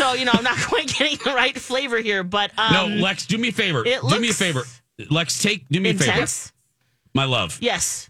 So, 0.00 0.12
you 0.14 0.24
know, 0.24 0.32
I'm 0.34 0.44
not 0.44 0.58
quite 0.66 0.86
getting 0.88 1.18
the 1.24 1.32
right 1.34 1.56
flavor 1.56 1.98
here, 1.98 2.22
but 2.22 2.50
um, 2.58 2.72
no, 2.72 2.86
Lex, 3.02 3.26
do 3.26 3.38
me 3.38 3.48
a 3.48 3.52
favor. 3.52 3.84
it 3.86 4.00
Do 4.00 4.20
me 4.20 4.30
a 4.30 4.34
favor. 4.34 4.64
Lex, 5.10 5.42
take. 5.42 5.66
Do 5.68 5.80
me 5.80 5.90
a 5.90 5.94
favor. 5.94 6.10
intense. 6.10 6.52
My 7.14 7.24
love. 7.24 7.58
Yes. 7.60 8.09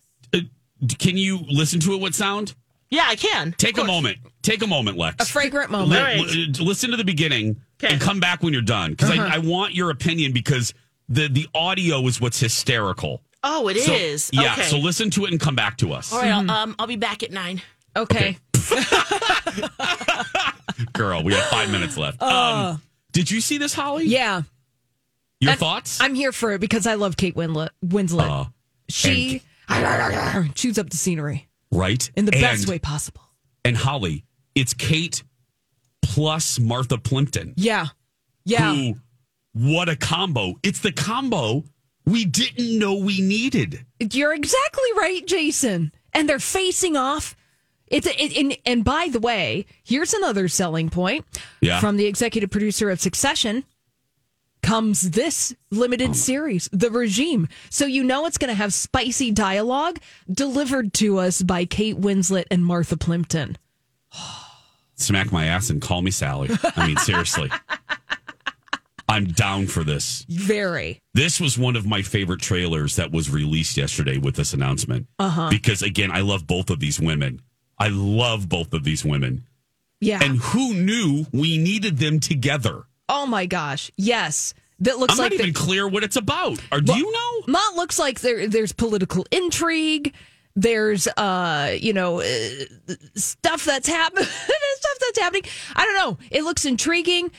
Uh, 0.83 0.87
can 0.99 1.17
you 1.17 1.41
listen 1.49 1.81
to 1.81 1.95
it 1.95 2.01
with 2.01 2.15
sound? 2.15 2.55
Yeah, 2.91 3.05
I 3.07 3.17
can. 3.17 3.53
Take 3.57 3.79
a 3.79 3.85
moment. 3.85 4.19
Take 4.43 4.63
a 4.63 4.67
moment, 4.67 4.97
Lex. 4.99 5.29
A 5.29 5.33
fragrant 5.33 5.71
moment. 5.71 5.91
Li- 5.93 5.99
All 5.99 6.05
right. 6.05 6.21
li- 6.21 6.53
listen 6.59 6.91
to 6.91 6.97
the 6.97 7.05
beginning 7.05 7.61
Okay. 7.83 7.93
and 7.93 8.01
come 8.03 8.19
back 8.21 8.43
when 8.43 8.53
you're 8.53 8.63
done 8.63 8.91
because 8.93 9.11
Uh-huh. 9.11 9.29
I, 9.31 9.37
I 9.37 9.39
want 9.39 9.75
your 9.75 9.91
opinion 9.91 10.33
because 10.33 10.75
the 11.09 11.29
the 11.29 11.47
audio 11.55 12.05
is 12.07 12.21
what's 12.21 12.41
hysterical. 12.41 13.23
Oh, 13.45 13.69
it 13.69 13.77
is. 13.77 14.25
So, 14.25 14.43
yeah. 14.43 14.53
Okay. 14.53 14.63
So 14.65 14.79
listen 14.79 15.09
to 15.11 15.25
it 15.25 15.31
and 15.31 15.41
come 15.41 15.55
back 15.55 15.77
to 15.79 15.93
us, 15.93 16.13
All 16.13 16.21
right, 16.21 16.31
I'll, 16.33 16.51
um, 16.51 16.75
I'll 16.79 16.87
be 16.87 16.97
back 16.97 17.23
at 17.23 17.31
nine. 17.31 17.63
Okay. 17.97 18.37
girl. 20.93 21.23
We 21.23 21.35
have 21.35 21.45
five 21.47 21.71
minutes 21.71 21.97
left. 21.97 22.21
um, 22.23 22.81
did 23.13 23.31
you 23.31 23.41
see 23.41 23.59
this, 23.59 23.75
Holly? 23.75 24.07
Yeah. 24.07 24.43
Your 25.41 25.53
And 25.53 25.61
thoughts? 25.61 26.01
I'm 26.01 26.15
here 26.15 26.33
for 26.33 26.53
it 26.53 26.61
because 26.61 26.87
I 26.87 26.95
love 26.95 27.17
Kate 27.17 27.35
Winslet. 27.35 27.71
Winslet. 27.85 28.29
Uh, 28.29 28.45
she 28.89 29.43
chews 30.55 30.79
up 30.79 30.91
the 30.91 30.97
scenery 30.97 31.49
right 31.73 32.11
in 32.17 32.25
the 32.25 32.33
best 32.33 32.63
And- 32.63 32.71
way 32.71 32.79
possible. 32.79 33.23
And 33.65 33.77
Holly, 33.77 34.25
it's 34.55 34.75
Kate 34.75 35.23
plus 36.03 36.59
Martha 36.59 36.99
Plimpton. 36.99 37.55
Yeah. 37.57 37.89
Yeah. 38.45 38.75
Who, 38.75 38.95
what 39.53 39.89
a 39.89 39.97
combo! 39.97 40.55
It's 40.63 40.79
the 40.81 40.93
combo 40.93 41.65
we 42.07 42.25
didn't 42.25 42.79
know 42.79 42.95
we 42.95 43.21
needed. 43.21 43.85
You're 43.99 44.33
exactly 44.33 44.89
right, 44.97 45.23
Jason. 45.27 45.93
And 46.13 46.29
they're 46.29 46.39
facing 46.39 46.97
off. 46.97 47.37
It's 47.87 48.07
it, 48.07 48.37
and, 48.37 48.57
and 48.65 48.85
by 48.85 49.09
the 49.13 49.21
way, 49.21 49.67
here's 49.85 50.15
another 50.15 50.49
selling 50.49 50.89
point 50.91 51.25
Yeah. 51.61 51.81
from 51.81 51.97
the 51.99 52.07
executive 52.07 52.51
producer 52.51 52.91
of 52.91 53.01
Succession. 53.01 53.65
Comes 54.63 55.11
this 55.11 55.55
limited 55.71 56.15
series, 56.15 56.69
The 56.73 56.91
Regime. 56.91 57.49
So 57.71 57.87
you 57.87 58.05
know 58.05 58.27
it's 58.27 58.39
going 58.39 58.51
to 58.51 58.55
have 58.55 58.75
spicy 58.75 59.31
dialogue 59.31 59.99
delivered 60.31 60.93
to 60.95 61.19
us 61.19 61.43
by 61.43 61.65
Kate 61.65 61.99
Winslet 61.99 62.45
and 62.51 62.65
Martha 62.65 62.97
Plimpton. 62.97 63.57
Smack 64.97 65.33
my 65.33 65.47
ass 65.47 65.71
and 65.71 65.81
call 65.81 66.03
me 66.03 66.11
Sally. 66.11 66.51
I 66.77 66.87
mean, 66.87 66.97
seriously. 66.99 67.51
I'm 69.11 69.25
down 69.27 69.67
for 69.67 69.83
this. 69.83 70.25
Very. 70.29 71.01
This 71.15 71.41
was 71.41 71.59
one 71.59 71.75
of 71.75 71.85
my 71.85 72.01
favorite 72.01 72.41
trailers 72.41 72.95
that 72.95 73.11
was 73.11 73.29
released 73.29 73.77
yesterday 73.77 74.19
with 74.19 74.37
this 74.37 74.53
announcement. 74.53 75.09
Uh-huh. 75.19 75.49
Because 75.51 75.83
again, 75.83 76.13
I 76.13 76.21
love 76.21 76.47
both 76.47 76.71
of 76.71 76.79
these 76.79 77.01
women. 77.01 77.43
I 77.77 77.89
love 77.89 78.49
both 78.49 78.73
of 78.73 78.85
these 78.85 79.05
women. 79.05 79.47
Yeah. 80.01 80.21
And 80.23 80.39
who 80.39 80.75
knew 80.75 81.27
we 81.33 81.59
needed 81.59 81.99
them 81.99 82.21
together? 82.21 82.85
Oh 83.11 83.27
my 83.27 83.45
gosh. 83.47 83.91
Yes. 83.97 84.55
That 84.83 84.99
looks 84.99 85.13
I'm 85.13 85.19
like 85.19 85.33
not 85.33 85.37
the- 85.39 85.43
even 85.43 85.53
clear 85.55 85.87
what 85.87 86.03
it's 86.05 86.17
about. 86.17 86.59
Or 86.73 86.81
do 86.81 86.97
you 86.97 87.13
know? 87.13 87.45
Not 87.53 87.77
looks 87.77 87.99
like 87.99 88.21
there 88.21 88.49
there's 88.49 88.73
political 88.73 89.27
intrigue. 89.31 90.15
There's 90.57 91.07
uh 91.07 91.77
you 91.79 91.93
know 91.93 92.21
uh, 92.21 92.95
stuff 93.15 93.65
that's 93.67 93.89
happening. 93.89 94.25
stuff 94.25 94.99
that's 95.01 95.19
happening. 95.19 95.43
I 95.77 95.85
don't 95.85 95.95
know. 95.97 96.19
It 96.31 96.45
looks 96.45 96.65
intriguing. 96.65 97.31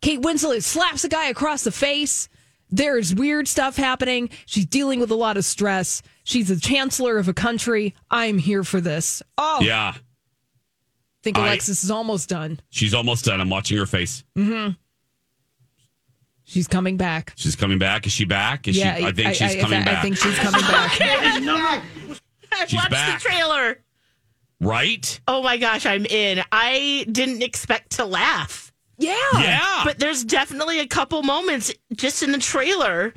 Kate 0.00 0.20
Winslet 0.20 0.62
slaps 0.64 1.04
a 1.04 1.08
guy 1.08 1.28
across 1.28 1.62
the 1.64 1.72
face. 1.72 2.28
There's 2.70 3.14
weird 3.14 3.48
stuff 3.48 3.76
happening. 3.76 4.28
She's 4.46 4.66
dealing 4.66 5.00
with 5.00 5.10
a 5.10 5.14
lot 5.16 5.36
of 5.36 5.44
stress. 5.44 6.02
She's 6.24 6.48
the 6.48 6.56
chancellor 6.60 7.16
of 7.18 7.26
a 7.28 7.32
country. 7.32 7.94
I'm 8.10 8.38
here 8.38 8.62
for 8.64 8.80
this. 8.80 9.22
Oh, 9.38 9.60
Yeah. 9.62 9.94
I 9.96 10.00
think 11.22 11.38
I- 11.38 11.46
Alexis 11.46 11.82
is 11.82 11.90
almost 11.90 12.28
done. 12.28 12.60
She's 12.70 12.92
almost 12.92 13.24
done. 13.24 13.40
I'm 13.40 13.48
watching 13.50 13.78
her 13.78 13.86
face. 13.86 14.22
Mm-hmm. 14.36 14.72
She's 16.48 16.66
coming 16.66 16.96
back. 16.96 17.34
She's 17.36 17.54
coming 17.54 17.78
back. 17.78 18.06
Is 18.06 18.12
she 18.14 18.24
back? 18.24 18.66
Is 18.68 18.78
yeah, 18.78 18.96
she 18.96 19.04
I 19.04 19.12
think 19.12 19.34
she's 19.34 19.54
I, 19.56 19.60
coming 19.60 19.82
I, 19.82 19.84
back. 19.84 19.98
I 19.98 20.02
think 20.02 20.16
she's 20.16 20.38
coming 20.38 20.60
back. 20.62 20.98
I 22.50 22.64
She's 22.66 22.74
watched 22.78 22.90
back. 22.90 23.22
the 23.22 23.28
trailer. 23.28 23.78
right? 24.58 25.20
Oh 25.28 25.42
my 25.42 25.58
gosh, 25.58 25.84
I'm 25.84 26.06
in. 26.06 26.42
I 26.50 27.04
didn't 27.12 27.42
expect 27.42 27.90
to 27.96 28.06
laugh. 28.06 28.72
Yeah. 28.96 29.14
Yeah. 29.34 29.82
But 29.84 29.98
there's 29.98 30.24
definitely 30.24 30.80
a 30.80 30.86
couple 30.86 31.22
moments 31.22 31.70
just 31.94 32.22
in 32.22 32.32
the 32.32 32.38
trailer, 32.38 33.12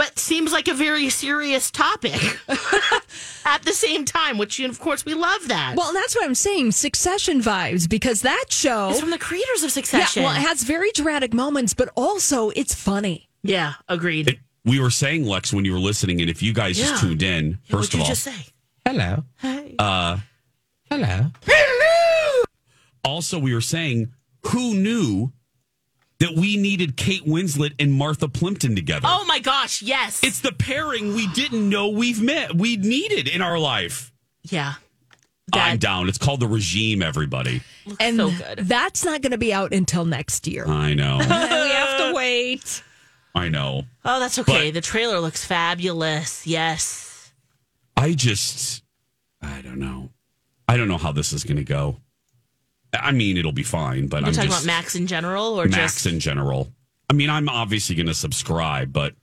but 0.00 0.18
seems 0.18 0.50
like 0.50 0.66
a 0.66 0.72
very 0.72 1.10
serious 1.10 1.70
topic 1.70 2.14
at 3.44 3.62
the 3.64 3.72
same 3.74 4.06
time, 4.06 4.38
which, 4.38 4.58
of 4.60 4.80
course, 4.80 5.04
we 5.04 5.12
love 5.12 5.48
that. 5.48 5.74
Well, 5.76 5.92
that's 5.92 6.14
what 6.16 6.24
I'm 6.24 6.34
saying. 6.34 6.72
Succession 6.72 7.42
vibes 7.42 7.86
because 7.86 8.22
that 8.22 8.46
show 8.48 8.88
it's 8.90 9.00
from 9.00 9.10
the 9.10 9.18
creators 9.18 9.62
of 9.62 9.70
Succession. 9.70 10.22
Yeah, 10.22 10.28
well, 10.30 10.36
it 10.38 10.46
has 10.46 10.62
very 10.62 10.90
dramatic 10.92 11.34
moments, 11.34 11.74
but 11.74 11.90
also 11.96 12.48
it's 12.56 12.74
funny. 12.74 13.28
yeah, 13.42 13.74
agreed. 13.88 14.28
It- 14.28 14.38
we 14.64 14.78
were 14.80 14.90
saying, 14.90 15.24
Lex, 15.26 15.52
when 15.52 15.64
you 15.66 15.72
were 15.72 15.78
listening, 15.78 16.20
and 16.22 16.28
if 16.30 16.42
you 16.42 16.52
guys 16.54 16.78
just 16.78 17.00
tuned 17.02 17.22
in, 17.22 17.50
Yeah, 17.50 17.56
first 17.76 17.92
what'd 17.92 17.94
you 17.94 17.98
of 18.00 18.02
all, 18.04 18.08
just 18.08 18.22
say? 18.24 18.46
hello. 18.86 19.24
Hey. 19.38 19.74
Uh, 19.78 20.18
hello. 20.90 21.26
Also, 23.04 23.38
we 23.38 23.54
were 23.54 23.60
saying, 23.62 24.12
who 24.46 24.74
knew 24.74 25.32
that 26.20 26.34
we 26.36 26.56
needed 26.56 26.96
Kate 26.96 27.26
Winslet 27.26 27.72
and 27.78 27.92
Martha 27.92 28.28
Plimpton 28.28 28.76
together? 28.76 29.08
Oh 29.10 29.24
my 29.26 29.38
gosh, 29.40 29.82
yes. 29.82 30.22
It's 30.22 30.40
the 30.40 30.52
pairing 30.52 31.14
we 31.14 31.26
didn't 31.28 31.68
know 31.68 31.88
we've 31.88 32.22
met, 32.22 32.54
we 32.54 32.76
needed 32.76 33.26
in 33.28 33.42
our 33.42 33.58
life. 33.58 34.12
yeah. 34.42 34.74
I'm 35.52 35.78
down. 35.78 36.08
It's 36.08 36.16
called 36.16 36.38
The 36.38 36.46
Regime, 36.46 37.02
everybody. 37.02 37.60
and 37.98 38.16
so 38.16 38.30
good. 38.30 38.58
that's 38.68 39.04
not 39.04 39.20
going 39.20 39.32
to 39.32 39.38
be 39.38 39.52
out 39.52 39.72
until 39.72 40.04
next 40.04 40.46
year. 40.46 40.64
I 40.64 40.94
know. 40.94 41.16
we 41.18 41.24
have 41.24 41.98
to 41.98 42.12
wait. 42.14 42.84
I 43.34 43.48
know. 43.48 43.82
Oh, 44.04 44.20
that's 44.20 44.38
okay. 44.38 44.68
But- 44.68 44.74
the 44.74 44.80
trailer 44.80 45.18
looks 45.18 45.44
fabulous. 45.44 46.46
Yes. 46.46 47.32
I 47.96 48.12
just, 48.12 48.84
I 49.42 49.60
don't 49.60 49.80
know. 49.80 50.10
I 50.68 50.76
don't 50.76 50.86
know 50.86 50.98
how 50.98 51.10
this 51.10 51.32
is 51.32 51.42
going 51.42 51.56
to 51.56 51.64
go. 51.64 51.96
I 52.92 53.12
mean, 53.12 53.36
it'll 53.36 53.52
be 53.52 53.62
fine, 53.62 54.08
but 54.08 54.20
You're 54.20 54.28
I'm 54.28 54.34
talking 54.34 54.50
just 54.50 54.64
about 54.64 54.72
Max 54.74 54.94
in 54.96 55.06
general 55.06 55.60
or 55.60 55.66
Max 55.66 55.94
just. 55.94 56.06
in 56.06 56.20
general. 56.20 56.72
I 57.08 57.12
mean, 57.12 57.30
I'm 57.30 57.48
obviously 57.48 57.94
going 57.96 58.06
to 58.06 58.14
subscribe, 58.14 58.92
but 58.92 59.14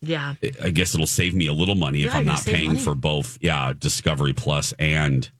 yeah. 0.00 0.34
I 0.62 0.70
guess 0.70 0.94
it'll 0.94 1.06
save 1.06 1.34
me 1.34 1.46
a 1.46 1.52
little 1.52 1.74
money 1.74 2.02
if 2.04 2.14
I'm 2.14 2.26
not 2.26 2.44
paying 2.44 2.68
money. 2.68 2.80
for 2.80 2.94
both. 2.94 3.38
Yeah, 3.40 3.72
Discovery 3.78 4.32
Plus 4.32 4.72
and 4.78 5.30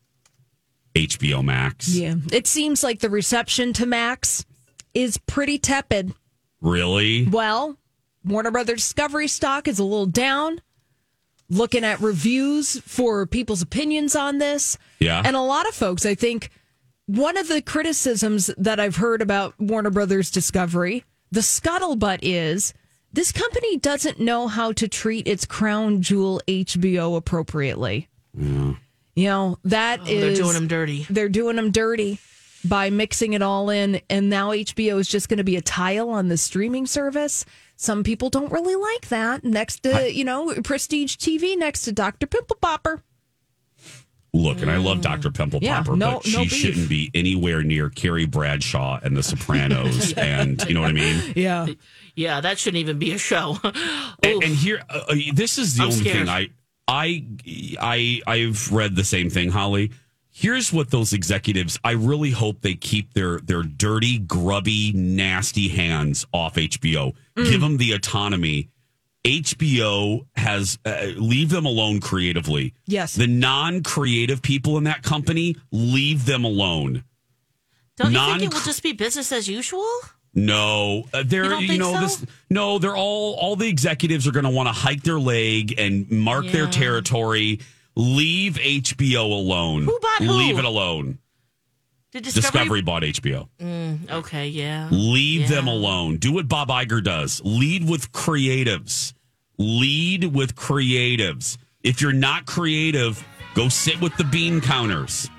HBO 0.94 1.44
Max. 1.44 1.88
Yeah. 1.88 2.14
It 2.32 2.46
seems 2.46 2.84
like 2.84 3.00
the 3.00 3.10
reception 3.10 3.72
to 3.74 3.86
Max 3.86 4.44
is 4.94 5.18
pretty 5.18 5.58
tepid. 5.58 6.14
Really? 6.60 7.26
Well, 7.26 7.76
Warner 8.24 8.50
Brothers 8.50 8.80
Discovery 8.80 9.28
stock 9.28 9.66
is 9.66 9.78
a 9.78 9.84
little 9.84 10.06
down. 10.06 10.60
Looking 11.50 11.84
at 11.84 12.00
reviews 12.00 12.80
for 12.80 13.26
people's 13.26 13.62
opinions 13.62 14.16
on 14.16 14.38
this. 14.38 14.78
Yeah. 15.00 15.22
And 15.24 15.36
a 15.36 15.40
lot 15.40 15.68
of 15.68 15.74
folks, 15.74 16.06
I 16.06 16.14
think, 16.14 16.50
one 17.06 17.36
of 17.36 17.48
the 17.48 17.62
criticisms 17.62 18.50
that 18.56 18.78
I've 18.80 18.96
heard 18.96 19.22
about 19.22 19.54
Warner 19.58 19.90
Brothers 19.90 20.30
Discovery, 20.30 21.04
the 21.30 21.40
scuttlebutt 21.40 22.20
is 22.22 22.74
this 23.12 23.32
company 23.32 23.76
doesn't 23.78 24.20
know 24.20 24.48
how 24.48 24.72
to 24.72 24.88
treat 24.88 25.26
its 25.26 25.44
crown 25.44 26.00
jewel 26.02 26.40
HBO 26.46 27.16
appropriately. 27.16 28.08
You 28.34 28.76
know, 29.28 29.58
that 29.64 30.00
Oh, 30.00 30.06
is 30.06 30.20
they're 30.38 30.44
doing 30.44 30.54
them 30.54 30.68
dirty. 30.68 31.06
They're 31.10 31.28
doing 31.28 31.56
them 31.56 31.70
dirty 31.70 32.18
by 32.64 32.88
mixing 32.90 33.34
it 33.34 33.42
all 33.42 33.68
in. 33.68 34.00
And 34.08 34.30
now 34.30 34.50
HBO 34.52 34.98
is 34.98 35.08
just 35.08 35.28
going 35.28 35.38
to 35.38 35.44
be 35.44 35.56
a 35.56 35.60
tile 35.60 36.08
on 36.08 36.28
the 36.28 36.38
streaming 36.38 36.86
service. 36.86 37.44
Some 37.76 38.04
people 38.04 38.30
don't 38.30 38.50
really 38.52 38.76
like 38.76 39.08
that. 39.08 39.44
Next 39.44 39.82
to, 39.82 40.10
you 40.10 40.24
know, 40.24 40.54
prestige 40.62 41.16
TV 41.16 41.58
next 41.58 41.82
to 41.82 41.92
Dr. 41.92 42.26
Pimple 42.26 42.56
Popper. 42.62 43.02
Look, 44.32 44.62
and 44.62 44.70
I 44.70 44.76
love 44.78 45.00
Dr. 45.02 45.30
Pimple 45.30 45.60
Yeah, 45.62 45.78
Popper, 45.82 45.96
no- 45.96 46.14
but 46.14 46.24
she 46.26 46.36
no 46.36 46.44
shouldn't 46.44 46.88
be 46.88 47.10
anywhere 47.14 47.62
near 47.62 47.90
Carrie 47.90 48.26
Bradshaw 48.26 48.98
and 49.02 49.16
The 49.16 49.22
Sopranos, 49.22 50.12
and 50.16 50.62
you 50.68 50.74
know 50.74 50.80
what 50.80 50.90
I 50.90 50.94
mean. 50.94 51.32
Yeah. 51.36 51.66
Yeah, 52.14 52.40
that 52.42 52.58
shouldn't 52.58 52.80
even 52.80 52.98
be 52.98 53.12
a 53.12 53.18
show. 53.18 53.58
And, 54.24 54.40
and 54.44 54.54
here, 54.54 54.80
uh, 54.88 55.00
uh, 55.08 55.14
this 55.34 55.58
is 55.58 55.74
the 55.76 55.82
I'm 55.82 55.88
only 55.90 56.00
scared. 56.00 56.26
thing 56.26 56.28
I, 56.28 56.48
I, 56.86 57.24
I, 57.80 58.20
I've 58.24 58.70
read 58.72 58.94
the 58.94 59.02
same 59.02 59.30
thing, 59.30 59.50
Holly. 59.50 59.90
Here's 60.30 60.72
what 60.72 60.90
those 60.90 61.12
executives. 61.12 61.78
I 61.82 61.92
really 61.92 62.30
hope 62.30 62.60
they 62.60 62.74
keep 62.74 63.14
their 63.14 63.40
their 63.40 63.62
dirty, 63.64 64.18
grubby, 64.20 64.92
nasty 64.94 65.68
hands 65.68 66.24
off 66.32 66.54
HBO. 66.54 67.14
Mm. 67.36 67.50
Give 67.50 67.60
them 67.60 67.76
the 67.78 67.92
autonomy. 67.92 68.68
HBO 69.24 70.26
has 70.34 70.78
uh, 70.84 71.06
leave 71.16 71.50
them 71.50 71.64
alone 71.66 72.00
creatively. 72.00 72.74
Yes. 72.86 73.14
The 73.14 73.26
non-creative 73.28 74.42
people 74.42 74.78
in 74.78 74.84
that 74.84 75.02
company 75.02 75.56
leave 75.70 76.26
them 76.26 76.44
alone. 76.44 77.04
Don't 77.96 78.12
you 78.12 78.18
think 78.18 78.42
it 78.42 78.54
will 78.54 78.60
just 78.62 78.82
be 78.82 78.92
business 78.92 79.30
as 79.32 79.46
usual? 79.48 79.86
No, 80.34 81.04
uh, 81.12 81.22
they're 81.26 81.44
You 81.44 81.50
don't 81.50 81.62
you, 81.62 81.68
think 81.68 81.80
know 81.80 81.92
so? 81.92 82.00
this. 82.00 82.26
No, 82.48 82.78
they're 82.78 82.96
all 82.96 83.34
all 83.34 83.54
the 83.54 83.68
executives 83.68 84.26
are 84.26 84.32
going 84.32 84.44
to 84.46 84.50
want 84.50 84.66
to 84.66 84.72
hike 84.72 85.02
their 85.02 85.20
leg 85.20 85.74
and 85.78 86.10
mark 86.10 86.46
their 86.46 86.64
Yeah. 86.64 86.70
territory. 86.70 87.60
Leave 87.94 88.54
HBO 88.54 89.24
alone. 89.26 89.84
Who 89.84 89.98
bought 90.00 90.22
who? 90.22 90.32
Leave 90.32 90.58
it 90.58 90.64
alone. 90.64 91.18
Did 92.12 92.24
Discovery, 92.24 92.50
Discovery? 92.50 92.82
bought 92.82 93.02
HBO. 93.04 93.48
Mm, 93.58 94.10
okay, 94.10 94.46
yeah. 94.48 94.88
Leave 94.90 95.42
Yeah. 95.42 95.46
them 95.48 95.66
alone. 95.66 96.18
Do 96.18 96.32
what 96.32 96.46
Bob 96.46 96.68
Iger 96.68 97.02
does. 97.02 97.40
Lead 97.42 97.88
with 97.88 98.12
creatives. 98.12 99.14
Lead 99.56 100.24
with 100.34 100.54
creatives. 100.54 101.56
If 101.82 102.02
you're 102.02 102.12
not 102.12 102.44
creative, 102.44 103.24
go 103.54 103.68
sit 103.70 103.98
with 104.00 104.14
the 104.18 104.24
bean 104.24 104.60
counters. 104.60 105.30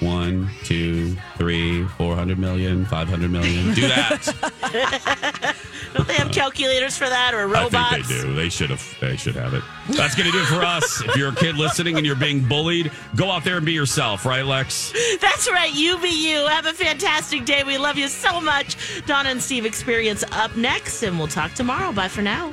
One, 0.00 0.50
two, 0.64 1.16
three, 1.38 1.86
four 1.96 2.14
hundred 2.14 2.38
million, 2.38 2.84
five 2.84 3.08
hundred 3.08 3.30
million. 3.30 3.72
Do 3.74 3.82
that. 3.88 5.56
Don't 5.94 6.06
they 6.06 6.14
have 6.14 6.30
calculators 6.32 6.98
for 6.98 7.08
that 7.08 7.32
or 7.32 7.40
I 7.40 7.62
robots? 7.62 7.94
think 7.94 8.06
they 8.06 8.14
do. 8.22 8.34
They 8.34 8.48
should 8.50 8.68
have. 8.70 8.96
They 9.00 9.16
should 9.16 9.36
have 9.36 9.54
it. 9.54 9.62
That's 9.90 10.14
going 10.14 10.26
to 10.26 10.32
do 10.32 10.42
it 10.42 10.46
for 10.46 10.62
us. 10.62 11.00
If 11.02 11.16
you're 11.16 11.30
a 11.30 11.34
kid 11.34 11.56
listening 11.56 11.96
and 11.96 12.04
you're 12.04 12.14
being 12.16 12.46
bullied, 12.46 12.90
go 13.14 13.30
out 13.30 13.44
there 13.44 13.56
and 13.56 13.64
be 13.64 13.72
yourself, 13.72 14.26
right, 14.26 14.44
Lex? 14.44 14.92
That's 15.20 15.50
right. 15.50 15.72
You 15.72 15.96
be 15.98 16.08
you. 16.30 16.46
Have 16.46 16.66
a 16.66 16.74
fantastic 16.74 17.46
day. 17.46 17.62
We 17.64 17.78
love 17.78 17.96
you 17.96 18.08
so 18.08 18.40
much. 18.40 18.76
Donna 19.06 19.30
and 19.30 19.42
Steve 19.42 19.64
Experience 19.64 20.24
up 20.32 20.54
next, 20.56 21.02
and 21.04 21.18
we'll 21.18 21.28
talk 21.28 21.52
tomorrow. 21.54 21.92
Bye 21.92 22.08
for 22.08 22.22
now. 22.22 22.52